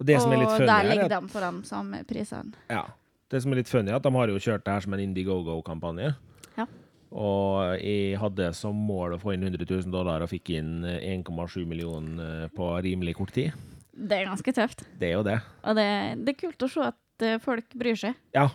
Og 0.00 0.06
det 0.06 0.20
som 0.22 0.32
er 0.32 0.36
litt 0.38 0.48
og 0.48 0.56
funny, 0.56 0.66
der 0.66 0.80
er 0.84 0.88
ligger 0.88 1.08
de 1.08 1.28
på 1.28 1.40
de 1.40 1.62
samme 1.68 2.04
prisene. 2.06 2.54
ja, 2.70 2.84
det 3.30 3.40
som 3.44 3.52
er 3.52 3.60
litt 3.60 3.68
funny, 3.70 3.90
er 3.92 3.98
at 3.98 4.04
de 4.06 4.12
har 4.14 4.30
jo 4.32 4.38
kjørt 4.40 4.64
det 4.64 4.72
her 4.74 4.84
som 4.84 4.94
en 4.96 5.02
Indiegogo-kampanje. 5.04 6.12
Ja. 6.56 6.64
Og 7.08 7.80
jeg 7.80 8.18
hadde 8.20 8.50
som 8.56 8.76
mål 8.88 9.16
å 9.16 9.20
få 9.22 9.32
inn 9.34 9.44
100 9.48 9.64
000 9.68 9.92
dollar 9.92 10.24
og 10.24 10.30
fikk 10.32 10.50
inn 10.58 10.84
eh, 10.84 11.00
1,7 11.16 11.62
millioner 11.68 12.44
eh, 12.44 12.48
på 12.52 12.70
rimelig 12.84 13.14
kort 13.20 13.32
tid. 13.36 13.52
Det 13.98 14.20
er 14.20 14.28
ganske 14.28 14.52
tøft. 14.54 14.84
Det 15.00 15.08
er 15.10 15.16
jo 15.16 15.24
det. 15.26 15.38
Og 15.64 15.76
det, 15.78 15.86
det 16.24 16.34
er 16.34 16.40
kult 16.42 16.64
å 16.66 16.70
se 16.70 16.84
at 16.88 17.24
eh, 17.26 17.38
folk 17.42 17.72
bryr 17.80 17.96
seg, 17.98 18.16
Ja. 18.36 18.48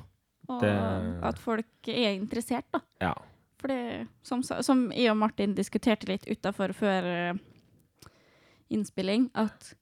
og 0.49 0.63
at 0.67 1.39
folk 1.41 1.89
er 1.91 2.13
interessert, 2.17 2.67
da. 2.73 2.81
ja. 3.01 3.13
For 3.63 3.71
det, 3.71 4.07
som, 4.27 4.41
som 4.43 4.89
jeg 4.91 5.07
og 5.13 5.15
Martin 5.21 5.53
diskuterte 5.55 6.09
litt 6.09 6.25
utafor 6.27 6.73
før 6.75 7.05
eh, 7.07 7.37
innspilling, 8.73 9.29
at 9.39 9.73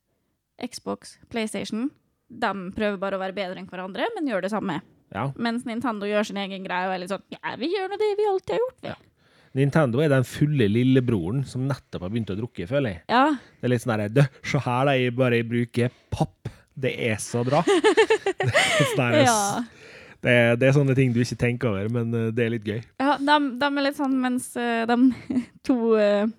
Xbox, 0.62 1.16
PlayStation, 1.34 1.88
de 2.32 2.52
prøver 2.76 2.98
bare 3.02 3.18
å 3.20 3.22
være 3.22 3.36
bedre 3.36 3.60
enn 3.60 3.68
hverandre, 3.70 4.08
men 4.16 4.28
gjør 4.32 4.46
det 4.48 4.52
samme. 4.54 4.80
ja. 5.12 5.28
Mens 5.36 5.66
Nintendo 5.68 6.08
gjør 6.08 6.24
sin 6.32 6.38
egen 6.40 6.64
greie 6.64 6.88
og 6.88 6.94
er 6.96 7.02
litt 7.04 7.12
sånn 7.12 7.24
Ja, 7.34 7.56
vi 7.60 7.68
gjør 7.74 7.90
nå 7.92 7.98
det 8.00 8.12
vi 8.18 8.28
alltid 8.32 8.54
har 8.56 8.62
gjort, 8.64 8.78
vi. 8.86 8.92
Ja. 8.94 8.96
Nintendo 9.60 10.00
er 10.00 10.08
den 10.14 10.24
fulle 10.24 10.70
lillebroren 10.72 11.42
som 11.44 11.66
nettopp 11.68 12.06
har 12.06 12.12
begynt 12.14 12.30
å 12.32 12.38
drukke, 12.40 12.64
føler 12.70 12.94
jeg. 12.94 13.02
Ja. 13.12 13.26
Det 13.60 13.68
er 13.68 13.74
litt 13.74 13.84
sånn 13.84 13.92
herre 13.98 14.28
Se 14.48 14.62
her, 14.64 14.86
da, 14.88 14.94
jeg 14.96 15.12
bare 15.18 15.42
bruker 15.44 15.92
papp. 16.16 16.48
Det 16.82 16.94
er 17.10 17.18
så 17.20 17.42
bra. 17.44 17.60
det, 18.40 18.48
er 18.48 18.94
sånn 18.96 19.18
ja. 19.20 19.36
det, 20.24 20.36
det 20.62 20.70
er 20.70 20.78
sånne 20.78 20.96
ting 20.96 21.12
du 21.12 21.20
ikke 21.26 21.36
tenker 21.44 21.74
over, 21.74 21.90
men 21.92 22.16
eh, 22.16 22.30
det 22.32 22.46
er 22.46 22.54
litt 22.56 22.70
gøy. 22.72 22.80
Ja, 23.04 23.18
de, 23.20 23.36
de 23.60 23.68
er 23.68 23.86
litt 23.90 24.00
sånn 24.00 24.16
mens 24.24 24.48
eh, 24.56 24.86
de 24.88 24.98
to, 25.68 25.78
eh, 26.00 26.32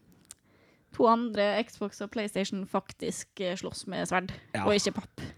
to 0.97 1.07
andre 1.12 1.51
Xbox 1.68 2.01
og 2.01 2.09
PlayStation 2.16 2.64
faktisk 2.64 3.45
slåss 3.61 3.84
med 3.93 4.09
sverd, 4.09 4.32
Ja. 4.57 4.64
og 4.64 4.72
ikke 4.80 4.97
papp. 5.03 5.28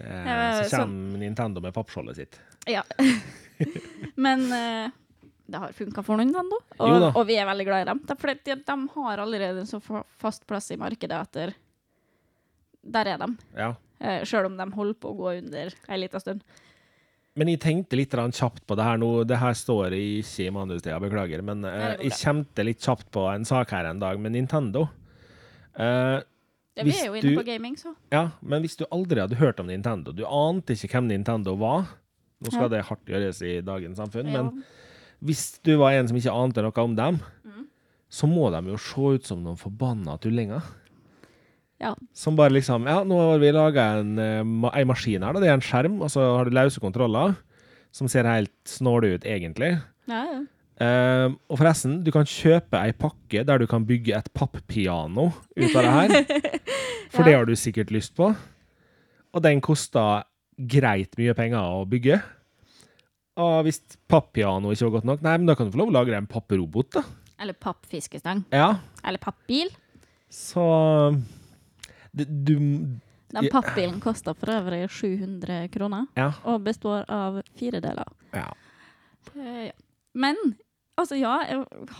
Eh, 0.00 0.62
så 0.62 0.76
kommer 0.76 1.18
Nintendo 1.18 1.60
med 1.64 1.74
pappskjoldet 1.74 2.16
sitt. 2.16 2.40
Ja. 2.66 2.84
Men 4.26 4.46
eh, 4.52 4.90
det 5.48 5.62
har 5.62 5.72
funka 5.72 6.02
for 6.04 6.20
Nintendo, 6.20 6.60
og, 6.76 7.08
og 7.08 7.22
vi 7.26 7.38
er 7.40 7.48
veldig 7.48 7.66
glad 7.66 7.82
i 7.82 7.88
dem. 7.88 8.04
For 8.12 8.34
de, 8.34 8.56
de 8.68 8.78
har 8.94 9.24
allerede 9.24 9.64
en 9.64 9.70
så 9.70 9.80
fast 10.20 10.46
plass 10.46 10.70
i 10.74 10.78
markedet 10.80 11.18
etter 11.18 11.54
der, 12.82 13.12
er 13.14 13.20
de. 13.22 13.28
Ja. 13.56 13.74
Uh, 13.98 14.20
Sjøl 14.28 14.46
om 14.46 14.58
de 14.58 14.66
holder 14.76 14.98
på 15.00 15.10
å 15.10 15.16
gå 15.18 15.30
under 15.40 15.72
ei 15.88 15.98
lita 15.98 16.20
stund. 16.22 16.44
Men 17.38 17.52
jeg 17.52 17.60
tenkte 17.62 17.98
litt 17.98 18.14
kjapt 18.14 18.64
på 18.66 18.76
det 18.78 18.84
her 18.86 18.98
nå. 18.98 19.10
Det 19.28 19.38
her 19.38 19.54
står 19.54 19.94
ikke 19.94 20.48
i 20.48 20.52
manustida, 20.54 20.98
beklager. 21.02 21.42
Men 21.46 21.62
eh, 21.68 21.92
jeg 22.08 22.16
kjente 22.18 22.64
litt 22.66 22.82
kjapt 22.82 23.06
på 23.14 23.28
en 23.30 23.46
sak 23.46 23.70
her 23.76 23.86
en 23.86 24.00
dag 24.02 24.18
med 24.18 24.34
Nintendo. 24.34 24.88
Eh, 25.78 26.16
Ja, 26.78 26.84
vi 26.86 26.94
er 26.96 27.06
jo 27.10 27.14
inne 27.18 27.34
på 27.36 27.44
gaming, 27.46 27.76
så. 27.76 27.92
ja, 28.14 28.24
men 28.42 28.62
hvis 28.64 28.76
du 28.78 28.84
aldri 28.94 29.20
hadde 29.20 29.36
hørt 29.40 29.60
om 29.60 29.66
Nintendo, 29.70 30.12
du 30.14 30.24
ante 30.24 30.72
ikke 30.76 30.92
hvem 30.96 31.08
Nintendo 31.12 31.56
var 31.58 31.88
Nå 32.38 32.52
skal 32.52 32.68
Ja. 32.68 32.68
det 32.76 32.84
hardt 32.86 33.04
gjøres 33.10 33.40
i 33.42 33.60
dagens 33.66 33.98
samfunn, 33.98 34.28
Ja. 34.30 34.42
men 34.44 34.62
hvis 35.24 35.58
du 35.66 35.72
var 35.76 35.90
en 35.98 36.06
som 36.06 36.16
ikke 36.16 36.30
ante 36.30 36.62
noe 36.62 36.78
om 36.84 36.94
dem, 36.94 37.16
Mm. 37.44 37.64
så 38.08 38.28
må 38.30 38.50
de 38.54 38.70
jo 38.70 38.76
se 38.78 39.00
ut 39.16 39.24
som 39.26 39.42
noen 39.42 39.56
forbanna 39.58 40.14
tullinger. 40.22 40.62
Ja. 41.80 41.94
Som 42.14 42.36
bare 42.36 42.50
liksom 42.50 42.86
Ja, 42.86 43.02
nå 43.04 43.18
har 43.32 43.38
vi 43.38 43.50
laga 43.54 43.98
en, 44.00 44.18
en, 44.18 44.86
maskin 44.86 45.22
her, 45.22 45.32
da. 45.32 45.40
Det 45.40 45.48
er 45.48 45.54
en 45.54 45.60
skjerm, 45.66 46.00
og 46.00 46.10
så 46.10 46.36
har 46.36 46.44
du 46.44 46.50
løse 46.50 46.78
kontroller, 46.80 47.36
som 47.90 48.06
ser 48.10 48.24
helt 48.24 48.50
snåle 48.64 49.14
ut, 49.16 49.22
egentlig. 49.24 49.82
Ja, 50.06 50.24
ja. 50.32 50.40
Eh, 50.78 51.26
og 51.50 51.58
forresten, 51.58 51.96
du 52.06 52.12
kan 52.14 52.26
kjøpe 52.28 52.78
ei 52.78 52.92
pakke 52.94 53.42
der 53.46 53.58
du 53.58 53.66
kan 53.70 53.82
bygge 53.88 54.14
et 54.14 54.28
pappiano 54.36 55.28
ut 55.58 55.74
av 55.74 55.82
det 55.82 55.94
her. 55.96 56.42
For 57.14 57.26
det 57.26 57.34
har 57.34 57.48
du 57.48 57.54
sikkert 57.58 57.90
lyst 57.94 58.14
på. 58.18 58.28
Og 59.34 59.42
den 59.44 59.60
kosta 59.64 60.24
greit 60.58 61.16
mye 61.18 61.34
penger 61.38 61.58
å 61.80 61.82
bygge. 61.88 62.20
Og 63.38 63.64
hvis 63.66 63.80
pappiano 64.10 64.70
ikke 64.74 64.86
var 64.88 64.94
godt 64.98 65.08
nok, 65.12 65.20
nei, 65.26 65.34
men 65.38 65.46
da 65.50 65.54
kan 65.58 65.68
du 65.68 65.74
få 65.74 65.78
lov 65.82 65.90
å 65.92 65.96
lage 65.98 66.10
deg 66.10 66.20
en 66.22 66.30
papprobot, 66.30 66.88
da. 66.96 67.04
Eller 67.38 67.54
pappfiskestang. 67.54 68.40
Ja, 68.50 68.72
Eller 69.06 69.18
pappbil. 69.22 69.68
så 70.30 70.64
det, 72.10 72.26
Du 72.44 72.56
Den 72.58 73.46
pappbilen 73.52 74.00
koster 74.02 74.34
for 74.34 74.50
øvrig 74.50 74.88
700 74.90 75.68
kroner, 75.70 76.06
Ja. 76.16 76.32
og 76.44 76.64
består 76.64 77.04
av 77.08 77.42
fire 77.58 77.80
deler. 77.80 78.08
ja. 78.34 78.48
Uh, 79.36 79.66
ja. 79.68 79.72
Men 80.14 80.34
altså, 80.98 81.16
ja, 81.18 81.36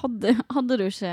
hadde, 0.03 0.35
hadde 0.55 0.77
du 0.81 0.85
ikke 0.89 1.13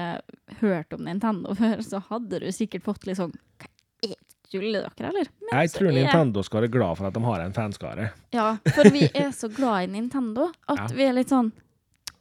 hørt 0.61 0.93
om 0.97 1.05
Nintendo 1.07 1.53
før, 1.57 1.81
så 1.85 2.01
hadde 2.09 2.41
du 2.43 2.47
sikkert 2.55 2.83
fått 2.87 3.05
litt 3.07 3.19
sånn 3.21 3.33
Hva 3.61 3.69
er 4.09 4.15
Tuller 4.51 4.85
dere, 4.85 5.09
eller? 5.09 5.29
Men 5.41 5.59
Jeg 5.63 5.71
tror 5.73 5.89
er- 5.89 5.95
Nintendo 5.97 6.43
skal 6.45 6.61
være 6.65 6.71
glad 6.75 6.97
for 6.99 7.07
at 7.09 7.15
de 7.17 7.23
har 7.25 7.41
en 7.45 7.55
fanskare. 7.55 8.09
Ja, 8.35 8.51
for 8.75 8.89
vi 8.93 9.07
er 9.09 9.31
så 9.35 9.49
glad 9.51 9.87
i 9.87 9.93
Nintendo 9.95 10.49
at 10.69 10.83
Ja. 10.83 10.87
vi 10.95 11.03
er 11.07 11.13
litt 11.17 11.29
sånn 11.33 11.51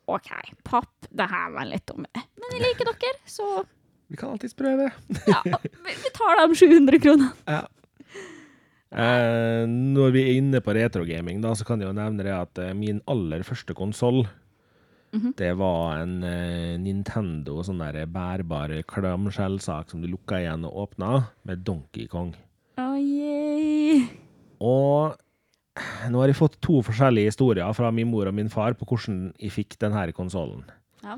OK, 0.08 0.30
papp, 0.64 1.06
det 1.16 1.28
her 1.30 1.50
var 1.54 1.64
litt 1.64 1.86
dumme. 1.88 2.08
Men 2.14 2.50
vi 2.52 2.58
liker 2.60 2.84
dere, 2.90 3.12
så 3.24 3.64
Vi 4.10 4.16
kan 4.20 4.34
alltids 4.34 4.52
prøve. 4.56 4.90
ja, 5.26 5.40
vi, 5.44 6.10
tar 6.12 6.42
de 6.46 6.54
700 6.60 6.98
kronene. 7.00 7.30
Ja. 7.48 7.62
Eh, 8.94 9.64
når 9.66 10.12
vi 10.14 10.22
er 10.22 10.36
inne 10.38 10.60
på 10.62 10.74
retrogaming, 10.76 11.40
da, 11.42 11.50
så 11.58 11.64
kan 11.66 11.80
jeg 11.80 11.88
jo 11.88 11.96
nevne 11.96 12.22
det 12.22 12.34
at 12.34 12.60
eh, 12.62 12.74
min 12.78 13.00
aller 13.10 13.42
første 13.46 13.74
konsoll, 13.74 14.24
Mhm. 15.14 15.34
det 15.38 15.52
var 15.56 16.00
en 16.02 16.14
eh, 16.26 16.76
Nintendo 16.82 17.62
sånn 17.62 17.78
der 17.78 18.04
bærbar 18.10 18.72
klamskjellsak 18.90 19.90
som 19.90 20.02
du 20.02 20.08
lukka 20.10 20.40
igjen 20.42 20.64
og 20.66 20.88
åpna, 20.88 21.28
med 21.44 21.62
Donkey 21.64 22.08
Kong. 22.10 22.34
Å, 22.76 22.88
yay. 22.98 24.08
Og 24.60 25.14
nå 26.10 26.20
har 26.20 26.30
jeg 26.30 26.38
fått 26.38 26.60
to 26.62 26.80
forskjellige 26.86 27.30
historier 27.32 27.72
fra 27.74 27.90
min 27.94 28.10
mor 28.10 28.26
og 28.30 28.34
min 28.34 28.50
far 28.50 28.74
på 28.74 28.86
hvordan 28.86 29.32
jeg 29.38 29.54
fikk 29.54 29.78
denne 29.78 30.04
konsollen. 30.14 30.64
Ja. 31.02 31.16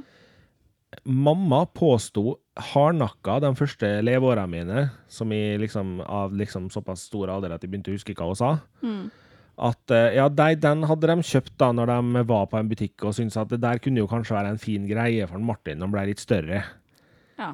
Mamma 1.04 1.64
påsto 1.66 2.38
hardnakka 2.56 3.40
de 3.44 3.50
første 3.58 3.88
leveårene 4.06 4.48
mine, 4.48 4.84
som 5.12 5.32
jeg 5.34 5.60
liksom, 5.60 6.00
av 6.00 6.32
liksom 6.36 6.70
såpass 6.72 7.04
stor 7.10 7.28
alder 7.34 7.52
at 7.52 7.62
jeg 7.64 7.70
begynte 7.72 7.92
å 7.92 7.96
huske 7.98 8.14
hva 8.16 8.28
hun 8.30 8.38
sa, 8.38 8.58
Mm. 8.82 9.10
At 9.56 9.92
eh, 9.94 10.16
ja, 10.18 10.26
de, 10.28 10.48
den 10.60 10.84
hadde 10.84 11.08
de 11.08 11.24
kjøpt 11.24 11.54
da 11.60 11.70
når 11.72 11.92
de 11.92 12.24
var 12.28 12.48
på 12.50 12.58
en 12.60 12.68
butikk 12.68 13.06
og 13.08 13.14
syntes 13.16 13.38
at 13.40 13.52
det 13.52 13.62
der 13.62 13.80
kunne 13.82 14.02
jo 14.02 14.08
kanskje 14.10 14.36
være 14.36 14.52
en 14.52 14.60
fin 14.60 14.84
greie 14.88 15.28
for 15.30 15.40
Martin 15.40 15.80
når 15.80 15.88
han 15.88 15.94
ble 15.94 16.08
litt 16.10 16.22
større. 16.22 16.64
Ja. 17.40 17.52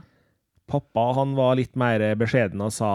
Pappa 0.70 1.08
han 1.20 1.36
var 1.38 1.58
litt 1.58 1.76
mer 1.78 2.02
beskjeden 2.18 2.62
og 2.62 2.72
sa 2.74 2.92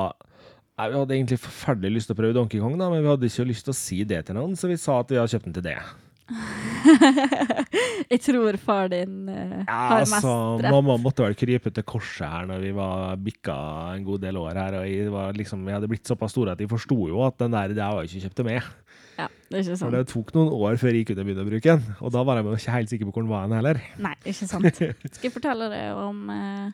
Vi 0.78 0.93
hadde 0.93 1.16
egentlig 1.16 1.39
forferdelig 1.41 1.95
lyst 1.95 2.12
til 2.12 2.18
å 2.18 2.20
prøve 2.20 2.36
Donkey 2.36 2.60
Kong, 2.62 2.76
da, 2.80 2.89
men 2.91 3.01
vi 3.01 3.10
hadde 3.10 3.32
ikke 3.32 3.47
lyst 3.49 3.68
til 3.68 3.74
å 3.74 3.80
si 3.80 4.03
det 4.08 4.26
til 4.28 4.38
noen, 4.38 4.60
så 4.60 4.70
vi 4.70 4.78
sa 4.78 4.99
at 5.01 5.14
vi 5.14 5.18
hadde 5.18 5.34
kjøpt 5.34 5.49
den 5.49 5.55
til 5.55 5.66
det. 5.72 5.80
jeg 8.12 8.20
tror 8.20 8.58
far 8.60 8.89
din 8.91 9.30
uh, 9.32 9.62
Ja, 9.64 9.78
har 9.93 10.01
mest 10.03 10.18
altså, 10.18 10.34
rett. 10.60 10.74
Mamma 10.76 10.97
måtte 10.99 11.24
vel 11.24 11.38
krype 11.39 11.72
til 11.72 11.86
korset 11.88 12.28
her 12.28 12.49
når 12.49 12.66
vi 12.66 12.74
var 12.76 13.16
bikka 13.24 13.55
en 13.93 14.03
god 14.08 14.26
del 14.26 14.39
år 14.41 14.60
her, 14.60 14.80
og 14.82 14.89
jeg, 14.89 15.08
var 15.14 15.39
liksom, 15.39 15.64
jeg 15.70 15.80
hadde 15.80 15.91
blitt 15.91 16.12
såpass 16.12 16.36
stor 16.36 16.51
at 16.53 16.62
jeg 16.64 16.72
forsto 16.72 16.99
jo 17.14 17.24
at 17.26 17.39
den 17.39 17.55
der, 17.55 17.76
det 17.78 17.88
var 17.95 18.03
ikke 18.03 18.26
kjøpt 18.26 18.41
det 18.41 18.47
med. 18.49 18.74
Ja, 19.18 19.26
det 19.49 19.55
er 19.57 19.63
ikke 19.63 19.76
sant. 19.78 19.82
For 19.88 19.95
det 19.97 20.01
tok 20.11 20.34
noen 20.36 20.51
år 20.53 20.76
før 20.78 20.93
jeg 20.93 21.07
kunne 21.09 21.24
begynne 21.26 21.41
å 21.45 21.49
bruke 21.49 21.74
den, 21.78 21.95
og 22.05 22.11
da 22.13 22.22
var 22.28 22.38
jeg 22.41 22.59
ikke 22.59 22.76
helt 22.76 22.91
sikker 22.91 23.07
på 23.09 23.13
hvor 23.15 23.26
den 23.26 23.32
var 23.32 23.55
heller. 23.57 23.80
Nei, 24.03 24.13
ikke 24.30 24.47
sant. 24.49 24.82
Skal 25.15 25.26
jeg 25.30 25.34
fortelle 25.34 25.70
deg 25.74 26.01
om 26.03 26.20
eh, 26.34 26.68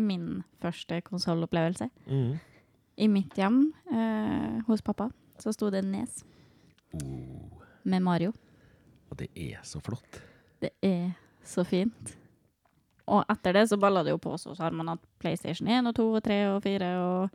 min 0.00 0.28
første 0.64 1.00
konsollopplevelse? 1.04 1.90
Mm. 2.08 2.36
I 2.96 3.08
mitt 3.12 3.36
hjem 3.36 3.58
eh, 3.92 4.62
hos 4.70 4.80
pappa 4.86 5.10
så 5.42 5.52
sto 5.52 5.68
det 5.74 5.84
en 5.84 5.92
Nes 5.98 6.22
Oh, 6.96 7.58
med 7.84 8.00
Mario. 8.00 8.30
og 9.10 9.18
det 9.20 9.26
er 9.36 9.58
så 9.66 9.80
flott. 9.84 10.22
Det 10.62 10.70
er 10.82 11.10
så 11.44 11.64
fint. 11.66 12.14
Og 13.06 13.20
etter 13.30 13.52
det 13.52 13.66
så 13.68 13.76
balla 13.76 14.00
det 14.06 14.14
jo 14.14 14.20
på 14.22 14.32
seg, 14.40 14.54
så 14.56 14.64
har 14.64 14.72
man 14.74 14.88
hatt 14.94 15.02
PlayStation 15.20 15.68
1 15.68 15.90
og 15.90 15.94
2 15.98 16.06
og 16.16 16.22
3 16.24 16.38
og 16.54 16.62
4 16.64 16.88
og 17.02 17.28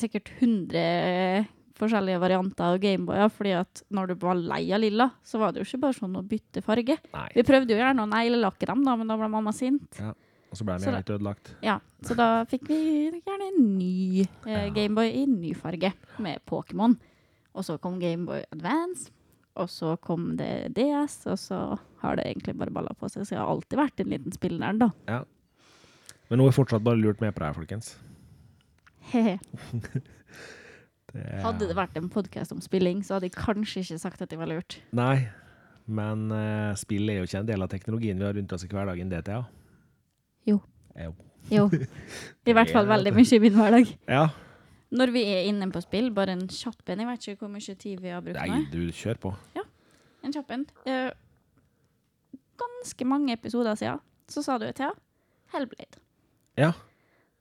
sikkert 0.00 0.32
100 0.40 1.46
forskjellige 1.78 2.20
varianter 2.22 2.68
av 2.68 2.76
Gameboyer, 2.82 3.30
fordi 3.34 3.54
at 3.58 3.82
når 3.94 4.12
du 4.12 4.14
var 4.22 4.38
lei 4.38 4.62
av 4.74 4.82
lilla, 4.82 5.08
så 5.26 5.40
var 5.42 5.52
det 5.52 5.62
jo 5.62 5.68
ikke 5.68 5.82
bare 5.86 5.96
sånn 5.98 6.14
å 6.20 6.22
bytte 6.26 6.62
farge. 6.64 6.96
Nei. 7.14 7.26
Vi 7.34 7.44
prøvde 7.46 7.74
jo 7.74 7.80
gjerne 7.80 8.04
å 8.04 8.10
neglelakke 8.10 8.68
dem, 8.70 8.84
da, 8.86 8.94
men 9.00 9.10
da 9.10 9.16
ble 9.18 9.30
mamma 9.32 9.52
sint. 9.56 9.98
Og 10.54 10.58
så 10.60 10.66
ble 10.66 10.76
den 10.78 10.86
Så 10.86 10.94
helt 10.94 11.10
ødelagt. 11.16 11.50
Ja, 11.66 11.80
så 12.06 12.14
da 12.18 12.28
fikk 12.46 12.68
vi 12.70 12.78
gjerne 13.18 13.50
en 13.50 13.66
ny 13.74 14.22
eh, 14.22 14.68
Gameboy 14.76 15.10
i 15.10 15.26
ny 15.26 15.50
farge, 15.58 15.90
med 16.22 16.44
Pokémon. 16.46 16.94
Og 17.54 17.66
så 17.66 17.76
kom 17.82 17.98
Gameboy 18.02 18.44
Advance, 18.54 19.10
og 19.58 19.70
så 19.70 19.96
kom 20.02 20.32
det 20.38 20.74
DS, 20.78 21.20
og 21.30 21.38
så 21.42 21.60
har 22.02 22.18
det 22.18 22.28
egentlig 22.30 22.56
bare 22.58 22.74
balla 22.74 22.94
på 22.98 23.10
seg. 23.10 23.26
Så 23.26 23.34
jeg 23.34 23.42
har 23.42 23.50
alltid 23.50 23.78
vært 23.82 24.02
en 24.02 24.14
liten 24.14 24.34
spillnerd, 24.34 24.82
da. 24.82 25.20
Men 26.30 26.40
nå 26.40 26.46
er 26.48 26.56
fortsatt 26.56 26.86
bare 26.86 26.98
lurt 27.02 27.20
med 27.22 27.34
på 27.34 27.42
det 27.42 27.50
her, 27.50 27.58
folkens. 27.58 27.94
Hehe. 29.10 29.38
Det 31.12 31.22
er- 31.22 31.42
Hadde 31.44 31.68
det 31.68 31.76
vært 31.76 31.96
en 31.96 32.08
podkast 32.10 32.52
om 32.52 32.60
spilling, 32.60 33.02
så 33.04 33.14
hadde 33.18 33.28
jeg 33.28 33.36
kanskje 33.36 33.82
ikke 33.84 33.98
sagt 34.00 34.22
at 34.22 34.30
det 34.30 34.38
var 34.38 34.46
lurt. 34.50 34.78
Nei, 34.92 35.28
men 35.86 36.30
uh, 36.32 36.74
spill 36.74 37.08
er 37.10 37.20
jo 37.20 37.26
ikke 37.28 37.38
en 37.42 37.46
del 37.46 37.62
av 37.62 37.68
teknologien 37.68 38.18
vi 38.18 38.24
har 38.24 38.34
rundt 38.34 38.52
oss 38.52 38.64
i 38.64 38.68
hverdagen, 38.68 39.10
det, 39.12 39.24
Thea. 39.24 39.44
Jo. 40.46 40.60
Jo. 40.96 41.14
Jo. 41.50 41.66
I 42.48 42.52
hvert 42.56 42.72
fall 42.72 42.86
veldig 42.88 43.12
mye 43.14 43.36
i 43.36 43.38
min 43.42 43.52
hverdag. 43.58 43.90
Ja. 44.08 44.28
Når 44.94 45.10
vi 45.12 45.24
er 45.34 45.48
inne 45.50 45.66
på 45.74 45.82
spill, 45.82 46.10
bare 46.14 46.32
en 46.36 46.46
kjapp 46.48 46.88
en. 46.88 47.00
Jeg 47.02 47.08
vet 47.08 47.28
ikke 47.28 47.44
hvor 47.44 47.52
mye 47.52 47.74
tid 47.76 48.00
vi 48.00 48.08
har 48.14 48.22
brukt 48.22 48.38
nå. 48.38 48.46
Nei, 48.46 48.64
du 48.72 48.92
kjør 48.94 49.18
på. 49.20 49.34
En 50.24 50.32
kjapp 50.32 50.50
en. 50.56 50.62
Uh, 50.88 51.10
ganske 52.56 53.04
mange 53.04 53.34
episoder 53.36 53.74
siden 53.76 54.00
så 54.30 54.40
sa 54.46 54.56
du 54.58 54.64
Thea, 54.72 54.92
Hellblade. 55.52 55.98
Ja. 56.56 56.70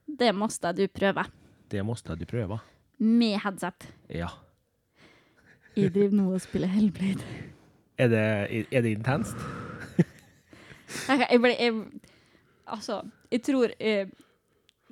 Det 0.08 0.34
måtte 0.36 0.74
du 0.76 0.84
prøve. 0.92 1.24
Det 1.72 1.84
måtte 1.86 2.18
du 2.20 2.26
prøve. 2.28 2.60
Med 3.00 3.40
headset. 3.44 3.88
Ja. 4.14 4.30
Jeg 5.76 5.94
driver 5.96 6.14
nå 6.20 6.28
og 6.36 6.42
spiller 6.44 6.70
Hellblade. 6.70 7.24
Er 7.98 8.10
det, 8.12 8.24
er 8.74 8.82
det 8.86 8.92
intenst? 8.98 9.38
Jeg, 11.08 11.24
jeg 11.32 11.40
ble 11.42 11.54
jeg, 11.58 12.02
Altså, 12.74 13.00
jeg 13.34 13.42
tror 13.44 13.72
jeg, 13.82 14.12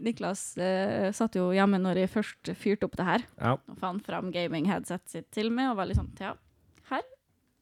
Niklas 0.02 0.42
eh, 0.58 1.12
satt 1.16 1.36
jo 1.38 1.52
hjemme 1.54 1.78
når 1.80 2.02
jeg 2.02 2.10
først 2.12 2.50
fyrte 2.58 2.88
opp 2.88 2.98
det 2.98 3.06
her, 3.06 3.24
Ja. 3.40 3.52
og 3.70 3.78
fant 3.80 4.04
fram 4.06 4.32
gaming-headset 4.34 5.06
sitt 5.08 5.30
til 5.32 5.52
meg, 5.54 5.70
og 5.72 5.78
var 5.78 5.86
litt 5.90 6.00
sånn 6.00 6.10
Ja, 6.20 6.34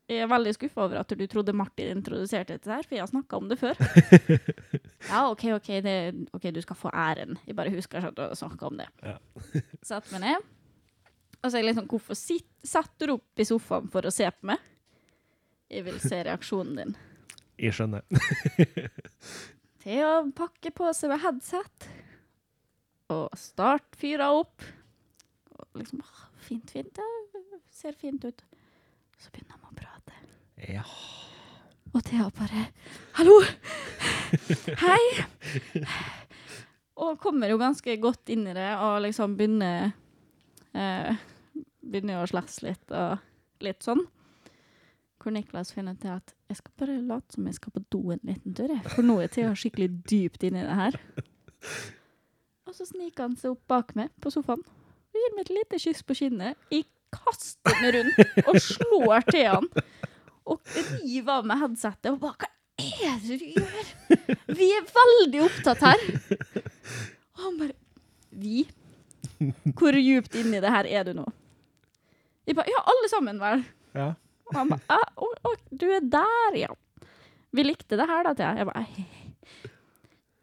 jeg 0.10 0.24
er 0.26 0.30
veldig 0.32 0.54
skuffa 0.56 0.86
over 0.88 1.00
at 1.04 1.12
du 1.14 1.26
trodde 1.30 1.54
Martin 1.54 1.92
introduserte 1.94 2.56
dette 2.58 2.72
her, 2.72 2.86
for 2.86 2.98
jeg 2.98 3.04
har 3.04 3.12
snakka 3.12 3.38
om 3.38 3.50
det 3.52 3.60
før. 3.62 3.78
ja, 5.12 5.20
OK, 5.30 5.44
OK, 5.60 5.70
det, 5.86 5.96
ok, 6.34 6.48
du 6.56 6.62
skal 6.66 6.80
få 6.80 6.92
æren. 6.94 7.38
Jeg 7.46 7.58
bare 7.60 7.74
husker 7.74 8.02
ikke 8.02 8.14
at 8.16 8.18
du 8.18 8.40
snakka 8.40 8.72
om 8.72 8.80
det. 8.82 8.88
Ja. 9.06 9.18
Satt 9.92 10.10
meg 10.16 10.26
ned. 10.26 10.50
Og 11.40 11.46
så 11.46 11.54
er 11.56 11.62
jeg 11.62 11.70
liksom 11.70 11.88
Hvorfor 11.88 12.18
sitt, 12.20 12.50
satt 12.68 12.92
du 13.00 13.14
opp 13.14 13.40
i 13.40 13.46
sofaen 13.48 13.88
for 13.94 14.04
å 14.04 14.12
se 14.12 14.28
på 14.28 14.50
meg? 14.50 14.66
Jeg 15.70 15.86
vil 15.86 16.00
se 16.02 16.18
reaksjonen 16.26 16.82
din. 16.82 16.98
Jeg 17.62 17.78
skjønner. 17.78 18.04
til 19.84 20.04
å 20.04 20.14
pakke 20.36 20.74
på 20.76 20.90
seg 20.98 21.14
med 21.14 21.22
headset. 21.24 21.88
Og 23.14 23.30
start 23.40 23.96
fyra 24.00 24.34
opp. 24.36 24.66
Og 25.54 25.84
liksom 25.84 26.02
Fint, 26.50 26.72
fint. 26.72 26.90
Det 26.96 27.64
ser 27.76 27.94
fint 28.00 28.24
ut. 28.26 28.44
Så 29.20 29.30
begynner 29.34 29.60
de 29.60 29.68
å 29.70 29.76
prate. 29.78 29.99
Ja. 30.68 30.84
Og 31.94 32.04
Thea 32.06 32.30
bare 32.36 32.68
'Hallo! 33.14 33.40
Hei!' 34.84 35.24
Og 37.00 37.20
kommer 37.20 37.48
jo 37.50 37.58
ganske 37.58 37.96
godt 38.02 38.30
inn 38.30 38.48
i 38.48 38.54
det 38.54 38.70
og 38.78 39.02
liksom 39.02 39.38
begynner 39.40 39.92
eh, 40.76 41.16
Begynner 41.90 42.20
å 42.22 42.28
slåss 42.30 42.60
litt 42.62 42.92
og 42.92 43.64
litt 43.64 43.82
sånn. 43.82 44.04
Hvor 45.20 45.34
Niklas 45.34 45.72
finner 45.74 45.96
til 45.96 46.12
at 46.20 46.34
'jeg 46.50 46.58
skal 46.58 46.74
bare 46.78 47.02
late 47.02 47.34
som 47.34 47.48
jeg 47.48 47.56
skal 47.56 47.72
på 47.72 47.86
do 47.90 48.12
en 48.12 48.20
liten 48.24 48.54
tur', 48.54 48.90
For 48.90 49.02
nå 49.02 49.20
er 49.24 49.28
Thea 49.28 49.56
skikkelig 49.56 50.04
dypt 50.06 50.44
inni 50.44 50.62
det 50.62 50.76
her. 50.76 51.00
Og 52.68 52.76
så 52.76 52.86
sniker 52.86 53.24
han 53.24 53.36
seg 53.36 53.52
opp 53.52 53.66
bak 53.68 53.96
meg 53.96 54.10
på 54.22 54.30
sofaen 54.30 54.62
og 55.10 55.18
gir 55.18 55.36
meg 55.36 55.48
et 55.48 55.56
lite 55.56 55.80
kyss 55.82 56.04
på 56.06 56.14
kinnet. 56.14 56.56
Jeg 56.70 56.86
kaster 57.12 57.74
meg 57.82 57.96
rundt 57.96 58.48
og 58.48 58.60
slår 58.62 59.24
han 59.48 59.70
og 60.50 60.60
rive 61.04 61.36
av 61.40 61.46
meg 61.50 61.62
headsetet 61.64 62.12
og 62.14 62.20
bare 62.24 62.50
Hva 62.80 63.10
er 63.10 63.18
det 63.26 63.38
du 63.42 63.46
gjør? 63.60 63.90
Vi 64.60 64.68
er 64.78 64.86
veldig 64.96 65.42
opptatt 65.46 65.82
her. 65.84 66.04
Og 67.36 67.44
han 67.44 67.58
bare 67.60 67.76
Vi? 68.32 68.64
Hvor 69.76 69.96
djupt 70.00 70.36
inni 70.40 70.60
det 70.64 70.72
her 70.72 70.88
er 70.88 71.04
du 71.10 71.14
nå? 71.18 71.26
Jeg 72.48 72.56
bare 72.58 72.72
Ja, 72.72 72.82
alle 72.92 73.10
sammen, 73.12 73.40
vel. 73.42 73.64
ja. 73.96 74.10
Og 74.50 74.56
han 74.58 74.72
bare 74.72 74.82
«Ah, 74.90 75.12
å, 75.22 75.28
å, 75.46 75.52
Du 75.72 75.86
er 75.94 76.02
der, 76.02 76.56
ja. 76.58 76.72
Vi 77.54 77.64
likte 77.68 77.98
det 78.00 78.08
her, 78.10 78.24
da, 78.26 78.34
Thea. 78.34 78.56
Jeg 78.58 78.66
bare 78.72 78.86
«Hei, 78.88 79.06
hei». 79.06 79.32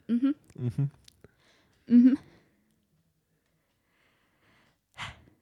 Mhm, 0.08 0.34
Mhm. 0.56 0.90
mhm. 1.88 2.16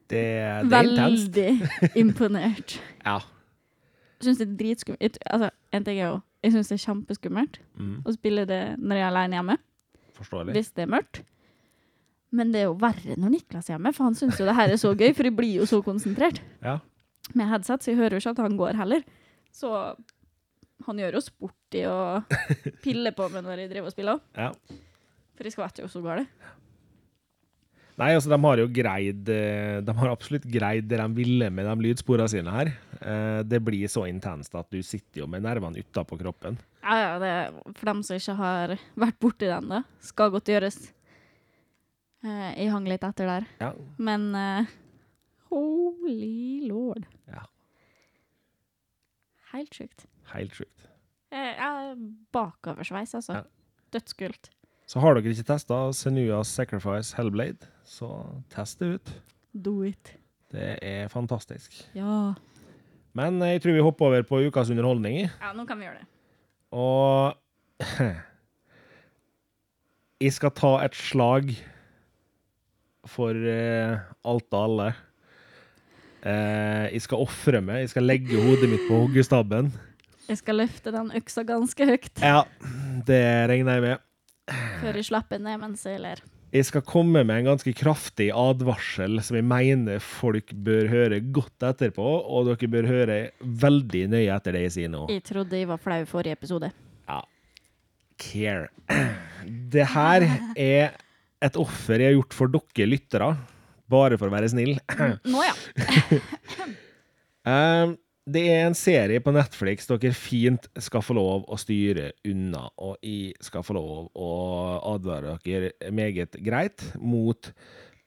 Det, 0.09 0.21
det 0.69 0.79
er 0.79 0.89
intenst. 0.89 1.37
Veldig 1.37 1.93
imponert. 1.97 2.75
Ja. 3.05 3.19
Syns 4.25 4.39
det 4.41 4.49
er 4.49 4.57
dritskummelt. 4.61 5.19
Altså, 5.31 5.51
en 5.73 5.85
ting 5.85 5.99
er 6.01 6.09
jo 6.13 6.23
Jeg 6.45 6.53
syns 6.53 6.69
det 6.69 6.77
er 6.77 6.83
kjempeskummelt 6.85 7.59
Mm. 7.79 8.03
å 8.05 8.13
spille 8.13 8.43
det 8.47 8.63
når 8.79 8.97
jeg 8.99 9.05
er 9.05 9.11
alene 9.13 9.37
hjemme. 9.39 9.57
Forståelig. 10.15 10.53
hvis 10.55 10.69
det 10.75 10.83
er 10.85 10.91
mørkt. 10.93 11.23
Men 12.35 12.51
det 12.53 12.61
er 12.61 12.67
jo 12.69 12.75
verre 12.79 13.17
når 13.17 13.31
Niklas 13.31 13.69
er 13.71 13.75
hjemme, 13.79 13.93
for 13.95 14.05
han 14.05 14.15
syns 14.19 14.39
jo 14.39 14.45
det 14.47 14.55
her 14.59 14.69
er 14.75 14.77
så 14.81 14.91
gøy, 14.95 15.13
for 15.15 15.23
jeg 15.25 15.37
blir 15.37 15.55
jo 15.61 15.67
så 15.71 15.79
konsentrert. 15.87 16.41
Ja. 16.63 16.79
Med 17.35 17.49
headset, 17.49 17.81
så 17.83 17.91
jeg 17.93 17.97
hører 17.97 18.19
jo 18.19 18.21
ikke 18.23 18.31
at 18.35 18.43
han 18.45 18.57
går 18.59 18.75
heller. 18.77 19.05
Så 19.55 19.71
han 20.87 20.99
gjør 20.99 21.15
jo 21.17 21.21
sport 21.25 21.79
i 21.79 21.85
å 21.89 22.25
pille 22.83 23.13
på 23.17 23.29
meg 23.33 23.45
når 23.47 23.59
jeg 23.65 23.71
driver 23.71 23.87
og 23.87 23.95
spiller. 23.95 24.21
Ja. 24.37 24.51
For 25.35 25.45
jeg 25.49 25.53
skvetter 25.55 25.83
jo 25.87 25.89
så 25.89 26.03
galt. 26.05 26.29
Nei, 28.01 28.09
altså, 28.17 28.31
de 28.33 28.39
har 28.43 28.59
jo 28.59 28.67
greid 28.75 29.29
eh, 29.31 29.77
De 29.87 29.93
har 29.95 30.11
absolutt 30.11 30.47
greid 30.51 30.89
det 30.91 30.99
de 30.99 31.05
ville 31.15 31.47
med 31.55 31.69
de 31.69 31.75
lydsporene 31.87 32.27
sine 32.33 32.51
her. 32.51 32.73
Eh, 32.99 33.43
Det 33.47 33.61
blir 33.63 33.87
så 33.93 34.03
intenst 34.11 34.55
at 34.59 34.67
du 34.75 34.81
sitter 34.83 35.23
jo 35.23 35.29
med 35.31 35.45
nervene 35.47 35.79
utapå 35.79 36.19
kroppen. 36.19 36.59
Ja, 36.83 36.97
ja, 36.99 37.13
det 37.23 37.35
for 37.79 37.91
dem 37.93 38.03
som 38.03 38.19
ikke 38.19 38.35
har 38.41 38.75
vært 38.99 39.21
borti 39.23 39.47
den, 39.51 39.71
da. 39.71 39.83
Skal 40.03 40.33
godt 40.35 40.51
gjøres. 40.51 40.81
Eh, 42.25 42.51
jeg 42.65 42.73
hang 42.75 42.89
litt 42.91 43.05
etter 43.07 43.31
der. 43.31 43.47
Ja. 43.61 43.71
Men 44.03 44.27
uh, 44.35 44.75
holy 45.53 46.67
lord. 46.67 47.07
Ja. 47.31 47.45
Helt 49.55 49.77
sjukt. 49.77 50.09
Helt 50.35 50.57
sjukt. 50.59 50.89
Jeg 51.35 51.55
er 51.63 51.95
bakoversveis, 52.35 53.15
altså. 53.19 53.39
Ja. 53.39 53.45
Dødskult. 53.95 54.51
Så 54.85 55.01
har 55.01 55.17
dere 55.17 55.33
ikke 55.33 55.47
testa 55.49 55.79
Senuas 55.97 56.51
Sacrifice 56.53 57.17
Hellblade, 57.17 57.71
så 57.89 58.11
test 58.53 58.83
det 58.83 58.91
ut. 58.99 59.15
Do 59.55 59.79
it. 59.87 60.13
Det 60.53 60.75
er 60.85 61.09
fantastisk. 61.13 61.73
Ja. 61.97 62.35
Men 63.17 63.41
jeg 63.43 63.63
tror 63.63 63.77
vi 63.77 63.87
hopper 63.87 64.11
over 64.11 64.27
på 64.29 64.43
ukas 64.49 64.71
underholdning. 64.75 65.25
Ja, 65.29 65.55
nå 65.57 65.65
kan 65.67 65.81
vi 65.81 65.89
gjøre 65.89 66.03
det. 66.03 66.09
Og 66.75 67.35
jeg 70.25 70.37
skal 70.37 70.55
ta 70.59 70.77
et 70.85 70.99
slag 70.99 71.55
for 73.09 73.33
uh, 73.33 74.05
alt 74.25 74.49
og 74.53 74.61
alle. 74.61 74.89
Uh, 76.25 76.87
jeg 76.93 77.05
skal 77.05 77.25
ofre 77.25 77.61
meg. 77.65 77.85
Jeg 77.85 77.95
skal 77.95 78.09
legge 78.09 78.41
hodet 78.41 78.71
mitt 78.71 78.89
på 78.89 79.05
hoggestabben. 79.05 79.73
Jeg 80.29 80.41
skal 80.41 80.61
løfte 80.63 80.93
den 80.93 81.11
øksa 81.13 81.43
ganske 81.45 81.85
høyt 81.85 82.23
Ja, 82.25 82.47
det 83.05 83.25
regner 83.51 83.77
jeg 83.77 83.85
med. 83.85 84.05
Før 84.51 84.99
jeg 84.99 85.09
slapper 85.11 85.43
ned 85.43 85.61
mens 85.63 85.85
jeg 85.89 86.01
ler. 86.03 86.23
Jeg 86.55 86.69
skal 86.69 86.85
komme 86.87 87.25
med 87.27 87.41
en 87.41 87.49
ganske 87.49 87.73
kraftig 87.75 88.29
advarsel 88.31 89.19
som 89.27 89.39
jeg 89.41 89.47
mener 89.51 90.03
folk 90.03 90.53
bør 90.55 90.87
høre 90.93 91.19
godt 91.35 91.67
etterpå, 91.67 92.05
og 92.05 92.47
dere 92.47 92.69
bør 92.71 92.87
høre 92.87 93.17
veldig 93.65 94.05
nøye 94.13 94.37
etter 94.37 94.55
det 94.55 94.63
jeg 94.69 94.75
sier 94.77 94.93
nå. 94.93 95.09
Jeg 95.11 95.25
trodde 95.27 95.59
jeg 95.59 95.71
var 95.73 95.83
flau 95.83 95.99
i 96.05 96.07
forrige 96.07 96.39
episode. 96.39 96.71
Ja. 97.09 97.19
Care. 98.23 98.71
Det 99.75 99.89
her 99.97 100.29
er 100.55 100.95
et 101.43 101.59
offer 101.59 101.99
jeg 101.99 102.13
har 102.13 102.17
gjort 102.21 102.39
for 102.39 102.55
dere 102.55 102.89
lyttere, 102.93 103.33
bare 103.91 104.21
for 104.21 104.31
å 104.31 104.37
være 104.37 104.53
snill. 104.55 104.77
Nå 105.27 105.43
ja. 105.43 105.59
Um, 107.43 107.99
det 108.25 108.43
er 108.49 108.63
en 108.65 108.77
serie 108.77 109.21
på 109.21 109.33
Netflix 109.37 109.89
dere 109.91 110.15
fint 110.17 110.69
skal 110.81 111.05
få 111.05 111.17
lov 111.19 111.45
å 111.45 111.59
styre 111.61 112.11
unna, 112.25 112.71
og 112.81 112.97
jeg 113.05 113.35
skal 113.45 113.65
få 113.67 113.77
lov 113.77 114.07
å 114.17 114.31
advare 114.95 115.37
dere 115.45 115.75
meget 115.93 116.39
greit 116.45 116.87
mot 116.97 117.53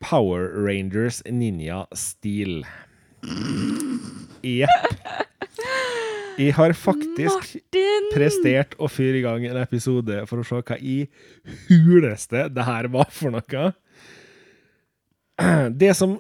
Power 0.02 0.50
Rangers 0.66 1.22
Ninja 1.30 1.84
Steel. 1.94 2.64
Jepp. 4.46 4.90
Jeg 6.38 6.54
har 6.54 6.74
faktisk 6.78 7.34
Martin! 7.34 8.10
prestert 8.14 8.76
å 8.78 8.90
fyre 8.90 9.22
i 9.22 9.26
gang 9.26 9.46
en 9.50 9.58
episode 9.58 10.22
for 10.30 10.42
å 10.42 10.46
se 10.46 10.62
hva 10.62 10.78
i 10.78 11.00
huleste 11.70 12.46
det 12.54 12.66
her 12.66 12.90
var 12.94 13.10
for 13.14 13.34
noe. 13.34 13.72
Det 15.82 15.94
som 15.98 16.18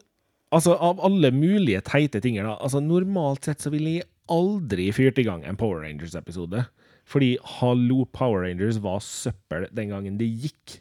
Altså, 0.55 0.77
av 0.79 1.01
alle 1.03 1.31
mulige 1.35 1.81
teite 1.83 2.21
ting 2.23 2.37
da, 2.39 2.53
altså 2.63 2.79
Normalt 2.79 3.43
sett 3.49 3.59
så 3.63 3.71
ville 3.73 3.97
jeg 3.97 4.07
aldri 4.31 4.89
fyrt 4.95 5.19
i 5.19 5.25
gang 5.27 5.43
en 5.47 5.57
Power 5.59 5.81
Rangers-episode. 5.83 6.65
Fordi 7.07 7.33
hallo, 7.59 8.05
Power 8.15 8.43
Rangers 8.45 8.79
var 8.83 8.99
søppel 9.03 9.67
den 9.75 9.91
gangen 9.91 10.17
det 10.19 10.27
gikk. 10.27 10.77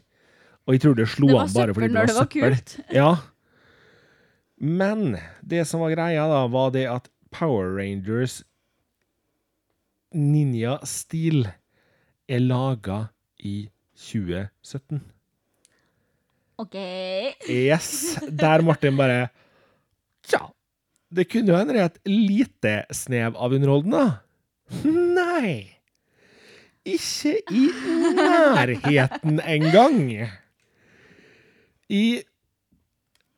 Og 0.67 0.75
jeg 0.75 0.83
tror 0.83 0.95
det 0.99 1.07
slo 1.11 1.29
Det 1.31 1.39
an 1.39 1.53
bare 1.55 1.75
fordi 1.75 1.87
det 1.87 1.95
var 1.99 2.09
det 2.09 2.15
var 2.17 2.27
søppel. 2.27 2.55
kult. 2.57 2.77
Ja. 2.99 3.11
Men 4.59 5.17
det 5.45 5.65
som 5.69 5.83
var 5.83 5.93
greia, 5.93 6.25
da, 6.31 6.41
var 6.51 6.71
det 6.75 6.87
at 6.91 7.07
Power 7.31 7.75
Rangers 7.77 8.41
ninja-stil 10.15 11.45
er 12.27 12.43
laga 12.43 13.07
i 13.43 13.67
2017. 13.99 15.01
OK. 16.57 16.75
Yes. 17.51 18.17
Der 18.31 18.63
Martin 18.65 18.97
bare 18.97 19.27
Tja, 20.27 20.43
det 21.13 21.27
kunne 21.31 21.53
jo 21.53 21.59
hende 21.59 21.79
et 21.81 21.99
lite 22.09 22.81
snev 22.95 23.37
av 23.39 23.55
underholdende. 23.55 24.05
Nei. 24.83 25.77
Ikke 26.87 27.37
i 27.51 27.67
nærheten 28.15 29.39
engang. 29.43 30.01
Jeg 31.87 32.25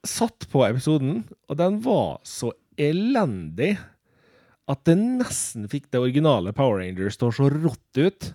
satt 0.05 0.47
på 0.49 0.63
episoden, 0.65 1.23
og 1.49 1.59
den 1.59 1.79
var 1.85 2.19
så 2.25 2.51
elendig 2.79 3.75
at 4.69 4.83
det 4.85 4.97
nesten 5.01 5.65
fikk 5.69 5.89
det 5.89 6.01
originale 6.01 6.53
Power 6.55 6.81
Rangers 6.83 7.17
til 7.17 7.29
å 7.29 7.35
se 7.35 7.49
rått 7.53 8.01
ut. 8.01 8.29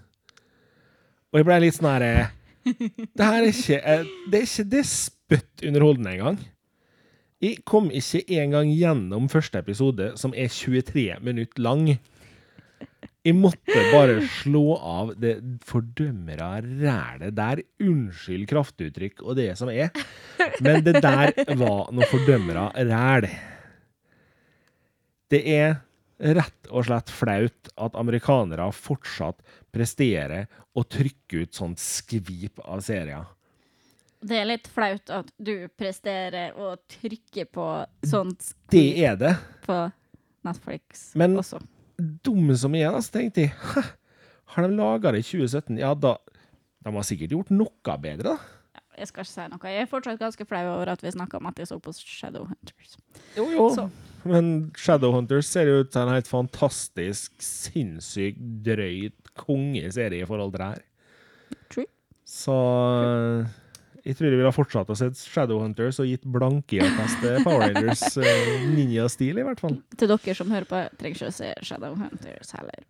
Og 1.31 1.41
jeg 1.41 1.47
ble 1.49 1.61
litt 1.63 1.79
sånn 1.79 1.91
herre 1.91 2.31
Det 2.65 3.27
her 3.27 3.43
er 3.43 3.49
ikke 3.51 3.77
eh, 3.77 4.05
Det 4.31 4.39
er 4.39 4.45
ikke 4.47 4.65
det 4.73 4.83
spytt 4.89 5.65
underholdende 5.69 6.13
engang. 6.15 6.39
Jeg 7.45 7.61
kom 7.69 7.91
ikke 7.93 8.23
engang 8.41 8.71
gjennom 8.73 9.27
første 9.29 9.61
episode, 9.61 10.15
som 10.17 10.33
er 10.33 10.49
23 10.49 11.19
minutter 11.21 11.61
lang. 11.61 11.91
Jeg 13.25 13.37
måtte 13.37 13.83
bare 13.93 14.15
slå 14.39 14.79
av 14.79 15.11
det 15.21 15.35
fordømmere 15.65 16.49
rælet 16.63 17.37
der. 17.37 17.61
Unnskyld 17.85 18.47
kraftuttrykk 18.49 19.21
og 19.27 19.37
det 19.37 19.51
som 19.61 19.69
er, 19.73 19.93
men 20.65 20.81
det 20.87 21.03
der 21.05 21.35
var 21.61 21.93
noe 21.93 22.09
fordømmere 22.09 22.71
ræl. 22.89 23.29
Det 25.29 25.43
er 25.45 25.79
rett 26.25 26.73
og 26.73 26.89
slett 26.89 27.13
flaut 27.13 27.73
at 27.77 27.97
amerikanere 28.01 28.71
fortsatt 28.73 29.45
presterer 29.75 30.49
å 30.73 30.85
trykke 30.89 31.45
ut 31.45 31.57
sånt 31.61 31.83
skvip 31.83 32.63
av 32.65 32.81
serier. 32.87 33.29
Det 34.25 34.39
er 34.41 34.47
litt 34.49 34.69
flaut 34.73 35.11
at 35.13 35.29
du 35.37 35.69
presterer 35.77 36.55
å 36.57 36.75
trykke 36.89 37.45
på 37.53 37.67
sånt 38.09 38.55
Det 38.73 38.85
er 39.05 39.17
det. 39.21 39.35
på 39.67 39.77
Netflix 40.45 41.11
Men- 41.15 41.37
også. 41.41 41.61
Dum 41.99 42.49
som 42.57 42.75
jeg 42.75 42.89
er, 42.89 42.99
så 43.05 43.13
tenkte 43.15 43.45
jeg? 43.45 43.53
Har 44.55 44.67
de 44.67 44.77
laga 44.77 45.13
det 45.13 45.21
i 45.23 45.29
2017? 45.29 45.79
Ja, 45.79 45.93
da 45.95 46.17
De 46.85 46.93
har 46.93 47.03
sikkert 47.07 47.31
gjort 47.33 47.51
noe 47.55 47.95
bedre, 48.03 48.35
da. 48.35 48.39
Jeg 48.99 49.09
skal 49.09 49.25
ikke 49.25 49.33
si 49.33 49.45
noe. 49.51 49.71
Jeg 49.73 49.83
er 49.83 49.87
fortsatt 49.91 50.19
ganske 50.21 50.45
flau 50.47 50.65
over 50.77 50.91
at 50.93 51.01
vi 51.03 51.11
snakka 51.11 51.39
om 51.41 51.47
at 51.51 51.57
jeg 51.59 51.67
så 51.71 51.79
på 51.83 51.91
Shadowhunters. 51.97 52.97
Jo, 53.37 53.47
jo. 53.51 53.69
Så. 53.75 53.87
Men 54.25 54.71
Shadowhunters 54.79 55.47
ser 55.51 55.67
jo 55.67 55.81
ut 55.83 55.91
til 55.91 56.03
en 56.03 56.13
helt 56.15 56.29
fantastisk, 56.31 57.33
sinnssykt 57.43 58.39
drøyt 58.67 59.33
kongeserie 59.35 60.23
i 60.23 60.29
forhold 60.29 60.53
til 60.53 60.61
det 60.63 60.69
her. 60.69 60.85
True. 61.75 61.87
Så 62.25 62.59
jeg 64.05 64.19
tror 64.19 64.29
jeg 64.29 64.37
ville 64.37 64.53
fortsatt 64.53 64.91
å 64.93 64.97
se 64.99 65.07
Shadowhunters 65.17 65.99
og 66.03 66.09
gitt 66.11 66.27
blanke 66.29 66.77
i 66.77 66.81
å 66.85 66.89
teste 66.99 67.39
Power 67.47 67.63
Rangers 67.73 68.03
eh, 68.21 68.67
ninja-stil, 68.69 69.41
i 69.41 69.47
hvert 69.47 69.63
fall. 69.63 69.79
Til 69.97 70.11
dere 70.13 70.35
som 70.37 70.53
hører 70.53 70.69
på, 70.69 70.83
trenger 71.01 71.17
ikke 71.17 71.31
å 71.31 71.37
se 71.39 71.49
Shadowhunters 71.65 72.53
heller. 72.59 72.85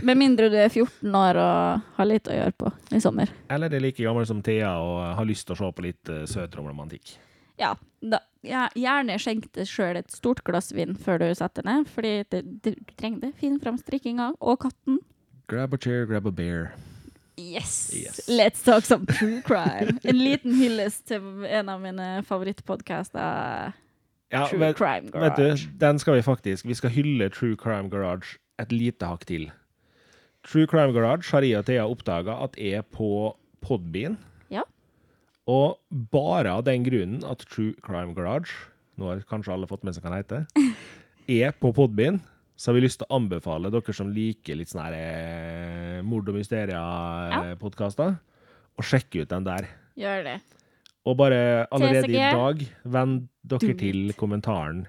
Med 0.00 0.16
mindre 0.16 0.48
du 0.52 0.56
er 0.56 0.72
14 0.72 1.18
år 1.20 1.40
og 1.42 1.84
har 1.98 2.08
litt 2.08 2.30
å 2.32 2.38
gjøre 2.38 2.56
på 2.56 2.72
i 2.96 3.02
sommer. 3.04 3.34
Eller 3.52 3.76
er 3.76 3.84
like 3.84 4.00
gammel 4.00 4.24
som 4.28 4.40
Thea 4.46 4.72
og 4.80 5.02
har 5.20 5.28
lyst 5.28 5.44
til 5.48 5.58
å 5.58 5.60
se 5.60 5.70
på 5.76 5.84
litt 5.84 6.12
uh, 6.12 6.24
søtromromantikk. 6.30 7.18
Ja, 7.60 7.74
da, 8.00 8.22
ja, 8.44 8.66
gjerne 8.76 9.20
skjenk 9.20 9.50
deg 9.56 9.68
sjøl 9.68 10.00
et 10.00 10.12
stort 10.12 10.40
glass 10.48 10.72
vin 10.76 10.96
før 10.96 11.20
du 11.20 11.28
setter 11.36 11.68
ned, 11.68 11.88
fordi 11.92 12.18
det, 12.32 12.42
det, 12.64 12.76
du 12.80 12.96
trenger 12.96 13.28
det. 13.28 13.34
Finn 13.40 13.60
fram 13.60 13.76
strikkinga 13.80 14.32
og 14.40 14.60
katten. 14.64 15.02
Grab 15.52 15.76
a 15.76 15.80
chair, 15.80 16.08
grab 16.08 16.28
a 16.28 16.32
bear. 16.32 16.72
Yes. 17.36 17.92
Yes. 17.92 18.28
Let's 18.28 18.62
talk 18.64 18.84
some 18.84 19.06
true 19.06 19.42
crime. 19.44 19.98
En 20.04 20.16
liten 20.16 20.54
hyllest 20.56 21.04
til 21.10 21.44
en 21.44 21.68
av 21.68 21.82
mine 21.82 22.22
favorittpodkaster, 22.24 23.74
Ja, 24.32 24.46
True 24.50 24.58
vet, 24.58 24.76
Crime 24.76 25.12
vet 25.14 25.36
du, 25.38 25.68
den 25.78 26.00
skal 26.02 26.16
vi 26.18 26.22
faktisk 26.26 26.66
Vi 26.66 26.74
skal 26.74 26.90
hylle 26.90 27.28
True 27.30 27.54
Crime 27.56 27.86
Garage 27.92 28.40
et 28.58 28.72
lite 28.72 29.06
hakk 29.06 29.26
til. 29.28 29.50
True 30.46 30.66
Crime 30.66 30.94
Garage 30.96 31.30
har 31.30 31.44
jeg 31.44 31.58
og 31.60 31.66
Thea 31.68 31.84
oppdaga 31.86 32.38
at 32.42 32.56
er 32.58 32.82
på 32.82 33.36
Podbean. 33.60 34.16
Ja. 34.50 34.62
Og 35.46 35.76
bare 35.90 36.56
av 36.56 36.64
den 36.66 36.86
grunnen 36.86 37.20
at 37.28 37.44
True 37.50 37.74
Crime 37.84 38.14
Garage, 38.16 38.54
nå 38.96 39.10
har 39.10 39.22
kanskje 39.28 39.52
alle 39.52 39.68
fått 39.70 39.84
med 39.84 39.94
seg 39.94 40.06
hva 40.06 40.14
den 40.14 40.24
heter, 40.24 40.72
er 41.44 41.52
på 41.60 41.74
Podbean, 41.76 42.22
så 42.56 42.70
har 42.70 42.76
vi 42.78 42.84
lyst 42.86 42.98
til 43.02 43.08
å 43.10 43.16
anbefale 43.18 43.70
dere 43.72 43.94
som 43.96 44.08
liker 44.12 44.56
litt 44.56 44.70
sånne 44.72 44.84
her, 44.88 44.96
eh, 44.96 46.02
mord- 46.02 46.28
og 46.28 46.34
mysteria-podkaster, 46.38 48.16
å 48.76 48.84
sjekke 48.84 49.22
ut 49.24 49.28
den 49.32 49.44
der. 49.44 49.68
Gjør 49.96 50.24
det. 50.24 50.36
Og 51.06 51.16
bare 51.20 51.66
allerede 51.70 52.10
i 52.10 52.18
dag, 52.34 52.64
venn 52.84 53.28
dere 53.46 53.74
til 53.78 54.12
kommentaren. 54.18 54.86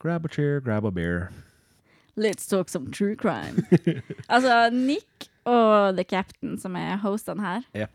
Grab 0.00 0.24
a 0.24 0.28
cheer, 0.32 0.60
grab 0.60 0.86
a 0.86 0.90
beer. 0.94 1.30
Let's 2.16 2.46
talk 2.46 2.68
some 2.68 2.90
true 2.90 3.16
crime. 3.16 3.64
altså, 4.30 4.70
Nick 4.72 5.28
og 5.48 5.96
The 5.96 6.04
Captain, 6.04 6.56
som 6.60 6.76
er 6.76 6.98
hostene 7.02 7.40
her, 7.40 7.66
yep. 7.74 7.90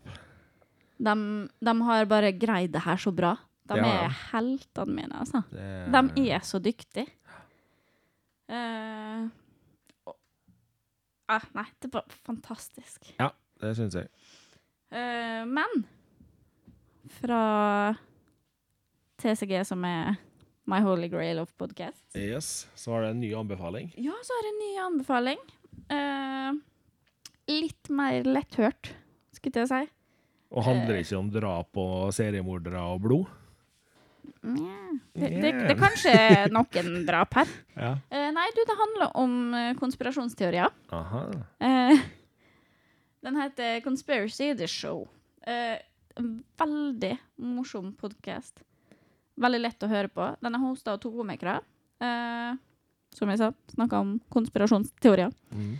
de, 0.98 1.14
de 1.62 1.74
har 1.88 2.06
bare 2.10 2.32
greid 2.36 2.72
det 2.74 2.82
her 2.86 2.96
så 3.00 3.12
bra. 3.14 3.36
De 3.66 3.78
ja, 3.80 3.86
ja. 3.86 4.06
er 4.06 4.18
heltene 4.32 4.94
mine, 4.94 5.22
altså. 5.24 5.42
Det- 5.50 6.12
De 6.14 6.28
er 6.30 6.44
så 6.46 6.60
dyktige. 6.62 7.06
Og- 10.06 10.16
ah, 11.28 11.46
nei, 11.54 11.66
det 11.82 11.90
var 11.92 12.04
fantastisk. 12.26 13.12
Ja, 13.18 13.30
det 13.60 13.74
syns 13.78 13.94
jeg. 13.98 14.08
Uh, 14.92 15.42
men 15.50 15.84
fra 17.18 17.40
TCG, 19.18 19.64
som 19.66 19.84
er 19.88 20.16
My 20.66 20.80
Holy 20.82 21.08
Grail 21.10 21.38
of 21.42 21.52
Podcast, 21.58 22.04
Yes, 22.16 22.68
Så 22.74 22.92
har 22.92 23.02
det 23.02 23.10
en 23.10 23.20
ny 23.20 23.32
anbefaling. 23.34 23.92
ja, 23.96 24.12
så 24.22 24.32
har 24.34 24.42
det 24.46 24.52
en 24.54 24.62
ny 24.64 24.72
anbefaling. 24.86 25.38
Uh, 25.90 26.60
litt 27.48 27.90
mer 27.90 28.22
letthørt, 28.26 28.92
skulle 29.34 29.62
jeg 29.64 29.68
si. 29.68 29.92
Og 30.50 30.64
handler 30.64 31.00
ikke 31.02 31.18
om 31.18 31.30
drap 31.30 31.76
og 31.76 32.12
seriemordere 32.14 32.80
og 32.80 33.00
blod. 33.02 33.26
Det, 34.46 35.28
det, 35.32 35.50
det 35.50 35.72
er 35.74 35.80
kanskje 35.80 36.12
noen 36.54 37.02
drap 37.08 37.40
her. 37.40 37.50
Ja. 37.76 37.90
Eh, 38.08 38.30
nei, 38.32 38.46
du, 38.56 38.62
det 38.64 38.74
handler 38.78 39.10
om 39.20 39.32
eh, 39.52 39.72
konspirasjonsteorier. 39.76 40.70
Aha. 40.96 41.24
Eh, 41.60 42.04
den 43.26 43.36
heter 43.36 43.82
Conspiracy 43.84 44.54
The 44.56 44.68
Show. 44.70 45.02
Eh, 45.44 45.76
veldig 46.56 47.12
morsom 47.44 47.90
podkast. 48.00 48.62
Veldig 49.36 49.60
lett 49.60 49.84
å 49.84 49.90
høre 49.90 50.08
på. 50.08 50.30
Den 50.40 50.56
er 50.56 50.64
hosta 50.64 50.94
av 50.94 51.02
to 51.02 51.12
komikere. 51.12 51.58
Eh, 52.00 52.56
som 53.16 53.32
jeg 53.32 53.40
sa, 53.40 53.50
snakka 53.74 54.00
om 54.04 54.16
konspirasjonsteorier. 54.32 55.32
Mm. 55.52 55.74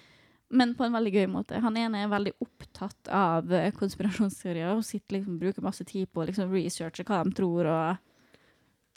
Men 0.56 0.74
på 0.78 0.86
en 0.86 0.94
veldig 0.94 1.12
gøy 1.16 1.26
måte. 1.30 1.58
Han 1.62 1.76
ene 1.80 2.04
er 2.04 2.10
veldig 2.12 2.36
opptatt 2.44 3.10
av 3.10 3.50
eh, 3.52 3.72
konspirasjonsteorier 3.74 4.76
og 4.76 4.84
sitter 4.86 5.18
liksom, 5.18 5.40
bruker 5.40 5.64
masse 5.64 5.84
tid 5.88 6.10
på 6.12 6.22
å 6.22 6.28
liksom, 6.28 6.52
researche 6.54 7.06
hva 7.08 7.22
de 7.24 7.34
tror, 7.36 7.66
og 7.72 8.15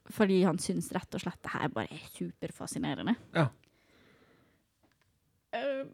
fordi 0.10 0.42
han 0.44 0.58
syns 0.62 0.92
rett 0.96 1.16
og 1.16 1.22
slett 1.24 1.42
det 1.46 1.54
her 1.54 1.72
bare 1.74 1.94
er 1.94 2.06
superfascinerende. 2.16 3.16
Ja. 3.36 3.48
Eh, 5.56 5.86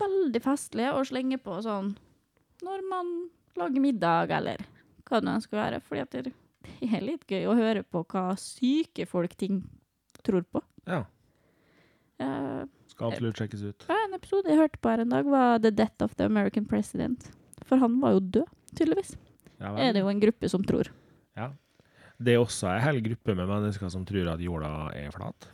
veldig 0.00 0.42
festlig 0.42 0.90
å 0.92 1.02
slenge 1.06 1.38
på 1.42 1.58
sånn 1.64 1.94
når 2.64 2.84
man 2.88 3.10
lager 3.58 3.82
middag, 3.82 4.30
eller 4.34 4.62
hva 5.04 5.20
det 5.20 5.28
nå 5.28 5.34
skal 5.44 5.60
være. 5.60 5.80
Fordi 5.84 6.04
det, 6.22 6.34
det 6.64 6.90
er 6.90 7.04
litt 7.04 7.26
gøy 7.30 7.48
å 7.50 7.56
høre 7.58 7.82
på 7.86 8.04
hva 8.10 8.30
syke 8.40 9.06
folk 9.10 9.34
ting 9.40 9.62
tror 10.24 10.46
på. 10.48 10.64
ja. 10.90 11.04
Uh, 12.22 12.62
Skal 12.86 13.10
absolutt 13.10 13.40
sjekkes 13.40 13.62
ut. 13.66 13.84
ja, 13.90 13.94
en 14.04 14.12
episode 14.14 14.46
jeg 14.46 14.60
hørte 14.60 14.78
på 14.78 14.90
her 14.92 15.00
en 15.02 15.10
dag, 15.10 15.26
var 15.26 15.58
The 15.58 15.72
Death 15.74 16.04
of 16.06 16.12
the 16.14 16.28
American 16.30 16.62
President. 16.70 17.26
For 17.66 17.82
han 17.82 17.96
var 17.98 18.14
jo 18.14 18.20
død, 18.36 18.52
tydeligvis. 18.78 19.16
Ja, 19.58 19.72
Er 19.82 19.96
det 19.96 20.04
jo 20.04 20.12
en 20.12 20.22
gruppe 20.22 20.48
som 20.48 20.62
tror. 20.62 20.92
Det 22.24 22.34
er 22.34 22.40
også 22.40 22.70
en 22.70 22.80
hel 22.84 23.00
gruppe 23.04 23.34
med 23.36 23.50
mennesker 23.50 23.90
som 23.92 24.04
tror 24.08 24.30
at 24.32 24.42
jorda 24.42 24.70
er 24.96 25.10
flat. 25.12 25.48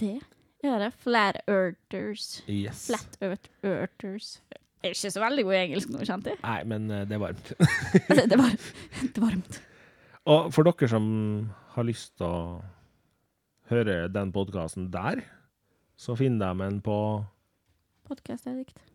Det 0.00 0.18
er 0.62 0.82
det. 0.84 0.90
Flat 1.02 1.40
earthers. 1.50 2.42
Yes. 2.46 2.86
Flat 2.90 3.16
earth 3.24 3.48
earthers. 3.66 4.36
Jeg 4.80 4.92
er 4.92 4.94
ikke 4.94 5.12
så 5.12 5.20
veldig 5.20 5.44
god 5.44 5.56
i 5.56 5.62
engelsk 5.64 5.90
nå, 5.92 6.04
kjente 6.08 6.32
jeg. 6.32 6.40
Nei, 6.44 6.60
men 6.70 6.86
eh, 6.94 7.02
det 7.08 7.16
er 7.16 7.22
varmt. 7.24 7.50
Det, 8.08 8.22
er 8.24 8.40
varmt. 8.40 8.68
det 9.02 9.10
er 9.10 9.24
varmt. 9.24 9.58
Og 10.30 10.52
for 10.54 10.68
dere 10.68 10.88
som 10.92 11.04
har 11.74 11.88
lyst 11.88 12.14
til 12.20 12.28
å 12.28 12.38
høre 13.72 14.06
den 14.12 14.32
podkasten 14.34 14.88
der, 14.92 15.24
så 16.00 16.16
finner 16.16 16.54
de 16.54 16.64
den 16.64 16.80
på 16.84 16.96
Podcast 18.10 18.48
dikt. 18.48 18.78
Ja. 18.80 18.89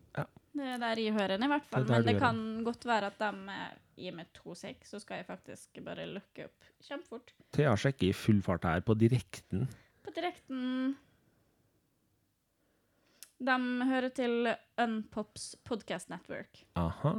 Det 0.56 0.68
er 0.72 0.78
der 0.80 1.00
jeg 1.02 1.14
hører 1.16 1.36
den, 1.36 1.44
i 1.44 1.52
hvert 1.52 1.66
fall. 1.68 1.84
Det 1.84 1.98
Men 1.98 2.06
det 2.08 2.20
kan 2.22 2.38
godt 2.64 2.86
være 2.88 3.10
at 3.12 3.18
de 3.20 3.56
gir 4.00 4.16
meg 4.16 4.30
to 4.36 4.56
sek, 4.56 4.86
så 4.88 5.00
skal 5.04 5.20
jeg 5.20 5.28
faktisk 5.28 5.82
bare 5.84 6.06
lukke 6.08 6.48
opp 6.48 6.70
kjempefort. 6.84 7.34
Thea 7.56 7.74
sjekker 7.80 8.10
i 8.10 8.16
full 8.16 8.40
fart 8.46 8.68
her 8.68 8.84
på 8.86 8.96
direkten. 9.00 9.68
På 10.06 10.14
direkten 10.16 10.96
De 13.46 13.56
hører 13.90 14.14
til 14.16 14.48
Unpops 14.80 15.56
Podcast 15.68 16.10
Network. 16.10 16.64
Aha. 16.80 17.18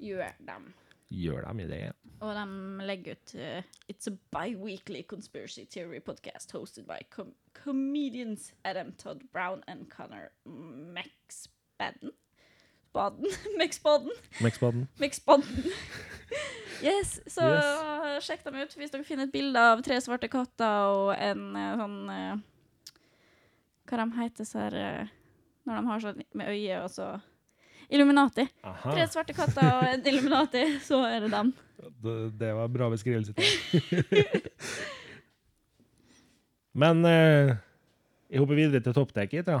Gjør 0.00 0.32
dem. 0.48 0.70
Gjør 1.10 1.44
dem 1.50 1.60
i 1.60 1.66
det? 1.68 1.82
Og 2.22 2.32
de 2.36 2.86
legger 2.86 3.18
ut 3.18 3.34
uh, 3.34 3.60
It's 3.92 4.08
a 4.08 4.14
bi-weekly 4.32 5.02
conspiracy 5.02 5.66
theory 5.66 6.00
podcast 6.00 6.52
hosted 6.52 6.86
by 6.88 7.02
com 7.10 7.34
comedians 7.52 8.52
Adam 8.64 8.92
Todd 8.92 9.20
Brown 9.32 9.64
and 9.66 9.90
Connor 9.90 10.30
Max 10.46 11.44
Spaden? 11.44 12.12
McSpadden? 12.90 14.10
Mexbaden? 14.40 14.88
McSpadden. 14.98 15.72
Yes, 16.82 17.20
så 17.28 17.44
sjekk 18.24 18.42
dem 18.46 18.56
ut 18.62 18.72
hvis 18.78 18.90
dere 18.90 19.04
finner 19.04 19.24
et 19.28 19.32
bilde 19.34 19.60
av 19.60 19.82
tre 19.84 19.98
svarte 20.00 20.28
katter 20.32 20.88
og 20.90 21.10
en 21.12 21.56
eh, 21.58 21.74
sånn 21.76 21.98
eh, 22.14 22.36
Hva 23.90 23.98
de 24.00 24.06
heter 24.16 24.44
så 24.48 24.62
her 24.64 24.74
eh, 24.80 25.10
når 25.68 25.76
de 25.76 25.82
har 25.90 26.00
sånn 26.06 26.22
med 26.40 26.50
øye 26.50 26.78
og 26.80 26.88
så 26.90 27.06
Illuminati. 27.90 28.44
Aha. 28.62 28.92
Tre 28.94 29.06
svarte 29.10 29.34
katter 29.34 29.66
og 29.66 29.82
en 29.88 30.04
Illuminati, 30.06 30.62
så 30.88 31.02
er 31.08 31.26
det 31.26 31.32
dem. 31.34 31.50
Det, 31.98 32.14
det 32.38 32.52
var 32.54 32.68
en 32.68 32.74
bra 32.74 32.86
beskrivelse. 32.92 33.34
Men 36.80 37.02
eh, 37.06 37.56
jeg 38.30 38.38
hopper 38.42 38.60
videre 38.60 38.82
til 38.84 38.94
toppdekket, 38.94 39.50
ja. 39.50 39.60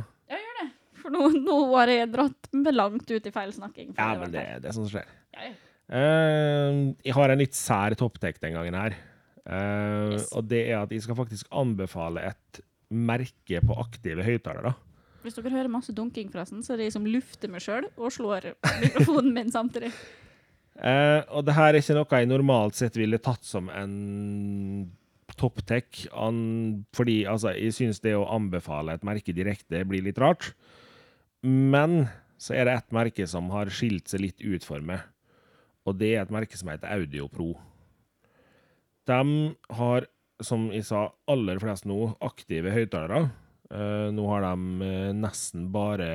For 1.10 1.16
nå, 1.18 1.42
nå 1.42 1.58
har 1.74 1.90
jeg 1.90 2.10
dratt 2.12 2.50
med 2.54 2.76
langt 2.76 3.10
ut 3.10 3.26
i 3.26 3.32
feilsnakking. 3.34 3.94
Ja, 3.98 4.12
men 4.20 4.30
det, 4.34 4.44
er 4.46 4.62
det 4.62 4.74
som 4.76 4.86
skjer. 4.86 5.08
Ja, 5.34 5.50
ja. 5.50 5.56
Uh, 5.90 6.92
jeg 7.02 7.14
har 7.16 7.32
en 7.32 7.40
litt 7.40 7.56
sær 7.58 7.96
topptek 7.98 8.38
den 8.42 8.54
gangen 8.54 8.76
her. 8.78 8.94
Uh, 9.42 10.14
Yes. 10.14 10.28
Og 10.36 10.46
det 10.46 10.60
er 10.68 10.78
at 10.84 10.92
jeg 10.94 11.02
skal 11.02 11.18
faktisk 11.18 11.48
anbefale 11.50 12.22
et 12.30 12.60
merke 12.90 13.58
på 13.62 13.76
aktive 13.82 14.22
høyttalere. 14.26 14.74
Hvis 15.24 15.36
dere 15.36 15.52
hører 15.52 15.70
masse 15.72 15.92
dunking, 15.92 16.30
forresten, 16.32 16.62
så 16.64 16.74
er 16.74 16.80
det 16.80 16.88
jeg 16.88 16.96
som 16.96 17.08
lufter 17.08 17.50
meg 17.52 17.64
sjøl 17.64 17.90
og 17.90 18.14
slår 18.14 18.52
mikrofonen 18.80 19.34
min 19.36 19.50
samtidig. 19.52 19.90
Uh, 20.78 21.26
og 21.34 21.44
det 21.44 21.58
her 21.58 21.72
er 21.72 21.82
ikke 21.82 21.98
noe 21.98 22.22
jeg 22.22 22.30
normalt 22.30 22.78
sett 22.78 22.96
ville 22.96 23.20
tatt 23.20 23.44
som 23.44 23.68
en 23.74 24.88
topptech, 25.40 26.06
fordi 26.96 27.22
altså, 27.28 27.54
jeg 27.56 27.72
syns 27.76 28.00
det 28.04 28.12
å 28.16 28.26
anbefale 28.28 28.96
et 28.96 29.06
merke 29.06 29.32
direkte 29.32 29.84
blir 29.88 30.04
litt 30.04 30.18
rart. 30.20 30.50
Men 31.46 32.04
så 32.40 32.56
er 32.56 32.68
det 32.68 32.76
et 32.76 32.94
merke 32.94 33.26
som 33.28 33.50
har 33.54 33.70
skilt 33.72 34.10
seg 34.12 34.24
litt 34.24 34.40
ut 34.44 34.64
for 34.64 34.84
meg, 34.84 35.02
og 35.88 35.96
det 36.00 36.14
er 36.14 36.24
et 36.24 36.32
merke 36.32 36.56
som 36.58 36.70
heter 36.72 36.92
AudioPro. 36.92 37.52
De 39.08 39.20
har, 39.76 40.06
som 40.44 40.68
jeg 40.72 40.86
sa, 40.88 41.08
aller 41.30 41.60
flest 41.60 41.88
nå 41.88 42.12
aktive 42.24 42.72
høyttalere. 42.74 43.26
Eh, 43.70 44.08
nå 44.14 44.24
har 44.30 44.44
de 44.44 44.86
eh, 44.86 45.12
nesten 45.16 45.68
bare 45.72 46.10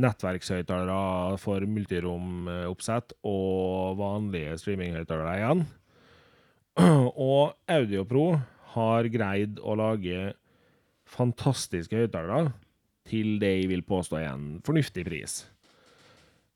nettverkshøyttalere 0.00 1.36
for 1.42 1.66
multiromoppsett 1.68 3.12
og 3.28 3.98
vanlige 3.98 4.56
streaminghøyttalere 4.62 5.34
igjen. 5.40 5.64
Og 7.12 7.52
AudioPro 7.68 8.26
har 8.72 9.08
greid 9.12 9.60
å 9.60 9.76
lage 9.76 10.30
fantastiske 11.12 11.98
høyttalere 11.98 12.54
til 13.08 13.38
det 13.42 13.50
jeg 13.60 13.68
vil 13.72 13.82
påstå 13.86 14.18
er 14.20 14.28
en 14.32 14.46
fornuftig 14.64 15.04
pris. 15.08 15.40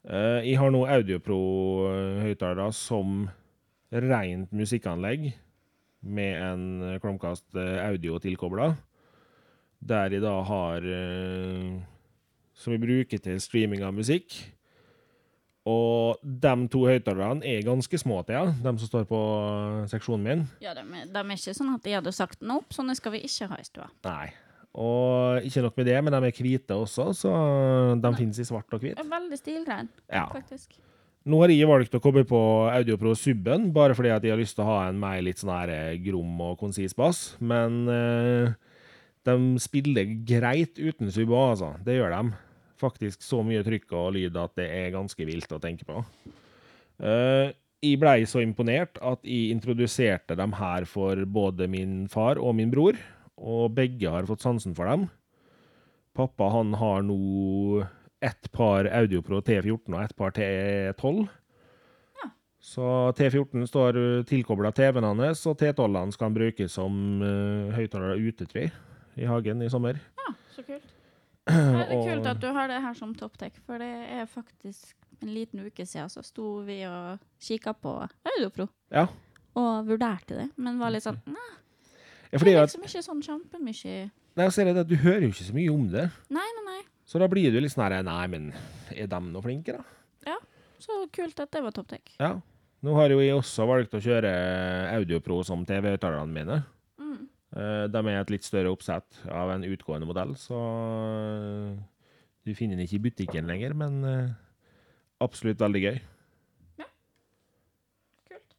Eh, 0.07 0.45
Jeg 0.47 0.59
har 0.61 0.71
nå 0.71 0.85
AudioPro-høyttalere 0.87 2.73
som 2.75 3.29
rent 3.93 4.53
musikkanlegg 4.55 5.33
med 6.07 6.43
en 6.43 6.99
Chromecast 7.03 7.57
eh, 7.59 7.81
audio 7.89 8.19
tilkobla, 8.23 8.73
der 9.87 10.15
jeg 10.17 10.23
da 10.25 10.37
har 10.47 10.83
eh, 10.87 11.81
Som 12.57 12.73
vi 12.73 12.79
bruker 12.81 13.19
til 13.21 13.37
streaming 13.41 13.83
av 13.85 13.93
musikk. 13.93 14.33
Og 15.69 16.17
de 16.23 16.53
to 16.73 16.85
høyttalerne 16.87 17.43
er 17.45 17.65
ganske 17.67 17.99
små 17.99 18.23
til, 18.25 18.37
ja, 18.39 18.45
de 18.63 18.71
som 18.79 18.87
står 18.89 19.05
på 19.11 19.19
eh, 19.19 19.89
seksjonen 19.91 20.23
min. 20.25 20.45
Ja, 20.63 20.73
de, 20.79 20.85
de 21.11 21.21
er 21.21 21.35
ikke 21.35 21.53
sånn 21.59 21.75
at 21.75 21.85
jeg 21.91 21.99
hadde 21.99 22.15
sagt 22.15 22.41
nope, 22.47 22.73
sånne 22.73 22.95
skal 22.97 23.13
vi 23.17 23.25
ikke 23.27 23.51
ha 23.51 23.59
i 23.61 23.67
stua. 23.67 23.91
Nei. 24.07 24.31
Og 24.77 25.45
ikke 25.49 25.63
nok 25.65 25.77
med 25.81 25.87
det, 25.89 25.97
men 26.05 26.13
de 26.13 26.29
er 26.29 26.37
hvite 26.37 26.77
også, 26.77 27.07
så 27.17 27.31
de 28.03 28.11
finnes 28.19 28.39
i 28.43 28.45
svart 28.45 28.75
og 28.77 28.83
hvit. 28.83 28.99
Veldig 29.01 29.39
stilrein, 29.41 29.89
Ja. 30.13 30.27
faktisk. 30.33 30.77
Nå 31.27 31.41
har 31.41 31.51
jeg 31.51 31.67
valgt 31.67 31.95
å 31.97 32.01
komme 32.01 32.23
på 32.29 32.39
AudioPro 32.71 33.15
Subben, 33.19 33.73
bare 33.75 33.97
fordi 33.99 34.13
at 34.15 34.23
jeg 34.23 34.31
har 34.31 34.39
lyst 34.39 34.55
til 34.55 34.63
å 34.63 34.69
ha 34.69 34.89
en 34.89 35.01
mer 35.01 35.19
litt 35.27 35.41
sånn 35.41 35.51
her 35.51 35.73
eh, 35.75 35.97
grom 35.99 36.37
og 36.45 36.59
konsis 36.61 36.95
bass. 36.95 37.37
Men 37.41 37.89
eh, 37.91 38.53
de 39.27 39.35
spiller 39.59 40.13
greit 40.29 40.79
uten 40.79 41.11
sub 41.11 41.33
altså. 41.35 41.73
Det 41.83 41.97
gjør 41.99 42.15
de. 42.15 42.37
Faktisk 42.79 43.25
så 43.27 43.41
mye 43.43 43.65
trykk 43.67 43.91
og 43.99 44.13
lyd 44.15 44.37
at 44.39 44.55
det 44.61 44.69
er 44.71 44.93
ganske 44.95 45.27
vilt 45.27 45.51
å 45.51 45.59
tenke 45.59 45.89
på. 45.89 46.05
Eh, 47.03 47.51
jeg 47.83 47.99
blei 48.01 48.21
så 48.29 48.41
imponert 48.45 48.97
at 49.05 49.25
jeg 49.27 49.51
introduserte 49.57 50.37
dem 50.39 50.55
her 50.61 50.87
for 50.89 51.19
både 51.27 51.67
min 51.69 52.07
far 52.13 52.39
og 52.39 52.55
min 52.55 52.71
bror, 52.73 52.95
og 53.37 53.71
begge 53.77 54.11
har 54.11 54.27
fått 54.29 54.45
sansen 54.45 54.75
for 54.77 54.89
dem. 54.89 55.09
Pappa 56.17 56.49
han 56.55 56.73
har 56.81 57.03
nå 57.05 57.85
ett 58.25 58.49
par 58.53 58.89
AudioPro 58.89 59.43
T14 59.45 59.93
og 59.93 60.01
ett 60.03 60.15
par 60.17 60.31
T12. 60.33 61.27
Ja. 62.23 62.31
Så 62.61 62.87
T14 63.19 63.67
står 63.69 63.99
tilkobla 64.31 64.73
TV-en 64.73 65.05
hans, 65.21 65.45
og 65.47 65.59
T12-ene 65.61 66.13
skal 66.17 66.31
han 66.31 66.39
bruke 66.39 66.69
som 66.73 66.97
uh, 67.23 67.75
høyttaler 67.77 68.17
utetre 68.25 68.71
i 69.21 69.29
hagen 69.29 69.61
i 69.63 69.69
sommer. 69.73 70.01
Ja, 70.23 70.33
så 70.57 70.65
kult. 70.65 70.93
Det 71.47 71.55
er 71.55 71.93
Og- 71.95 72.09
kult 72.09 72.27
at 72.33 72.41
du 72.43 72.49
har 72.57 72.73
det 72.73 72.81
her 72.83 72.97
som 72.99 73.13
topptech, 73.15 73.61
for 73.69 73.79
det 73.79 73.93
er 74.17 74.25
faktisk 74.27 74.97
en 75.23 75.31
liten 75.33 75.61
uke 75.69 75.85
siden 75.87 76.11
så 76.13 76.25
sto 76.27 76.59
vi 76.67 76.81
og 76.89 77.21
kikka 77.41 77.73
på 77.79 77.93
Audiopro 78.33 78.67
Ja. 78.93 79.07
og 79.57 79.87
vurderte 79.87 80.35
det, 80.41 80.49
men 80.61 80.81
var 80.81 80.91
litt 80.93 81.05
sånn 81.07 81.21
Nei, 81.31 81.47
ja 82.33 82.39
det 82.43 82.53
er 82.53 82.63
at, 82.63 82.71
liksom 82.73 82.87
ikke 82.89 83.05
sånn 83.07 83.23
kjempemye 83.25 83.97
nei, 84.37 84.47
så 84.53 84.63
er 84.63 84.71
det 84.73 84.83
at 84.85 84.91
du 84.91 84.97
hører 85.01 85.25
jo 85.27 85.33
ikke 85.33 85.47
så 85.49 85.55
mye 85.57 85.73
om 85.73 85.87
det. 85.93 86.07
Nei, 86.35 86.49
nei, 86.59 86.65
nei. 86.67 86.81
Så 87.07 87.21
da 87.23 87.29
blir 87.31 87.53
du 87.55 87.61
litt 87.63 87.73
sånn 87.73 87.85
her 87.87 88.03
Nei, 88.05 88.27
men 88.33 88.49
er 88.93 89.07
de 89.09 89.21
noe 89.31 89.45
flinke, 89.45 89.77
da? 89.79 89.85
Ja. 90.27 90.37
Så 90.83 91.05
kult 91.15 91.39
at 91.41 91.53
det 91.55 91.63
var 91.65 91.73
topptech. 91.77 92.17
Ja. 92.21 92.35
Nå 92.85 92.95
har 92.99 93.11
jo 93.11 93.21
jeg 93.23 93.33
også 93.35 93.65
valgt 93.67 93.95
å 93.97 94.01
kjøre 94.03 94.31
AudioPro 94.99 95.39
som 95.47 95.63
TV-høyttalerne 95.67 96.35
mine. 96.35 96.59
Mm. 97.01 97.23
Eh, 97.57 97.85
De 97.95 98.03
er 98.03 98.19
et 98.21 98.33
litt 98.35 98.45
større 98.47 98.71
oppsett 98.75 99.23
av 99.33 99.55
en 99.55 99.65
utgående 99.67 100.07
modell, 100.11 100.35
så 100.39 100.59
eh, 100.61 101.79
du 102.47 102.53
finner 102.59 102.77
den 102.77 102.85
ikke 102.85 102.99
i 103.01 103.05
butikken 103.09 103.49
lenger, 103.49 103.73
men 103.79 103.97
eh, 104.05 104.35
absolutt 105.25 105.63
veldig 105.65 105.83
gøy. 105.87 105.97
Ja. 106.83 106.91
Kult. 108.29 108.59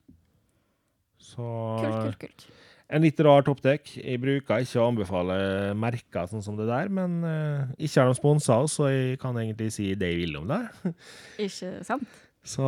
Så 1.22 1.52
Kult, 1.84 2.00
kult, 2.02 2.20
kult. 2.26 2.48
En 2.88 3.04
litt 3.04 3.20
rar 3.24 3.44
toppdekk. 3.44 3.90
Jeg 4.00 4.22
bruker 4.24 4.64
ikke 4.64 4.80
å 4.80 4.88
anbefale 4.92 5.40
merker 5.78 6.30
sånn 6.32 6.44
som 6.46 6.56
det 6.60 6.70
der, 6.70 6.92
men 6.94 7.20
uh, 7.26 7.74
ikke 7.76 8.04
er 8.04 8.12
de 8.12 8.20
sponsa 8.20 8.62
oss, 8.64 8.78
så 8.80 8.88
jeg 8.92 9.20
kan 9.22 9.36
egentlig 9.40 9.74
si 9.76 9.92
det 10.00 10.14
jeg 10.14 10.22
vil 10.24 10.40
om 10.40 10.48
det. 10.52 10.62
Ikke 11.48 11.74
sant? 11.88 12.24
Så 12.48 12.64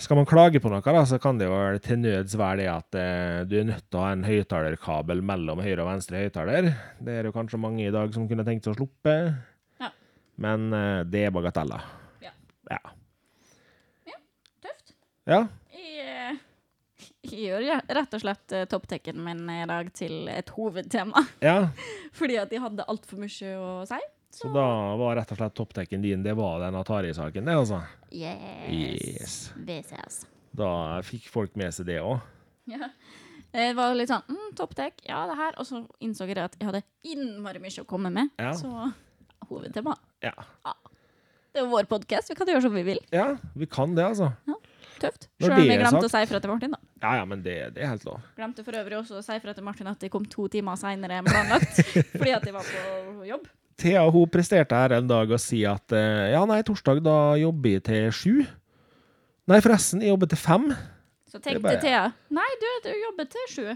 skal 0.00 0.16
man 0.16 0.28
klage 0.28 0.60
på 0.64 0.70
noe, 0.72 0.80
da, 0.80 1.02
så 1.04 1.18
kan 1.20 1.36
det 1.36 1.50
jo 1.50 1.56
til 1.84 1.98
nøds 2.00 2.32
være 2.40 2.62
det 2.62 2.68
at 2.72 2.96
uh, 2.96 3.42
du 3.44 3.58
er 3.60 3.68
nødt 3.68 3.84
til 3.84 4.00
å 4.00 4.06
ha 4.06 4.14
en 4.14 4.24
høyttalerkabel 4.24 5.20
mellom 5.20 5.60
høyre 5.60 5.84
og 5.84 5.90
venstre 5.90 6.22
høyttaler. 6.24 6.70
Det 6.96 7.12
er 7.12 7.26
det 7.26 7.32
jo 7.32 7.36
kanskje 7.36 7.60
mange 7.60 7.84
i 7.84 7.92
dag 7.92 8.14
som 8.16 8.24
kunne 8.30 8.46
tenkt 8.48 8.64
seg 8.64 8.72
å 8.72 8.80
sluppe. 8.80 9.18
Ja. 9.82 9.92
Men 10.40 10.70
uh, 10.72 11.04
det 11.04 11.26
er 11.28 11.36
bagateller. 11.36 11.84
Ja. 12.24 12.32
Ja. 12.72 12.80
Tøft. 14.64 14.96
ja. 15.28 15.44
Eh, 17.32 17.44
gjør 17.44 17.64
ja, 17.66 17.78
rett 17.98 18.14
og 18.16 18.22
slett 18.22 18.54
uh, 18.54 18.64
topptekken 18.70 19.18
min 19.24 19.42
i 19.52 19.64
dag 19.68 19.90
til 19.96 20.28
et 20.32 20.52
hovedtema. 20.56 21.24
ja. 21.48 21.70
Fordi 22.16 22.38
at 22.40 22.52
jeg 22.54 22.62
hadde 22.64 22.86
altfor 22.88 23.20
mye 23.22 23.52
å 23.58 23.72
si. 23.88 24.00
Så 24.38 24.50
da 24.52 24.64
var 25.00 25.16
rett 25.18 25.30
og 25.32 25.38
slett 25.40 25.54
topptekken 25.56 26.02
din 26.04 26.22
det 26.22 26.34
var 26.38 26.60
den 26.62 26.76
Atari-saken, 26.78 27.48
det, 27.48 27.54
altså. 27.56 27.80
Yes. 28.12 29.48
Yes. 29.64 29.92
altså. 29.96 30.28
Da 30.58 30.70
fikk 31.06 31.30
folk 31.32 31.56
med 31.58 31.74
seg 31.74 31.90
det 31.92 32.02
òg. 32.04 32.20
Ja. 32.68 32.90
Det 33.48 33.70
var 33.72 33.94
litt 33.96 34.10
sånn 34.10 34.26
mm, 34.28 34.48
topptek, 34.58 34.98
ja, 35.08 35.22
det 35.30 35.38
her. 35.38 35.54
Og 35.56 35.64
så 35.64 35.78
innså 36.04 36.26
jeg 36.28 36.36
at 36.42 36.58
jeg 36.60 36.68
hadde 36.68 36.82
innmari 37.08 37.62
mye 37.62 37.80
å 37.80 37.86
komme 37.88 38.10
med. 38.12 38.28
Ja. 38.36 38.50
Så 38.52 38.68
hovedtema. 39.48 39.94
Ja. 40.20 40.34
Det 41.56 41.62
er 41.62 41.70
vår 41.70 41.88
podkast, 41.88 42.28
vi 42.28 42.36
kan 42.36 42.50
gjøre 42.52 42.66
som 42.66 42.76
vi 42.76 42.84
vil. 42.84 43.00
ja, 43.08 43.30
vi 43.56 43.66
kan 43.66 43.96
det, 43.96 44.04
altså. 44.04 44.28
Tøft. 45.02 45.28
Sjøl 45.40 45.52
om 45.54 45.60
jeg 45.70 45.78
glemte 45.80 46.06
å 46.08 46.10
si 46.10 46.20
ifra 46.26 46.40
til 46.42 46.50
Martin, 46.50 46.72
da. 46.74 46.78
Ja, 47.04 47.12
ja, 47.20 47.24
men 47.30 47.42
det, 47.44 47.54
det 47.76 47.82
er 47.84 47.92
helt 47.92 48.04
lov. 48.08 48.20
Glemte 48.38 48.64
for 48.66 48.78
øvrig 48.80 48.98
også 48.98 49.20
å 49.20 49.22
si 49.24 49.36
ifra 49.38 49.54
til 49.54 49.66
Martin 49.66 49.86
at 49.90 50.02
jeg 50.02 50.10
kom 50.14 50.24
to 50.26 50.48
timer 50.52 50.78
seinere 50.80 51.20
enn 51.20 51.28
planlagt. 51.28 51.78
fordi 52.18 52.32
at 52.34 52.46
jeg 52.48 52.56
var 52.56 52.66
på 52.72 53.26
jobb. 53.28 53.46
Thea 53.78 54.02
hun 54.10 54.26
presterte 54.34 54.74
her 54.74 54.96
en 54.96 55.06
dag 55.06 55.30
å 55.30 55.38
si 55.38 55.60
at 55.70 55.94
eh, 55.94 56.32
ja, 56.34 56.40
nei, 56.50 56.58
torsdag 56.66 56.98
da 57.06 57.18
jobber 57.38 57.76
jeg 57.76 57.84
til 57.86 58.08
sju. 58.18 58.32
Nei, 59.48 59.60
forresten, 59.64 60.02
jeg 60.02 60.10
jobber 60.10 60.28
til 60.32 60.40
fem. 60.42 60.66
Så 61.30 61.38
tenkte 61.38 61.62
bare- 61.62 61.80
Thea 61.84 62.02
nei, 62.34 62.48
du, 62.60 62.68
du 62.88 62.90
jobber 63.04 63.28
til 63.30 63.46
sju. 63.54 63.68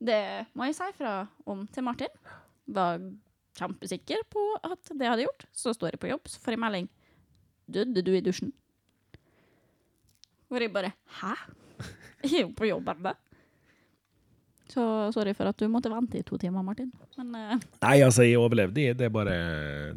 Det 0.00 0.20
må 0.56 0.68
jeg 0.68 0.76
si 0.76 0.90
fra 0.96 1.14
om 1.48 1.64
til 1.72 1.84
Martin. 1.88 2.12
Var 2.70 3.00
kjempesikker 3.58 4.22
på 4.32 4.44
at 4.64 4.92
det 4.96 5.08
hadde 5.08 5.24
gjort. 5.26 5.44
Så 5.56 5.72
står 5.76 5.96
jeg 5.96 6.00
på 6.04 6.08
jobb, 6.12 6.28
så 6.30 6.40
får 6.44 6.54
jeg 6.56 6.62
melding. 6.62 6.86
Døde 7.70 8.02
du 8.04 8.12
i 8.16 8.22
dusjen? 8.24 8.52
Hvor 10.50 10.62
jeg 10.62 10.72
bare 10.74 10.92
Hæ? 11.20 11.34
Jeg 12.24 12.40
er 12.40 12.42
jo 12.44 12.54
på 12.56 12.68
jobb 12.68 12.88
ennå. 12.92 13.14
Så 14.70 14.82
sorry 15.14 15.32
for 15.34 15.50
at 15.50 15.58
du 15.58 15.66
måtte 15.70 15.90
vente 15.90 16.20
i 16.20 16.26
to 16.26 16.36
timer, 16.38 16.62
Martin. 16.62 16.90
Men 17.18 17.32
uh, 17.34 17.54
Nei, 17.82 17.96
altså, 18.06 18.22
jeg 18.22 18.38
overlevde. 18.38 18.92
Det 18.94 19.08
er 19.08 19.14
bare 19.14 19.38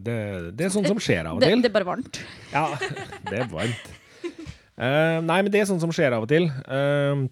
Det, 0.01 0.15
det 0.57 0.65
er 0.65 0.73
sånn 0.73 0.87
som 0.87 1.01
skjer 1.03 1.29
av 1.29 1.37
og 1.37 1.43
det, 1.43 1.51
til. 1.51 1.61
det 1.61 1.69
er 1.69 1.75
bare 1.75 1.89
varmt. 1.91 2.21
Ja, 2.53 2.65
det 3.29 3.43
er 3.43 3.51
varmt. 3.51 3.91
Uh, 4.73 5.19
nei, 5.21 5.39
men 5.43 5.51
det 5.53 5.61
er 5.61 5.69
sånn 5.69 5.81
som 5.83 5.93
skjer 5.93 6.15
av 6.17 6.25
og 6.25 6.31
til. 6.31 6.49
Uh, 6.65 7.27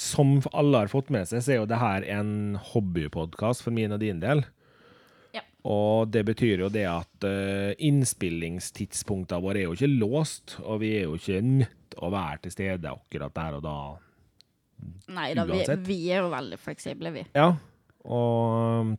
som 0.00 0.36
alle 0.52 0.84
har 0.84 0.92
fått 0.92 1.08
med 1.12 1.28
seg, 1.30 1.44
så 1.44 1.54
er 1.54 1.62
jo 1.62 1.68
det 1.70 1.80
her 1.80 2.04
en 2.18 2.58
hobbypodkast 2.72 3.64
for 3.64 3.72
min 3.76 3.96
og 3.96 4.02
din 4.04 4.20
del. 4.20 4.44
Og 5.68 6.08
det 6.08 6.22
betyr 6.24 6.64
jo 6.64 6.70
det 6.72 6.86
at 6.88 7.26
uh, 7.26 7.72
innspillingstidspunktene 7.76 9.44
våre 9.44 9.60
er 9.60 9.68
jo 9.68 9.76
ikke 9.76 9.90
låst, 9.92 10.56
og 10.64 10.80
vi 10.84 10.94
er 10.96 11.04
jo 11.08 11.18
ikke 11.18 11.42
nødt 11.44 11.98
å 12.00 12.08
være 12.12 12.46
til 12.46 12.54
stede 12.54 12.92
akkurat 12.94 13.34
der 13.36 13.58
og 13.58 13.66
da. 13.66 13.76
Nei 15.12 15.28
da, 15.36 15.44
vi, 15.44 15.60
vi 15.84 16.00
er 16.08 16.24
jo 16.24 16.30
veldig 16.32 16.58
fleksible, 16.60 17.12
vi. 17.12 17.26
Ja, 17.36 17.50
og 18.08 18.86
um, 18.86 18.94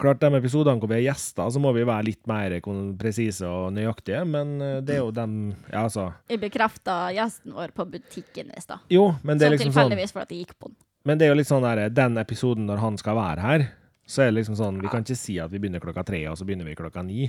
klart 0.00 0.20
de 0.22 0.30
episodene 0.38 0.78
hvor 0.78 0.92
vi 0.92 1.00
er 1.00 1.08
gjester, 1.08 1.50
så 1.50 1.62
må 1.62 1.72
vi 1.74 1.82
være 1.88 2.06
litt 2.12 2.22
mer 2.30 2.54
presise 3.00 3.48
og 3.48 3.72
nøyaktige, 3.74 4.22
men 4.28 4.54
uh, 4.62 4.76
det 4.84 5.00
er 5.00 5.02
jo 5.02 5.10
dem 5.16 5.40
Ja, 5.72 5.88
altså 5.88 6.12
Jeg 6.30 6.44
bekrefta 6.44 7.00
gjesten 7.16 7.58
vår 7.58 7.74
på 7.74 7.88
butikken 7.90 8.54
i 8.54 8.62
stad. 8.62 8.86
Jo, 8.92 9.10
men 9.26 9.40
det 9.40 9.48
er 9.48 9.56
liksom 9.56 9.72
sånn 9.72 9.90
tilfeldigvis 9.90 10.14
for 10.14 10.22
at 10.22 10.30
jeg 10.30 10.46
gikk 10.46 10.56
på 10.60 10.70
den. 10.70 10.78
Men 11.08 11.18
det 11.18 11.26
er 11.26 11.32
jo 11.32 11.40
litt 11.40 11.48
sånn 11.48 11.64
der, 11.64 11.88
den 11.90 12.20
episoden 12.20 12.66
når 12.68 12.82
han 12.82 12.98
skal 13.00 13.16
være 13.16 13.44
her, 13.44 13.68
så 14.10 14.24
er 14.24 14.30
det 14.32 14.40
liksom 14.40 14.56
sånn 14.58 14.80
Vi 14.82 14.90
kan 14.90 15.04
ikke 15.06 15.16
si 15.18 15.36
at 15.42 15.52
vi 15.52 15.60
begynner 15.62 15.82
klokka 15.82 16.02
tre, 16.08 16.18
og 16.30 16.38
så 16.40 16.46
begynner 16.48 16.66
vi 16.66 16.74
klokka 16.78 17.04
ni. 17.06 17.28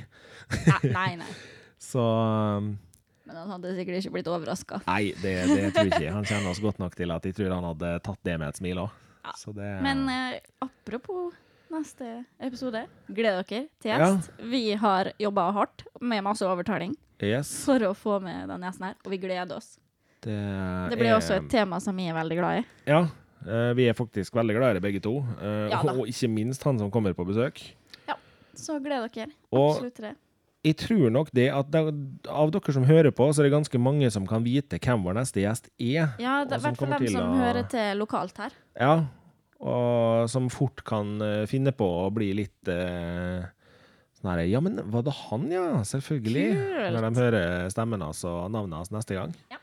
Nei, 0.89 1.11
nei. 1.21 1.33
Så 1.81 2.01
um, 2.01 2.75
Men 3.25 3.37
han 3.39 3.49
hadde 3.55 3.71
sikkert 3.77 4.01
ikke 4.03 4.11
blitt 4.17 4.27
overraska. 4.29 4.81
Nei, 4.85 5.13
det, 5.21 5.31
det 5.49 5.71
tror 5.73 5.87
jeg 5.87 5.93
ikke. 5.95 6.11
Han 6.13 6.27
kjenner 6.29 6.51
oss 6.51 6.59
godt 6.61 6.81
nok 6.81 6.93
til 6.97 7.13
at 7.13 7.25
jeg 7.25 7.33
tror 7.37 7.53
han 7.55 7.65
hadde 7.71 7.93
tatt 8.05 8.19
det 8.27 8.35
med 8.41 8.51
et 8.51 8.59
smil 8.61 8.81
òg. 8.83 8.99
Ja. 9.25 9.33
Det 9.57 9.69
Men 9.85 10.03
eh, 10.09 10.39
apropos 10.65 11.33
neste 11.71 12.25
episode, 12.43 12.83
gled 13.07 13.37
dere 13.47 13.63
til 13.81 13.91
Ja. 13.93 14.09
Vi 14.51 14.63
har 14.81 15.09
jobba 15.21 15.47
hardt 15.55 15.85
med 16.01 16.23
masse 16.25 16.45
overtaling 16.45 16.93
Yes. 17.21 17.51
for 17.65 17.77
å 17.85 17.93
få 17.97 18.17
med 18.21 18.49
den 18.49 18.63
gjesten 18.65 18.87
her, 18.89 18.95
og 19.05 19.11
vi 19.13 19.19
gleder 19.21 19.55
oss. 19.57 19.75
Det, 20.21 20.37
Det 20.89 20.97
blir 20.97 21.11
er- 21.13 21.17
også 21.19 21.35
et 21.37 21.49
tema 21.49 21.79
som 21.79 21.97
jeg 22.01 22.09
er 22.09 22.17
veldig 22.17 22.37
glad 22.37 22.59
i. 22.61 22.65
Ja. 22.89 23.03
Eh, 23.47 23.71
vi 23.77 23.87
er 23.89 23.93
faktisk 23.97 24.35
veldig 24.37 24.55
glad 24.57 24.79
i 24.79 24.83
begge 24.83 25.01
to. 25.03 25.19
eh, 25.41 25.69
Ja 25.71 25.79
og 25.81 26.07
ikke 26.07 26.29
minst 26.31 26.63
han 26.67 26.79
som 26.79 26.91
kommer 26.91 27.13
på 27.17 27.25
besøk. 27.27 27.61
Ja, 28.07 28.15
Så 28.55 28.79
gleder 28.83 29.07
dere. 29.13 29.31
Absolutt 29.51 29.95
til 29.95 30.09
det. 30.11 30.15
Jeg 30.63 30.75
tror 30.77 31.09
nok 31.09 31.31
det 31.33 31.47
at 31.49 31.71
det, 31.73 31.79
av 32.29 32.51
dere 32.53 32.73
som 32.75 32.83
hører 32.85 33.09
på, 33.17 33.25
så 33.33 33.41
er 33.41 33.47
det 33.49 33.53
ganske 33.55 33.79
mange 33.81 34.11
som 34.13 34.27
kan 34.29 34.43
vite 34.45 34.77
hvem 34.77 35.01
vår 35.07 35.15
neste 35.17 35.41
gjest 35.41 35.71
er. 35.81 36.11
Ja, 36.21 36.43
det 36.45 36.53
er 36.53 36.59
i 36.59 36.65
hvert 36.67 36.77
fall 36.77 36.93
dem 36.99 37.07
som 37.15 37.33
hører 37.39 37.65
til 37.71 37.97
lokalt 37.97 38.37
her. 38.37 38.53
Ja, 38.77 38.93
og 39.61 40.29
som 40.29 40.49
fort 40.53 40.83
kan 40.85 41.15
eh, 41.21 41.45
finne 41.49 41.73
på 41.73 41.87
å 42.05 42.11
bli 42.13 42.31
litt 42.37 42.69
eh, 42.69 43.41
sånn 44.19 44.29
her 44.35 44.43
Ja, 44.49 44.61
men 44.61 44.77
var 44.93 45.01
det 45.05 45.13
han, 45.29 45.47
ja? 45.53 45.65
Selvfølgelig. 45.85 46.45
Kult. 46.61 46.93
Når 46.93 47.07
de 47.09 47.21
hører 47.23 47.69
stemmen 47.73 48.05
hans 48.05 48.21
og 48.29 48.51
navnet 48.53 48.77
hans 48.83 48.93
neste 48.93 49.17
gang. 49.17 49.33
Ja. 49.53 49.60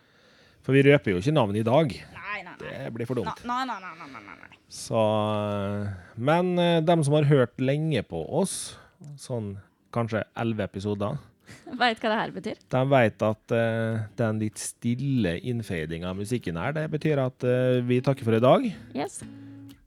For 0.68 0.76
vi 0.76 0.82
røper 0.84 1.14
jo 1.14 1.20
ikke 1.22 1.32
navnet 1.32 1.62
i 1.62 1.64
dag. 1.64 1.92
Nei, 2.12 2.42
nei, 2.44 2.52
nei. 2.52 2.56
Det 2.60 2.90
blir 2.92 3.08
for 3.08 3.16
dumt. 3.16 3.38
Nei, 3.48 3.62
nei, 3.64 3.78
nei, 3.80 3.94
nei, 3.96 4.08
nei, 4.20 4.34
nei. 4.36 4.58
Så 4.68 5.00
eh, 5.00 5.86
Men 6.20 6.50
eh, 6.60 6.82
dem 6.84 7.00
som 7.06 7.14
har 7.16 7.24
hørt 7.30 7.54
lenge 7.56 8.02
på 8.04 8.20
oss, 8.36 8.74
sånn 9.16 9.54
kanskje 9.96 10.26
elleve 10.36 10.66
episoder, 10.68 11.16
Veit 11.80 12.02
hva 12.02 12.10
det 12.12 12.18
her 12.18 12.32
betyr? 12.34 12.58
de 12.74 12.80
vet 12.92 13.24
at 13.24 13.54
uh, 13.56 14.02
den 14.20 14.40
litt 14.42 14.60
stille 14.60 15.38
innfeidinga 15.40 16.10
av 16.10 16.18
musikken 16.18 16.58
her, 16.60 16.74
det 16.76 16.82
betyr 16.92 17.22
at 17.22 17.46
uh, 17.48 17.78
vi 17.88 18.02
takker 18.04 18.28
for 18.28 18.36
i 18.36 18.42
dag. 18.44 18.66
Yes. 18.92 19.22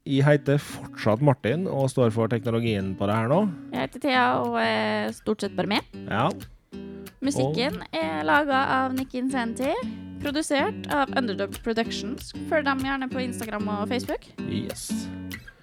Jeg 0.10 0.26
heter 0.26 0.58
fortsatt 0.58 1.22
Martin 1.22 1.68
og 1.70 1.92
står 1.94 2.10
for 2.16 2.34
teknologien 2.34 2.96
på 2.98 3.06
det 3.06 3.20
her 3.20 3.30
nå. 3.30 3.44
Jeg 3.76 3.86
heter 3.86 4.04
Thea 4.08 4.26
og 4.42 4.58
er 4.58 5.14
stort 5.14 5.46
sett 5.46 5.54
bare 5.54 5.76
med. 5.76 5.94
Ja. 6.10 6.32
Musikken 7.22 7.84
er 7.94 8.24
laga 8.26 8.64
av 8.82 8.96
Nick 8.98 9.14
Insanity. 9.14 9.76
Produsert 10.24 10.88
av 10.94 11.12
Underdog 11.18 11.54
Productions. 11.62 12.32
Følg 12.50 12.66
dem 12.66 12.82
gjerne 12.86 13.10
på 13.14 13.22
Instagram 13.22 13.70
og 13.70 13.84
Facebook. 13.94 14.26
Yes. 14.50 14.88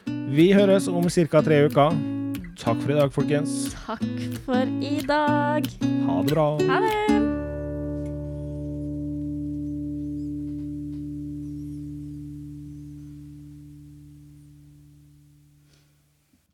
Vi 0.07 0.53
høres 0.55 0.87
om 0.87 1.11
ca. 1.11 1.43
tre 1.43 1.65
uker. 1.67 1.99
Takk 2.59 2.79
for 2.83 2.95
i 2.95 2.99
dag, 3.01 3.11
folkens. 3.15 3.59
Takk 3.75 4.07
for 4.47 4.71
i 4.79 4.99
dag. 5.03 5.67
Ha 6.07 6.23
det 6.23 6.35
bra. 6.35 6.49
Ha 6.71 6.81
det! 6.87 7.48